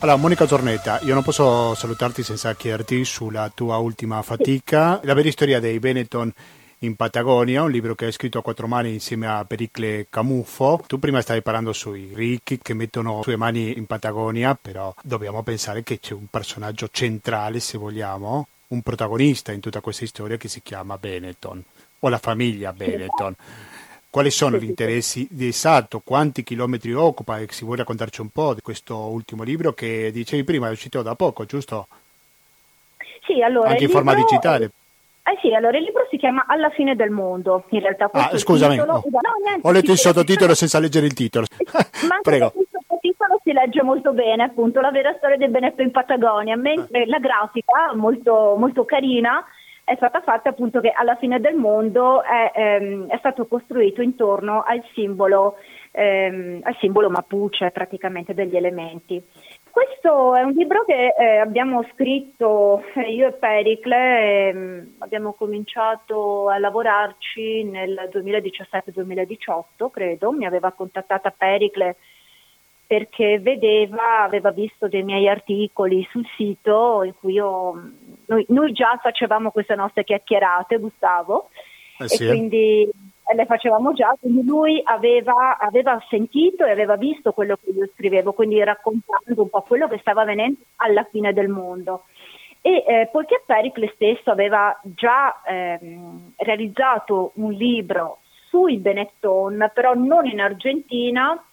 Allora, 0.05 0.21
Monica 0.21 0.45
Tornetta, 0.45 0.99
io 1.01 1.15
non 1.15 1.23
posso 1.23 1.73
salutarti 1.73 2.21
senza 2.21 2.53
chiederti 2.53 3.03
sulla 3.03 3.51
tua 3.51 3.77
ultima 3.77 4.21
fatica, 4.21 4.99
la 5.01 5.15
vera 5.15 5.31
storia 5.31 5.59
dei 5.59 5.79
Benetton 5.79 6.31
in 6.81 6.95
Patagonia, 6.95 7.63
un 7.63 7.71
libro 7.71 7.95
che 7.95 8.05
hai 8.05 8.11
scritto 8.11 8.37
a 8.37 8.43
quattro 8.43 8.67
mani 8.67 8.93
insieme 8.93 9.25
a 9.25 9.43
Pericle 9.45 10.05
Camuffo. 10.07 10.83
Tu 10.85 10.99
prima 10.99 11.21
stavi 11.21 11.41
parlando 11.41 11.73
sui 11.73 12.11
ricchi 12.13 12.59
che 12.59 12.75
mettono 12.75 13.23
sue 13.23 13.35
mani 13.35 13.75
in 13.79 13.87
Patagonia, 13.87 14.53
però 14.53 14.93
dobbiamo 15.01 15.41
pensare 15.41 15.81
che 15.81 15.99
c'è 15.99 16.13
un 16.13 16.27
personaggio 16.29 16.87
centrale, 16.91 17.59
se 17.59 17.79
vogliamo, 17.79 18.47
un 18.67 18.81
protagonista 18.83 19.53
in 19.53 19.59
tutta 19.59 19.81
questa 19.81 20.05
storia 20.05 20.37
che 20.37 20.49
si 20.49 20.61
chiama 20.61 20.99
Benetton, 20.99 21.63
o 22.01 22.09
la 22.09 22.19
famiglia 22.19 22.73
Benetton. 22.73 23.35
Quali 24.15 24.31
sono 24.31 24.55
gli 24.55 24.63
interessi 24.63 25.27
di 25.29 25.49
esatto? 25.49 25.99
Quanti 25.99 26.41
chilometri 26.41 26.93
occupa? 26.93 27.39
E 27.39 27.47
si 27.49 27.65
vuole 27.65 27.79
raccontarci 27.79 28.21
un 28.21 28.29
po' 28.29 28.53
di 28.53 28.61
questo 28.61 28.95
ultimo 28.95 29.43
libro 29.43 29.73
che 29.73 30.09
dicevi 30.13 30.45
prima 30.45 30.69
è 30.69 30.71
uscito 30.71 31.01
da 31.01 31.15
poco, 31.15 31.43
giusto? 31.43 31.87
Sì, 33.25 33.41
allora. 33.41 33.71
Anche 33.71 33.81
in 33.83 33.87
libro... 33.87 34.01
forma 34.01 34.15
digitale. 34.15 34.71
Eh 35.21 35.37
sì, 35.41 35.53
allora 35.53 35.77
il 35.77 35.83
libro 35.83 36.07
si 36.09 36.15
chiama 36.15 36.45
Alla 36.47 36.69
fine 36.69 36.95
del 36.95 37.09
mondo, 37.09 37.65
in 37.71 37.81
realtà. 37.81 38.09
Ah, 38.13 38.37
scusami, 38.37 38.77
titolo... 38.77 38.93
oh. 38.93 39.03
no, 39.11 39.19
niente, 39.43 39.67
ho 39.67 39.71
letto 39.71 39.91
il 39.91 39.97
sottotitolo 39.97 40.55
senza 40.55 40.79
leggere 40.79 41.07
il 41.07 41.13
titolo. 41.13 41.47
Ma 42.07 42.19
Prego. 42.23 42.53
Il 42.55 42.67
sottotitolo 42.71 43.41
si 43.43 43.51
legge 43.51 43.83
molto 43.83 44.13
bene, 44.13 44.43
appunto, 44.43 44.79
la 44.79 44.91
vera 44.91 45.13
storia 45.17 45.35
del 45.35 45.49
Benetto 45.49 45.81
in 45.81 45.91
Patagonia, 45.91 46.55
mentre 46.55 47.01
ah. 47.01 47.07
la 47.07 47.19
grafica, 47.19 47.91
molto, 47.93 48.55
molto 48.57 48.85
carina, 48.85 49.43
è 49.85 49.95
stata 49.97 50.21
fatta 50.21 50.49
appunto 50.49 50.81
che 50.81 50.89
alla 50.89 51.15
fine 51.15 51.39
del 51.39 51.55
mondo 51.55 52.23
è, 52.23 52.51
ehm, 52.55 53.07
è 53.07 53.17
stato 53.19 53.45
costruito 53.45 54.01
intorno 54.01 54.63
al 54.63 54.83
simbolo, 54.93 55.57
ehm, 55.91 56.61
al 56.63 56.75
simbolo 56.79 57.11
mapuche 57.11 57.69
praticamente 57.69 58.33
degli 58.33 58.57
elementi. 58.57 59.23
Questo 59.69 60.33
è 60.33 60.41
un 60.41 60.53
libro 60.53 60.85
che 60.85 61.13
eh, 61.15 61.37
abbiamo 61.37 61.83
scritto 61.93 62.81
eh, 62.95 63.11
io 63.11 63.27
e 63.27 63.33
Pericle, 63.33 63.95
eh, 63.95 64.87
abbiamo 64.99 65.33
cominciato 65.33 66.49
a 66.49 66.57
lavorarci 66.57 67.65
nel 67.65 68.09
2017-2018, 68.11 69.91
credo, 69.91 70.31
mi 70.31 70.47
aveva 70.47 70.71
contattata 70.71 71.29
Pericle 71.29 71.95
perché 72.87 73.39
vedeva, 73.39 74.21
aveva 74.23 74.51
visto 74.51 74.87
dei 74.87 75.03
miei 75.03 75.27
articoli 75.27 76.07
sul 76.11 76.25
sito 76.37 77.03
in 77.03 77.13
cui 77.19 77.33
io, 77.33 77.91
noi, 78.27 78.45
noi 78.49 78.71
già 78.71 78.99
facevamo 79.01 79.51
queste 79.51 79.75
nostre 79.75 80.03
chiacchierate, 80.03 80.77
Gustavo, 80.77 81.49
eh 81.99 82.07
sì. 82.07 82.23
e 82.23 82.27
quindi 82.27 82.89
le 83.33 83.45
facevamo 83.45 83.93
già, 83.93 84.15
quindi 84.19 84.45
lui 84.45 84.81
aveva, 84.83 85.57
aveva, 85.57 86.01
sentito 86.09 86.63
e 86.63 86.71
aveva 86.71 86.95
visto 86.95 87.31
quello 87.31 87.55
che 87.55 87.71
io 87.71 87.89
scrivevo, 87.93 88.33
quindi 88.33 88.63
raccontando 88.63 89.41
un 89.41 89.49
po' 89.49 89.61
quello 89.61 89.87
che 89.87 89.97
stava 89.99 90.21
avvenendo 90.21 90.59
alla 90.77 91.03
fine 91.09 91.33
del 91.33 91.47
mondo. 91.47 92.03
E 92.61 92.83
eh, 92.87 93.09
poiché 93.11 93.43
Pericle 93.45 93.91
stesso 93.93 94.31
aveva 94.31 94.79
già 94.83 95.41
ehm, 95.45 96.33
realizzato 96.37 97.31
un 97.35 97.51
libro 97.51 98.19
sui 98.49 98.77
Benetton, 98.77 99.71
però 99.73 99.93
non 99.93 100.25
in 100.25 100.39
Argentina, 100.39 101.43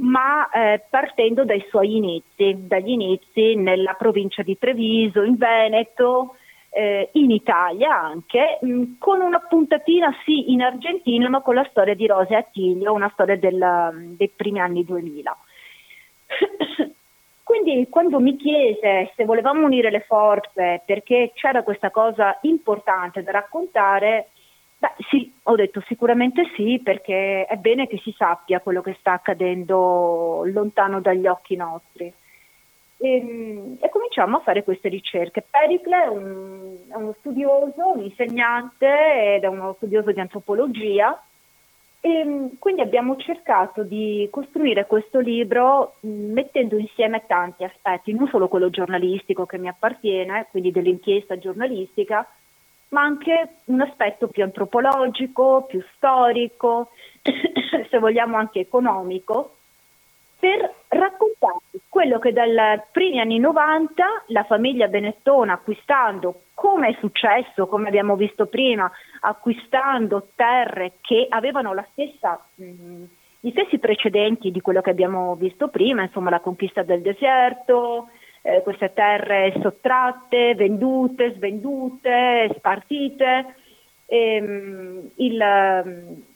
ma 0.00 0.48
eh, 0.50 0.82
partendo 0.88 1.44
dai 1.44 1.64
suoi 1.68 1.96
inizi, 1.96 2.66
dagli 2.66 2.90
inizi 2.90 3.54
nella 3.54 3.94
provincia 3.94 4.42
di 4.42 4.58
Treviso, 4.58 5.22
in 5.22 5.36
Veneto, 5.36 6.36
eh, 6.70 7.10
in 7.12 7.30
Italia 7.30 8.00
anche, 8.00 8.58
mh, 8.60 8.72
mm, 8.72 8.82
con 8.98 9.20
una 9.20 9.40
puntatina 9.40 10.14
sì 10.24 10.52
in 10.52 10.62
Argentina, 10.62 11.28
ma 11.28 11.40
con 11.40 11.54
la 11.54 11.66
storia 11.70 11.94
di 11.94 12.06
Rose 12.06 12.34
Attilio, 12.34 12.92
una 12.92 13.10
storia 13.12 13.36
del, 13.36 14.14
dei 14.16 14.28
primi 14.28 14.60
anni 14.60 14.84
2000. 14.84 15.36
Quindi 17.42 17.88
quando 17.90 18.20
mi 18.20 18.36
chiese 18.36 19.12
se 19.16 19.24
volevamo 19.24 19.66
unire 19.66 19.90
le 19.90 20.04
forze 20.06 20.82
perché 20.86 21.32
c'era 21.34 21.64
questa 21.64 21.90
cosa 21.90 22.38
importante 22.42 23.24
da 23.24 23.32
raccontare, 23.32 24.28
beh 24.80 24.94
sì, 25.10 25.30
ho 25.42 25.54
detto 25.56 25.82
sicuramente 25.86 26.50
sì 26.56 26.80
perché 26.82 27.44
è 27.44 27.56
bene 27.56 27.86
che 27.86 27.98
si 27.98 28.14
sappia 28.16 28.60
quello 28.60 28.80
che 28.80 28.96
sta 28.98 29.12
accadendo 29.12 30.42
lontano 30.46 31.00
dagli 31.00 31.26
occhi 31.26 31.54
nostri. 31.54 32.12
E, 32.96 33.16
ehm, 33.16 33.76
e, 33.78 33.88
cominciamo 33.90 34.38
a 34.38 34.40
fare 34.40 34.64
queste 34.64 34.88
ricerche. 34.88 35.44
Pericle 35.48 36.04
è, 36.04 36.06
un, 36.08 36.76
è, 36.88 36.94
uno 36.94 37.14
studioso, 37.18 37.92
un 37.94 38.00
insegnante 38.00 39.34
ed 39.36 39.44
è 39.44 39.46
uno 39.46 39.74
studioso 39.74 40.12
di 40.12 40.20
antropologia 40.20 41.22
e 42.00 42.10
ehm, 42.10 42.58
quindi 42.58 42.80
abbiamo 42.80 43.16
cercato 43.16 43.82
di 43.82 44.26
costruire 44.30 44.86
questo 44.86 45.20
libro 45.20 45.96
mettendo 46.00 46.78
insieme 46.78 47.24
tanti 47.26 47.64
aspetti, 47.64 48.14
non 48.14 48.28
solo 48.28 48.48
quello 48.48 48.70
giornalistico 48.70 49.44
che 49.44 49.58
mi 49.58 49.68
appartiene, 49.68 50.46
quindi 50.50 50.70
dell'inchiesta 50.70 51.38
giornalistica, 51.38 52.26
ma 52.90 53.02
anche 53.02 53.56
un 53.66 53.80
aspetto 53.80 54.28
più 54.28 54.42
antropologico, 54.42 55.64
più 55.68 55.84
storico, 55.96 56.90
se 57.90 57.98
vogliamo 57.98 58.36
anche 58.36 58.60
economico, 58.60 59.56
per 60.38 60.74
raccontare 60.88 61.58
quello 61.88 62.18
che 62.18 62.32
dai 62.32 62.80
primi 62.90 63.20
anni 63.20 63.38
90 63.38 64.24
la 64.28 64.44
famiglia 64.44 64.88
Benettona 64.88 65.52
acquistando, 65.52 66.42
come 66.54 66.88
è 66.88 66.96
successo, 66.98 67.66
come 67.66 67.88
abbiamo 67.88 68.16
visto 68.16 68.46
prima, 68.46 68.90
acquistando 69.20 70.28
terre 70.34 70.94
che 71.02 71.26
avevano 71.28 71.74
stessa, 71.92 72.42
mh, 72.54 73.04
gli 73.40 73.50
stessi 73.50 73.78
precedenti 73.78 74.50
di 74.50 74.60
quello 74.60 74.80
che 74.80 74.90
abbiamo 74.90 75.34
visto 75.34 75.68
prima, 75.68 76.02
insomma 76.02 76.30
la 76.30 76.40
conquista 76.40 76.82
del 76.82 77.02
deserto, 77.02 78.08
eh, 78.42 78.62
queste 78.62 78.92
terre 78.92 79.54
sottratte, 79.60 80.54
vendute, 80.54 81.34
svendute, 81.34 82.52
spartite, 82.56 83.54
ehm, 84.06 85.10
il, 85.16 86.26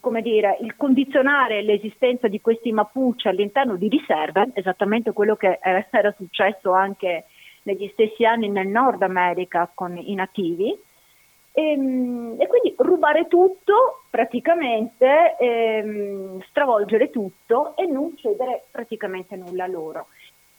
come 0.00 0.22
dire, 0.22 0.58
il 0.60 0.76
condizionare 0.76 1.62
l'esistenza 1.62 2.28
di 2.28 2.40
questi 2.40 2.72
Mapuche 2.72 3.28
all'interno 3.28 3.76
di 3.76 3.88
riserve, 3.88 4.50
esattamente 4.54 5.12
quello 5.12 5.36
che 5.36 5.58
era 5.60 6.14
successo 6.16 6.72
anche 6.72 7.24
negli 7.62 7.88
stessi 7.92 8.24
anni 8.24 8.48
nel 8.48 8.68
Nord 8.68 9.02
America 9.02 9.70
con 9.72 9.96
i 9.96 10.14
nativi, 10.14 10.76
e, 11.52 11.72
ehm, 11.72 12.36
e 12.38 12.46
quindi 12.46 12.74
rubare 12.78 13.26
tutto 13.28 14.02
praticamente, 14.10 15.36
ehm, 15.38 16.42
stravolgere 16.48 17.10
tutto 17.10 17.76
e 17.76 17.86
non 17.86 18.16
cedere 18.16 18.64
praticamente 18.70 19.36
nulla 19.36 19.64
a 19.64 19.68
loro. 19.68 20.06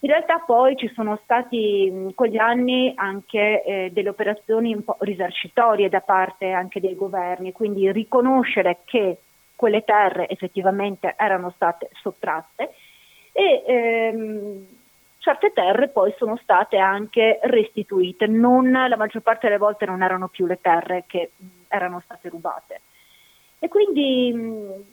In 0.04 0.10
realtà 0.10 0.40
poi 0.40 0.76
ci 0.76 0.90
sono 0.94 1.20
stati 1.22 2.10
con 2.16 2.26
gli 2.26 2.36
anni 2.36 2.92
anche 2.96 3.62
eh, 3.62 3.90
delle 3.92 4.08
operazioni 4.08 4.74
un 4.74 4.82
po' 4.82 4.96
risarcitorie 4.98 5.88
da 5.88 6.00
parte 6.00 6.50
anche 6.50 6.80
dei 6.80 6.96
governi, 6.96 7.52
quindi 7.52 7.90
riconoscere 7.92 8.80
che 8.84 9.18
quelle 9.54 9.84
terre 9.84 10.28
effettivamente 10.28 11.14
erano 11.16 11.52
state 11.54 11.88
sottratte 11.92 12.74
e 13.30 13.62
ehm, 13.64 14.66
certe 15.18 15.52
terre 15.52 15.86
poi 15.86 16.12
sono 16.18 16.36
state 16.42 16.78
anche 16.78 17.38
restituite, 17.44 18.26
non, 18.26 18.72
la 18.72 18.96
maggior 18.96 19.22
parte 19.22 19.46
delle 19.46 19.58
volte 19.58 19.86
non 19.86 20.02
erano 20.02 20.26
più 20.26 20.46
le 20.46 20.58
terre 20.60 21.04
che 21.06 21.30
erano 21.68 22.00
state 22.04 22.28
rubate. 22.28 22.80
E 23.64 23.68
quindi 23.68 24.34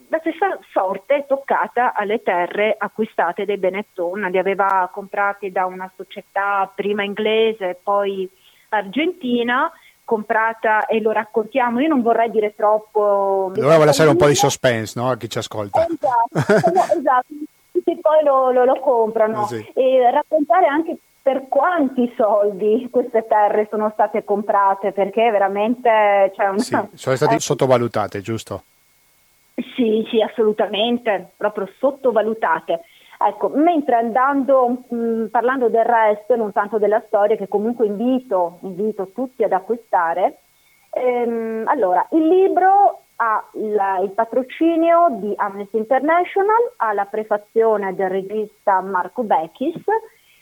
la 0.10 0.20
stessa 0.20 0.60
sorte 0.72 1.16
è 1.16 1.26
toccata 1.26 1.92
alle 1.96 2.22
terre 2.22 2.76
acquistate 2.78 3.44
dai 3.44 3.58
Benetton, 3.58 4.22
li 4.30 4.38
aveva 4.38 4.88
comprati 4.94 5.52
da 5.52 5.66
una 5.66 5.92
società 5.96 6.72
prima 6.76 7.04
inglese, 7.04 7.80
poi 7.82 8.30
argentina, 8.70 9.72
comprata 10.04 10.86
e 10.86 11.02
lo 11.02 11.10
raccontiamo. 11.10 11.80
Io 11.80 11.88
non 11.88 12.04
vorrei 12.04 12.30
dire 12.30 12.54
troppo. 12.56 13.52
Dovevo 13.56 13.86
lasciare 13.86 14.12
un 14.12 14.18
po' 14.18 14.28
di 14.28 14.36
suspense 14.36 15.00
no? 15.00 15.10
a 15.10 15.18
chi 15.18 15.28
ci 15.28 15.40
ascolta. 15.40 15.88
Esatto, 15.88 16.96
esatto. 16.96 17.26
tutti 17.74 17.98
poi 18.00 18.24
lo, 18.24 18.52
lo, 18.52 18.66
lo 18.66 18.80
comprano. 18.80 19.46
Eh 19.46 19.48
sì. 19.48 19.72
E 19.74 20.12
raccontare 20.12 20.68
anche 20.68 20.96
per 21.22 21.48
quanti 21.48 22.12
soldi 22.16 22.88
queste 22.90 23.26
terre 23.28 23.68
sono 23.70 23.90
state 23.94 24.24
comprate, 24.24 24.92
perché 24.92 25.30
veramente 25.32 26.32
c'è 26.36 26.48
una... 26.48 26.60
Sì, 26.60 26.78
sono 26.94 27.16
state 27.16 27.36
eh, 27.36 27.40
sottovalutate, 27.40 28.22
giusto? 28.22 28.64
Sì, 29.76 30.06
sì, 30.10 30.22
assolutamente, 30.22 31.32
proprio 31.36 31.70
sottovalutate. 31.78 32.82
Ecco, 33.22 33.50
mentre 33.50 33.96
andando, 33.96 34.86
mh, 34.88 35.26
parlando 35.26 35.68
del 35.68 35.84
resto, 35.84 36.38
non 36.38 36.54
tanto 36.54 36.78
della 36.78 37.04
storia, 37.08 37.36
che 37.36 37.50
comunque 37.50 37.86
invito, 37.86 38.60
invito 38.62 39.12
tutti 39.14 39.44
ad 39.44 39.52
acquistare, 39.52 40.38
ehm, 40.92 41.64
allora, 41.68 42.08
il 42.12 42.28
libro 42.28 43.02
ha 43.18 43.44
il, 43.56 43.78
il, 44.04 44.12
patrocinio 44.12 45.08
di 45.20 45.34
Amnesty 45.36 45.78
International, 45.78 46.72
ha 46.78 46.94
la 46.94 47.06
prefazione 47.06 47.94
del 47.94 48.10
regista 48.10 48.80
Marco 48.80 49.24
Bechis, 49.24 49.84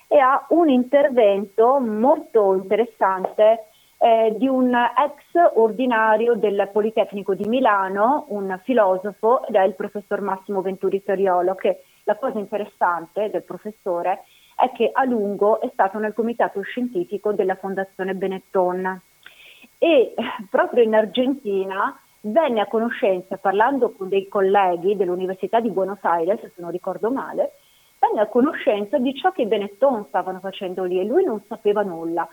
e 0.07 0.19
ha 0.19 0.45
un 0.49 0.69
intervento 0.69 1.79
molto 1.79 2.53
interessante 2.55 3.65
eh, 3.99 4.35
di 4.37 4.47
un 4.47 4.73
ex 4.73 5.53
ordinario 5.55 6.35
del 6.35 6.69
Politecnico 6.71 7.33
di 7.33 7.47
Milano, 7.47 8.25
un 8.29 8.59
filosofo, 8.63 9.45
ed 9.47 9.55
è 9.55 9.63
il 9.63 9.75
professor 9.75 10.21
Massimo 10.21 10.61
Venturi 10.61 10.99
Feriolo, 10.99 11.55
che 11.55 11.83
la 12.03 12.15
cosa 12.15 12.39
interessante 12.39 13.29
del 13.29 13.43
professore 13.43 14.23
è 14.55 14.71
che 14.71 14.89
a 14.91 15.03
lungo 15.03 15.59
è 15.61 15.69
stato 15.73 15.99
nel 15.99 16.13
comitato 16.13 16.61
scientifico 16.61 17.33
della 17.33 17.55
Fondazione 17.55 18.15
Benetton. 18.15 19.01
E 19.77 20.13
proprio 20.49 20.83
in 20.83 20.95
Argentina 20.95 21.99
venne 22.21 22.61
a 22.61 22.67
conoscenza, 22.67 23.37
parlando 23.37 23.91
con 23.91 24.09
dei 24.09 24.27
colleghi 24.27 24.95
dell'Università 24.95 25.59
di 25.59 25.69
Buenos 25.69 25.99
Aires, 26.01 26.39
se 26.39 26.53
non 26.55 26.71
ricordo 26.71 27.11
male, 27.11 27.53
a 28.15 28.27
conoscenza 28.27 28.97
di 28.97 29.13
ciò 29.13 29.31
che 29.31 29.45
Benetton 29.45 30.05
stavano 30.07 30.39
facendo 30.39 30.83
lì 30.83 30.99
e 30.99 31.03
lui 31.03 31.23
non 31.23 31.41
sapeva 31.47 31.81
nulla. 31.81 32.27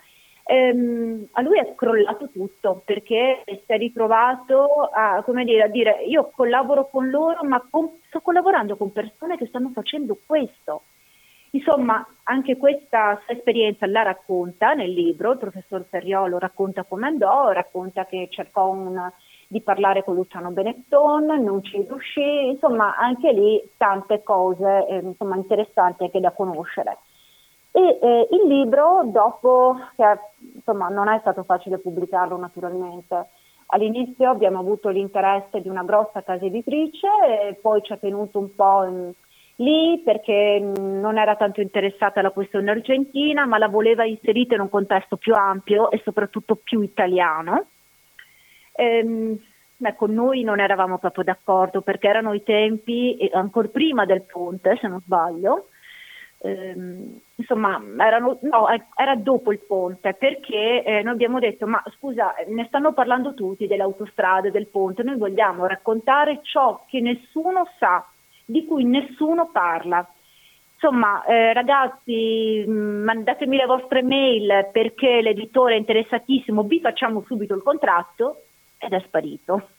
Ehm, 0.46 1.26
a 1.32 1.40
lui 1.40 1.58
è 1.58 1.74
crollato 1.74 2.28
tutto 2.28 2.82
perché 2.84 3.42
si 3.46 3.62
è 3.64 3.78
ritrovato 3.78 4.90
a, 4.92 5.24
dire, 5.42 5.62
a 5.62 5.68
dire 5.68 6.04
io 6.04 6.30
collaboro 6.34 6.88
con 6.90 7.08
loro 7.08 7.42
ma 7.44 7.66
con, 7.70 7.98
sto 8.08 8.20
collaborando 8.20 8.76
con 8.76 8.92
persone 8.92 9.36
che 9.36 9.46
stanno 9.46 9.70
facendo 9.72 10.18
questo. 10.26 10.82
Insomma, 11.50 12.04
anche 12.24 12.56
questa 12.56 13.20
sua 13.24 13.34
esperienza 13.34 13.86
la 13.86 14.02
racconta 14.02 14.74
nel 14.74 14.90
libro, 14.92 15.32
il 15.32 15.38
professor 15.38 15.84
Ferriolo 15.88 16.38
racconta 16.38 16.82
come 16.82 17.06
andò, 17.06 17.50
racconta 17.52 18.06
che 18.06 18.26
cercò 18.28 18.70
un, 18.70 18.98
di 19.48 19.60
parlare 19.60 20.04
con 20.04 20.14
Luciano 20.14 20.50
Benetton, 20.50 21.26
non 21.42 21.62
ci 21.62 21.80
riuscì, 21.82 22.48
insomma 22.48 22.96
anche 22.96 23.32
lì 23.32 23.62
tante 23.76 24.22
cose 24.22 24.86
eh, 24.88 24.98
insomma, 24.98 25.36
interessanti 25.36 26.04
anche 26.04 26.20
da 26.20 26.32
conoscere. 26.32 26.98
E 27.70 27.98
eh, 28.00 28.28
il 28.30 28.46
libro, 28.46 29.02
dopo 29.06 29.76
che 29.96 30.18
insomma, 30.54 30.88
non 30.88 31.08
è 31.08 31.18
stato 31.20 31.42
facile 31.42 31.78
pubblicarlo 31.78 32.36
naturalmente, 32.36 33.26
all'inizio 33.66 34.30
abbiamo 34.30 34.60
avuto 34.60 34.90
l'interesse 34.90 35.60
di 35.60 35.68
una 35.68 35.82
grossa 35.82 36.22
casa 36.22 36.44
editrice 36.44 37.08
e 37.48 37.54
poi 37.54 37.82
ci 37.82 37.92
ha 37.92 37.96
tenuto 37.96 38.38
un 38.38 38.54
po' 38.54 38.84
in, 38.84 39.12
lì 39.56 40.00
perché 40.04 40.60
non 40.60 41.18
era 41.18 41.36
tanto 41.36 41.60
interessata 41.60 42.20
alla 42.20 42.30
questione 42.30 42.70
argentina, 42.70 43.46
ma 43.46 43.58
la 43.58 43.68
voleva 43.68 44.04
inserita 44.04 44.54
in 44.54 44.60
un 44.60 44.68
contesto 44.68 45.16
più 45.16 45.34
ampio 45.34 45.90
e 45.90 46.00
soprattutto 46.04 46.56
più 46.56 46.80
italiano. 46.80 47.66
Ehm, 48.76 49.38
ecco, 49.78 50.06
noi 50.06 50.42
non 50.42 50.60
eravamo 50.60 50.98
proprio 50.98 51.24
d'accordo 51.24 51.80
perché 51.82 52.08
erano 52.08 52.32
i 52.32 52.42
tempi, 52.42 53.28
ancora 53.32 53.68
prima 53.68 54.04
del 54.04 54.22
ponte, 54.22 54.76
se 54.80 54.88
non 54.88 55.00
sbaglio, 55.00 55.68
ehm, 56.38 57.20
insomma, 57.36 57.80
erano, 57.98 58.38
no, 58.42 58.66
era 58.96 59.14
dopo 59.16 59.52
il 59.52 59.60
ponte 59.60 60.14
perché 60.14 60.82
eh, 60.82 61.02
noi 61.02 61.12
abbiamo 61.12 61.38
detto, 61.38 61.66
ma 61.66 61.82
scusa, 61.96 62.34
ne 62.48 62.64
stanno 62.66 62.92
parlando 62.92 63.34
tutti 63.34 63.66
delle 63.66 63.82
autostrade, 63.82 64.50
del 64.50 64.66
ponte, 64.66 65.02
noi 65.02 65.16
vogliamo 65.16 65.66
raccontare 65.66 66.40
ciò 66.42 66.84
che 66.88 67.00
nessuno 67.00 67.68
sa 67.78 68.04
di 68.44 68.64
cui 68.66 68.84
nessuno 68.84 69.50
parla. 69.50 70.06
Insomma, 70.74 71.24
eh, 71.24 71.52
ragazzi, 71.54 72.64
mm, 72.66 73.04
mandatemi 73.04 73.56
le 73.56 73.64
vostre 73.64 74.02
mail 74.02 74.68
perché 74.70 75.22
l'editore 75.22 75.74
è 75.74 75.78
interessatissimo, 75.78 76.64
vi 76.64 76.80
facciamo 76.80 77.22
subito 77.26 77.54
il 77.54 77.62
contratto 77.62 78.42
ed 78.84 78.92
è 78.92 79.02
sparito. 79.06 79.70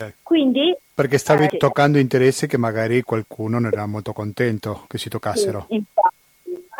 Eh, 0.00 0.14
Quindi, 0.22 0.76
perché 0.94 1.18
stavi 1.18 1.46
eh, 1.50 1.56
toccando 1.56 1.98
interessi 1.98 2.46
che 2.46 2.56
magari 2.56 3.02
qualcuno 3.02 3.58
non 3.58 3.72
era 3.72 3.84
molto 3.86 4.12
contento 4.12 4.84
che 4.86 4.96
si 4.96 5.08
toccassero. 5.08 5.66
Sì, 5.68 5.82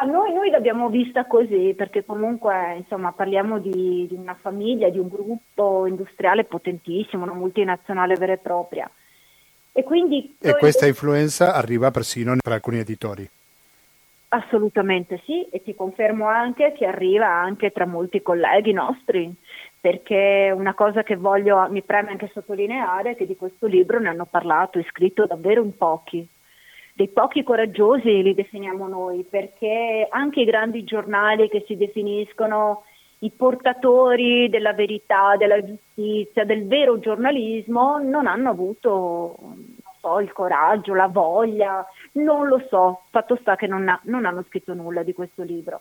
a 0.00 0.04
noi, 0.04 0.32
noi, 0.32 0.50
l'abbiamo 0.50 0.88
vista 0.88 1.26
così 1.26 1.74
perché 1.76 2.04
comunque 2.04 2.76
insomma, 2.76 3.10
parliamo 3.10 3.58
di, 3.58 4.06
di, 4.08 4.14
una 4.14 4.36
famiglia, 4.40 4.88
di 4.88 4.98
un 4.98 5.08
gruppo 5.08 5.86
industriale 5.86 6.44
potentissimo, 6.44 7.24
una 7.24 7.34
multinazionale 7.34 8.14
vera 8.14 8.34
e 8.34 8.38
propria. 8.38 8.88
E, 9.72 9.82
quindi, 9.82 10.36
e 10.40 10.56
questa 10.56 10.86
influenza 10.86 11.54
arriva 11.54 11.90
persino 11.90 12.36
tra 12.36 12.54
alcuni 12.54 12.78
editori. 12.78 13.28
Assolutamente 14.30 15.22
sì, 15.24 15.48
e 15.48 15.62
ti 15.62 15.74
confermo 15.74 16.26
anche 16.26 16.72
che 16.72 16.84
arriva 16.84 17.26
anche 17.28 17.70
tra 17.70 17.86
molti 17.86 18.20
colleghi 18.20 18.72
nostri, 18.72 19.34
perché 19.80 20.52
una 20.54 20.74
cosa 20.74 21.02
che 21.02 21.16
voglio, 21.16 21.66
mi 21.70 21.82
preme 21.82 22.10
anche 22.10 22.30
sottolineare 22.34 23.12
è 23.12 23.16
che 23.16 23.24
di 23.24 23.36
questo 23.36 23.66
libro 23.66 23.98
ne 23.98 24.10
hanno 24.10 24.26
parlato 24.26 24.78
e 24.78 24.86
scritto 24.90 25.24
davvero 25.24 25.62
in 25.62 25.74
pochi. 25.74 26.28
Dei 26.92 27.08
pochi 27.08 27.42
coraggiosi 27.42 28.22
li 28.22 28.34
definiamo 28.34 28.86
noi, 28.86 29.24
perché 29.24 30.06
anche 30.10 30.40
i 30.42 30.44
grandi 30.44 30.84
giornali 30.84 31.48
che 31.48 31.64
si 31.66 31.78
definiscono 31.78 32.82
i 33.20 33.30
portatori 33.30 34.50
della 34.50 34.74
verità, 34.74 35.36
della 35.38 35.64
giustizia, 35.64 36.44
del 36.44 36.66
vero 36.66 36.98
giornalismo 36.98 37.98
non 37.98 38.26
hanno 38.26 38.50
avuto 38.50 39.36
so, 40.00 40.20
il 40.20 40.32
coraggio, 40.32 40.94
la 40.94 41.08
voglia, 41.08 41.86
non 42.22 42.46
lo 42.46 42.64
so, 42.68 43.02
fatto 43.10 43.36
sta 43.40 43.56
che 43.56 43.66
non, 43.66 43.88
ha, 43.88 44.00
non, 44.04 44.24
hanno 44.24 44.44
scritto 44.48 44.74
nulla 44.74 45.02
di 45.02 45.12
questo 45.12 45.42
libro. 45.42 45.80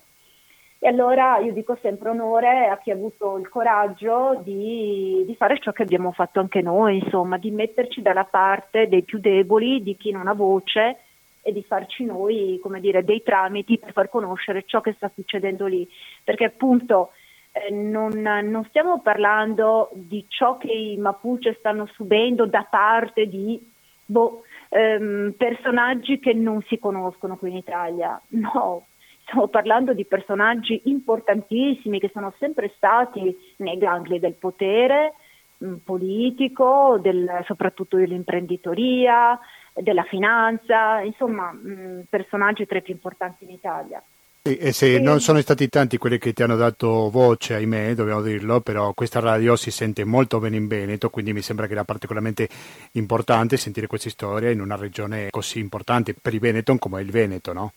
E 0.79 0.88
allora 0.88 1.38
io 1.39 1.53
dico 1.53 1.77
sempre 1.81 2.09
onore 2.09 2.67
a 2.67 2.77
chi 2.77 2.91
ha 2.91 2.93
avuto 2.93 3.38
il 3.38 3.49
coraggio 3.49 4.39
di, 4.43 5.23
di 5.25 5.35
fare 5.35 5.57
ciò 5.59 5.71
che 5.71 5.81
abbiamo 5.81 6.11
fatto 6.11 6.39
anche 6.39 6.61
noi, 6.61 6.99
insomma, 6.99 7.38
di 7.38 7.49
metterci 7.49 8.01
dalla 8.01 8.25
parte 8.25 8.88
dei 8.88 9.01
più 9.01 9.19
deboli, 9.19 9.81
di 9.81 9.97
chi 9.97 10.11
non 10.11 10.27
ha 10.27 10.33
voce 10.33 10.99
e 11.41 11.51
di 11.51 11.63
farci 11.63 12.05
noi, 12.05 12.59
come 12.61 12.79
dire, 12.79 13.03
dei 13.03 13.23
tramiti 13.23 13.79
per 13.79 13.91
far 13.93 14.09
conoscere 14.09 14.63
ciò 14.65 14.81
che 14.81 14.93
sta 14.93 15.09
succedendo 15.15 15.65
lì. 15.65 15.88
Perché 16.23 16.43
appunto 16.43 17.11
eh, 17.53 17.71
non, 17.71 18.11
non, 18.19 18.65
stiamo 18.69 18.99
parlando 19.01 19.89
di 19.93 20.25
ciò 20.27 20.57
che 20.57 20.71
i 20.71 20.97
Mapuche 20.97 21.55
stanno 21.57 21.88
subendo 21.93 22.45
da 22.45 22.67
parte 22.69 23.27
di 23.27 23.59
boh, 24.05 24.43
ehm, 24.70 25.34
personaggi 25.38 26.20
che 26.20 26.34
non 26.34 26.61
si 26.68 26.80
conoscono 26.80 27.38
qui 27.38 27.49
in 27.49 27.57
Italia, 27.57 28.20
no, 28.30 28.86
stiamo 29.22 29.47
parlando 29.47 29.93
di 29.93 30.05
personaggi 30.05 30.82
importantissimi 30.86 31.99
che 31.99 32.09
sono 32.13 32.34
sempre 32.39 32.72
stati 32.76 33.36
nei 33.57 33.78
gangli 33.78 34.20
del 34.20 34.34
potere 34.34 35.13
mh, 35.57 35.68
mm, 35.68 35.76
politico, 35.84 36.97
del, 37.01 37.43
soprattutto 37.45 37.97
dell'imprenditoria, 37.97 39.39
della 39.74 40.03
finanza, 40.03 41.01
insomma 41.01 41.51
mh, 41.51 41.70
mm, 41.70 41.99
personaggi 42.09 42.65
tra 42.65 42.78
i 42.78 42.82
più 42.82 42.93
importanti 42.93 43.43
in 43.43 43.51
Italia. 43.51 44.01
E 44.49 44.71
se 44.71 44.99
non 44.99 45.19
sono 45.19 45.41
stati 45.41 45.67
tanti 45.67 45.97
quelli 45.97 46.17
che 46.17 46.31
ti 46.31 46.41
hanno 46.41 46.55
dato 46.55 47.09
voce, 47.09 47.55
ahimè, 47.55 47.95
dobbiamo 47.95 48.21
dirlo, 48.21 48.61
però 48.61 48.93
questa 48.93 49.19
radio 49.19 49.57
si 49.57 49.71
sente 49.71 50.05
molto 50.05 50.39
bene 50.39 50.55
in 50.55 50.67
Veneto, 50.67 51.09
quindi 51.09 51.33
mi 51.33 51.41
sembra 51.41 51.67
che 51.67 51.73
era 51.73 51.83
particolarmente 51.83 52.47
importante 52.93 53.57
sentire 53.57 53.87
questa 53.87 54.09
storia 54.09 54.49
in 54.49 54.61
una 54.61 54.77
regione 54.77 55.29
così 55.31 55.59
importante 55.59 56.13
per 56.13 56.33
i 56.33 56.39
Veneton 56.39 56.79
come 56.79 57.01
il 57.01 57.11
Veneto, 57.11 57.51
no? 57.51 57.73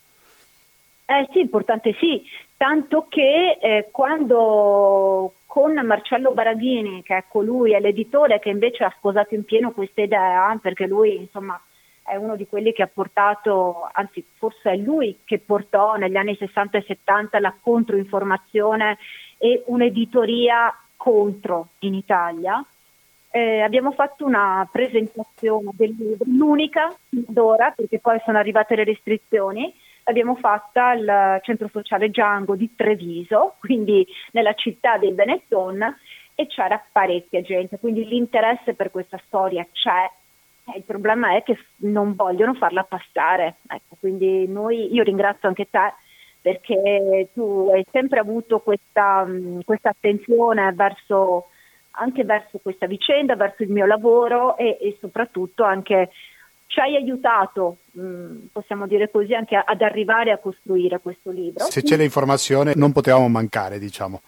Eh 1.06 1.28
sì, 1.32 1.40
importante 1.40 1.96
sì, 1.98 2.22
tanto 2.56 3.06
che 3.08 3.58
eh, 3.60 3.88
quando 3.90 5.34
con 5.46 5.72
Marcello 5.84 6.30
Baraghini, 6.30 7.02
che 7.02 7.16
è 7.16 7.24
colui, 7.26 7.72
è 7.72 7.80
l'editore 7.80 8.38
che 8.38 8.50
invece 8.50 8.84
ha 8.84 8.94
sposato 8.96 9.34
in 9.34 9.44
pieno 9.44 9.72
questa 9.72 10.02
idea, 10.02 10.56
perché 10.62 10.86
lui 10.86 11.16
insomma 11.16 11.60
è 12.10 12.16
uno 12.16 12.34
di 12.34 12.46
quelli 12.48 12.72
che 12.72 12.82
ha 12.82 12.90
portato, 12.92 13.88
anzi 13.92 14.24
forse 14.34 14.72
è 14.72 14.76
lui 14.76 15.20
che 15.24 15.38
portò 15.38 15.94
negli 15.94 16.16
anni 16.16 16.34
60 16.34 16.78
e 16.78 16.82
70 16.82 17.38
la 17.38 17.54
controinformazione 17.58 18.98
e 19.38 19.62
un'editoria 19.66 20.76
contro 20.96 21.68
in 21.80 21.94
Italia. 21.94 22.64
Eh, 23.30 23.60
abbiamo 23.60 23.92
fatto 23.92 24.26
una 24.26 24.68
presentazione 24.70 25.70
del 25.74 25.94
libro, 25.96 26.24
l'unica 26.26 26.92
d'ora, 27.08 27.70
perché 27.70 28.00
poi 28.00 28.20
sono 28.24 28.38
arrivate 28.38 28.74
le 28.74 28.82
restrizioni, 28.82 29.72
l'abbiamo 30.02 30.34
fatta 30.34 30.88
al 30.88 31.40
centro 31.42 31.68
sociale 31.68 32.10
Giango 32.10 32.56
di 32.56 32.74
Treviso, 32.74 33.54
quindi 33.60 34.04
nella 34.32 34.54
città 34.54 34.98
dei 34.98 35.12
Benetton, 35.12 35.96
e 36.34 36.46
c'era 36.48 36.82
parecchia 36.90 37.40
gente, 37.42 37.78
quindi 37.78 38.04
l'interesse 38.04 38.74
per 38.74 38.90
questa 38.90 39.20
storia 39.26 39.64
c'è 39.70 40.10
il 40.76 40.82
problema 40.82 41.36
è 41.36 41.42
che 41.42 41.58
non 41.78 42.14
vogliono 42.14 42.54
farla 42.54 42.82
passare. 42.84 43.56
Ecco, 43.66 43.96
quindi 43.98 44.46
noi, 44.46 44.92
io 44.92 45.02
ringrazio 45.02 45.48
anche 45.48 45.68
te 45.70 45.94
perché 46.40 47.28
tu 47.34 47.68
hai 47.72 47.84
sempre 47.90 48.18
avuto 48.18 48.60
questa, 48.60 49.26
questa 49.64 49.90
attenzione 49.90 50.72
verso, 50.72 51.48
anche 51.92 52.24
verso 52.24 52.58
questa 52.62 52.86
vicenda, 52.86 53.36
verso 53.36 53.62
il 53.62 53.70
mio 53.70 53.86
lavoro 53.86 54.56
e, 54.56 54.78
e 54.80 54.96
soprattutto 55.00 55.64
anche 55.64 56.10
ci 56.66 56.78
hai 56.78 56.94
aiutato, 56.94 57.78
mh, 57.90 58.46
possiamo 58.52 58.86
dire 58.86 59.10
così, 59.10 59.34
anche 59.34 59.56
ad 59.56 59.82
arrivare 59.82 60.30
a 60.30 60.38
costruire 60.38 61.00
questo 61.00 61.30
libro. 61.30 61.64
Se 61.64 61.82
c'è 61.82 61.96
l'informazione 61.96 62.74
non 62.76 62.92
potevamo 62.92 63.28
mancare, 63.28 63.78
diciamo. 63.78 64.20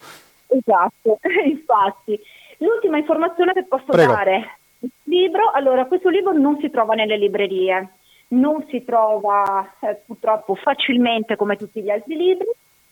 Esatto, 0.49 1.19
infatti. 1.47 2.21
L'ultima 2.59 2.99
informazione 2.99 3.53
che 3.53 3.65
posso 3.65 3.87
Prego. 3.87 4.13
dare 4.13 4.59
Libro, 5.05 5.51
allora 5.53 5.85
questo 5.87 6.09
libro 6.09 6.33
non 6.33 6.59
si 6.61 6.71
trova 6.71 6.95
nelle 6.95 7.17
librerie, 7.17 7.91
non 8.29 8.65
si 8.69 8.83
trova 8.85 9.75
eh, 9.81 10.01
purtroppo 10.07 10.55
facilmente 10.55 11.37
come 11.37 11.57
tutti 11.57 11.83
gli 11.83 11.91
altri 11.91 12.17
libri, 12.17 12.47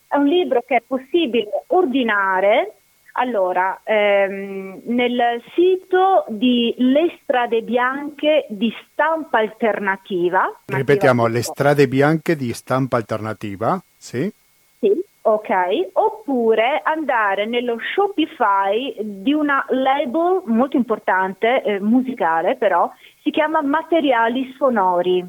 è 0.07 0.16
un 0.16 0.26
libro 0.26 0.62
che 0.66 0.76
è 0.76 0.82
possibile 0.86 1.49
ordinare 1.68 2.74
Allora, 3.14 3.80
ehm, 3.82 4.82
nel 4.84 5.43
sito 5.55 6.24
di 6.28 6.72
Le 6.78 7.18
Strade 7.22 7.62
Bianche 7.62 8.47
di 8.49 8.72
Stampa 8.91 9.38
Alternativa. 9.38 10.61
Ripetiamo, 10.66 11.26
Le 11.26 11.43
Strade 11.43 11.88
Bianche 11.88 12.36
di 12.36 12.53
Stampa 12.53 12.97
Alternativa, 12.97 13.82
sì? 13.97 14.32
Ok. 15.23 15.51
Oppure 15.93 16.81
andare 16.83 17.47
nello 17.47 17.77
Shopify 17.95 18.97
di 19.01 19.33
una 19.33 19.64
label 19.68 20.43
molto 20.47 20.77
importante, 20.77 21.62
eh, 21.62 21.81
musicale 21.81 22.57
però, 22.57 22.91
si 23.23 23.31
chiama 23.31 23.61
Materiali 23.62 24.55
Sonori. 24.57 25.25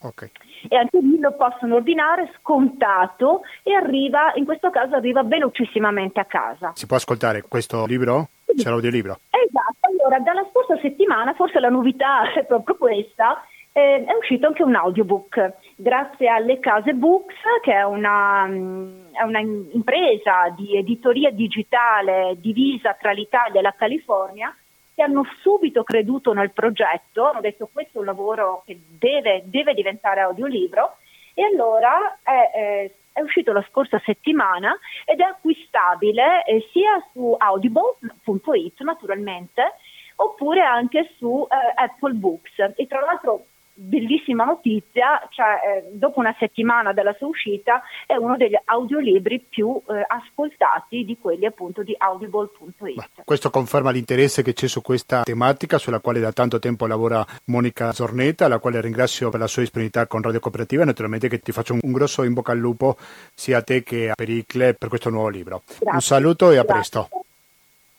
Ok 0.00 0.30
e 0.68 0.76
anche 0.76 0.98
lì 1.00 1.18
lo 1.18 1.32
possono 1.32 1.76
ordinare 1.76 2.32
scontato 2.38 3.42
e 3.62 3.74
arriva, 3.74 4.32
in 4.34 4.44
questo 4.44 4.70
caso 4.70 4.96
arriva 4.96 5.22
velocissimamente 5.22 6.20
a 6.20 6.24
casa. 6.24 6.72
Si 6.74 6.86
può 6.86 6.96
ascoltare 6.96 7.42
questo 7.42 7.86
libro? 7.86 8.28
C'è 8.44 8.68
l'audiolibro? 8.68 9.18
Esatto, 9.30 9.78
allora 9.80 10.18
dalla 10.20 10.46
scorsa 10.50 10.78
settimana, 10.80 11.34
forse 11.34 11.60
la 11.60 11.68
novità 11.68 12.32
è 12.34 12.44
proprio 12.44 12.76
questa, 12.76 13.44
eh, 13.76 14.04
è 14.06 14.14
uscito 14.14 14.46
anche 14.46 14.62
un 14.62 14.74
audiobook 14.74 15.52
grazie 15.76 16.28
alle 16.28 16.58
Case 16.60 16.94
Books, 16.94 17.34
che 17.60 17.74
è 17.74 17.82
una, 17.82 18.46
è 18.46 19.22
una 19.22 19.40
impresa 19.40 20.48
di 20.56 20.78
editoria 20.78 21.30
digitale 21.30 22.36
divisa 22.38 22.94
tra 22.94 23.12
l'Italia 23.12 23.60
e 23.60 23.62
la 23.62 23.74
California 23.76 24.56
che 24.94 25.02
hanno 25.02 25.26
subito 25.42 25.82
creduto 25.82 26.32
nel 26.32 26.52
progetto, 26.52 27.26
hanno 27.26 27.42
detto 27.42 27.68
questo 27.70 27.98
è 27.98 28.00
un 28.00 28.06
lavoro 28.06 28.62
che 28.64 28.80
deve, 28.98 29.42
deve 29.44 29.74
diventare 29.74 30.22
audiolibro 30.22 30.96
e 31.34 31.42
allora 31.44 32.16
è, 32.22 32.50
è, 32.54 32.90
è, 33.12 33.20
uscito 33.20 33.52
la 33.52 33.64
scorsa 33.68 34.00
settimana 34.06 34.74
ed 35.04 35.20
è 35.20 35.24
acquistabile 35.24 36.46
eh, 36.46 36.66
sia 36.72 36.98
su 37.12 37.34
audible.it 37.36 38.80
naturalmente 38.80 39.74
oppure 40.14 40.62
anche 40.62 41.10
su 41.18 41.46
eh, 41.46 41.72
Apple 41.74 42.14
Books. 42.14 42.72
E 42.74 42.86
tra 42.86 43.00
l'altro 43.00 43.44
bellissima 43.78 44.44
notizia, 44.44 45.26
cioè 45.30 45.84
eh, 45.84 45.90
dopo 45.92 46.18
una 46.18 46.34
settimana 46.38 46.92
dalla 46.92 47.14
sua 47.18 47.26
uscita 47.26 47.82
è 48.06 48.16
uno 48.16 48.36
degli 48.36 48.56
audiolibri 48.64 49.44
più 49.48 49.80
eh, 49.88 50.04
ascoltati 50.06 51.04
di 51.04 51.18
quelli 51.20 51.44
appunto 51.44 51.82
di 51.82 51.94
audible.it. 51.96 53.22
questo 53.24 53.50
conferma 53.50 53.90
l'interesse 53.90 54.42
che 54.42 54.54
c'è 54.54 54.66
su 54.66 54.80
questa 54.80 55.22
tematica 55.22 55.76
sulla 55.78 56.00
quale 56.00 56.20
da 56.20 56.32
tanto 56.32 56.58
tempo 56.58 56.86
lavora 56.86 57.24
Monica 57.46 57.92
Zornetta, 57.92 58.48
la 58.48 58.58
quale 58.58 58.80
ringrazio 58.80 59.28
per 59.28 59.40
la 59.40 59.46
sua 59.46 59.62
disponibilità 59.62 60.06
con 60.06 60.22
Radio 60.22 60.40
Cooperativa 60.40 60.82
e 60.82 60.86
naturalmente 60.86 61.28
che 61.28 61.38
ti 61.40 61.52
faccio 61.52 61.74
un, 61.74 61.80
un 61.82 61.92
grosso 61.92 62.22
in 62.22 62.32
bocca 62.32 62.52
al 62.52 62.58
lupo 62.58 62.96
sia 63.34 63.58
a 63.58 63.62
te 63.62 63.82
che 63.82 64.10
a 64.10 64.14
Pericle 64.14 64.74
per 64.74 64.88
questo 64.88 65.10
nuovo 65.10 65.28
libro. 65.28 65.62
Grazie. 65.66 65.90
Un 65.90 66.00
saluto 66.00 66.50
e 66.50 66.56
a 66.56 66.62
grazie. 66.62 66.72
presto. 66.72 67.08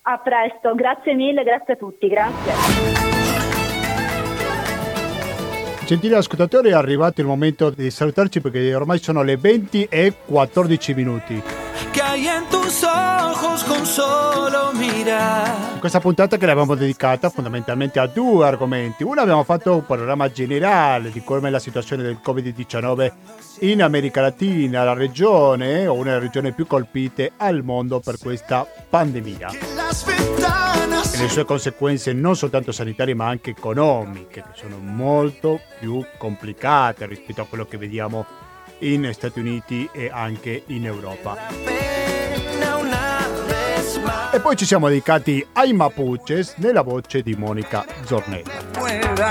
A 0.09 0.17
presto, 0.19 0.73
grazie 0.73 1.13
mille, 1.13 1.43
grazie 1.43 1.73
a 1.73 1.77
tutti, 1.77 2.07
grazie. 2.07 3.26
Gentili 5.87 6.15
ascoltatori, 6.15 6.71
è 6.71 6.73
arrivato 6.73 7.21
il 7.21 7.27
momento 7.27 7.69
di 7.69 7.89
salutarci 7.89 8.41
perché 8.41 8.75
ormai 8.75 8.99
sono 8.99 9.23
le 9.23 9.37
20 9.37 9.87
e 9.89 10.13
14 10.25 10.93
minuti. 10.93 11.56
In 15.73 15.79
questa 15.79 15.99
puntata 15.99 16.37
che 16.37 16.45
l'abbiamo 16.45 16.75
dedicata 16.75 17.29
fondamentalmente 17.29 17.99
a 17.99 18.07
due 18.07 18.45
argomenti. 18.45 19.03
Uno 19.03 19.21
abbiamo 19.21 19.43
fatto 19.43 19.75
un 19.75 19.85
panorama 19.85 20.31
generale 20.31 21.11
di 21.11 21.23
come 21.23 21.47
è 21.47 21.51
la 21.51 21.59
situazione 21.59 22.03
del 22.03 22.19
Covid-19 22.23 23.11
in 23.61 23.81
America 23.81 24.21
Latina, 24.21 24.83
la 24.83 24.93
regione 24.93 25.87
o 25.87 25.93
una 25.93 26.11
delle 26.11 26.19
regioni 26.19 26.51
più 26.51 26.67
colpite 26.67 27.31
al 27.37 27.63
mondo 27.63 27.99
per 27.99 28.17
questa 28.17 28.67
pandemia 28.89 29.49
e 31.17 31.21
le 31.21 31.29
sue 31.29 31.45
conseguenze 31.45 32.13
non 32.13 32.35
soltanto 32.35 32.71
sanitarie 32.71 33.15
ma 33.15 33.27
anche 33.27 33.51
economiche, 33.51 34.43
che 34.43 34.59
sono 34.59 34.77
molto 34.77 35.59
più 35.79 36.05
complicate 36.17 37.05
rispetto 37.07 37.41
a 37.41 37.45
quello 37.45 37.65
che 37.65 37.77
vediamo 37.77 38.25
in 38.79 39.09
Stati 39.13 39.39
Uniti 39.39 39.87
e 39.91 40.09
anche 40.11 40.63
in 40.67 40.85
Europa. 40.85 41.37
E 44.31 44.39
poi 44.39 44.55
ci 44.55 44.65
siamo 44.65 44.87
dedicati 44.87 45.45
ai 45.53 45.73
Mapuches 45.73 46.55
nella 46.57 46.81
voce 46.81 47.21
di 47.21 47.35
Monica 47.35 47.85
Zornetta 48.03 49.27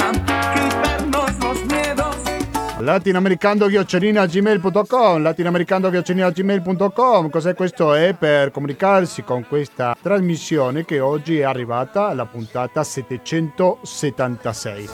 latinamericando-gmail.com 2.78 5.22
latinamericando-gmail.com 5.22 7.30
cos'è 7.30 7.54
questo? 7.54 7.94
È 7.94 8.12
per 8.14 8.50
comunicarsi 8.50 9.22
con 9.22 9.46
questa 9.48 9.96
trasmissione 10.00 10.84
che 10.84 11.00
oggi 11.00 11.38
è 11.38 11.44
arrivata 11.44 12.08
alla 12.08 12.26
puntata 12.26 12.84
776 12.84 14.88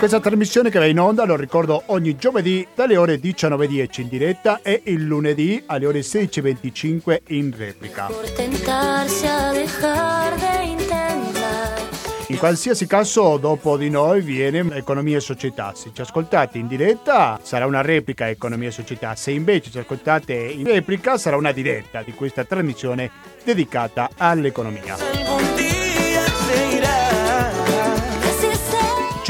questa 0.00 0.18
trasmissione 0.18 0.70
che 0.70 0.78
va 0.78 0.86
in 0.86 0.98
onda, 0.98 1.26
lo 1.26 1.36
ricordo, 1.36 1.82
ogni 1.88 2.16
giovedì 2.16 2.66
dalle 2.74 2.96
ore 2.96 3.20
19.10 3.20 4.00
in 4.00 4.08
diretta 4.08 4.60
e 4.62 4.80
il 4.86 5.04
lunedì 5.04 5.62
alle 5.66 5.84
ore 5.84 6.00
16.25 6.00 7.18
in 7.26 7.54
replica. 7.54 8.08
In 12.28 12.38
qualsiasi 12.38 12.86
caso, 12.86 13.36
dopo 13.36 13.76
di 13.76 13.90
noi 13.90 14.22
viene 14.22 14.74
Economia 14.74 15.18
e 15.18 15.20
Società. 15.20 15.74
Se 15.74 15.90
ci 15.92 16.00
ascoltate 16.00 16.56
in 16.56 16.66
diretta 16.66 17.38
sarà 17.42 17.66
una 17.66 17.82
replica 17.82 18.30
Economia 18.30 18.68
e 18.68 18.72
Società, 18.72 19.14
se 19.16 19.32
invece 19.32 19.70
ci 19.70 19.80
ascoltate 19.80 20.32
in 20.32 20.64
replica 20.64 21.18
sarà 21.18 21.36
una 21.36 21.52
diretta 21.52 22.00
di 22.02 22.14
questa 22.14 22.44
trasmissione 22.44 23.10
dedicata 23.44 24.08
all'economia. 24.16 25.59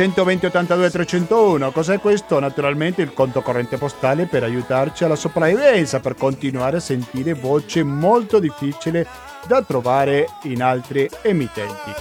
120 0.00 0.46
82 0.46 0.90
301, 0.90 1.72
cos'è 1.72 2.00
questo? 2.00 2.38
Naturalmente 2.38 3.02
il 3.02 3.12
conto 3.12 3.42
corrente 3.42 3.76
postale 3.76 4.24
per 4.24 4.42
aiutarci 4.42 5.04
alla 5.04 5.14
sopravvivenza, 5.14 6.00
per 6.00 6.14
continuare 6.14 6.78
a 6.78 6.80
sentire 6.80 7.34
voce 7.34 7.82
molto 7.82 8.38
difficile 8.38 9.06
da 9.46 9.60
trovare 9.60 10.26
in 10.44 10.62
altre 10.62 11.10
emittenti. 11.20 11.92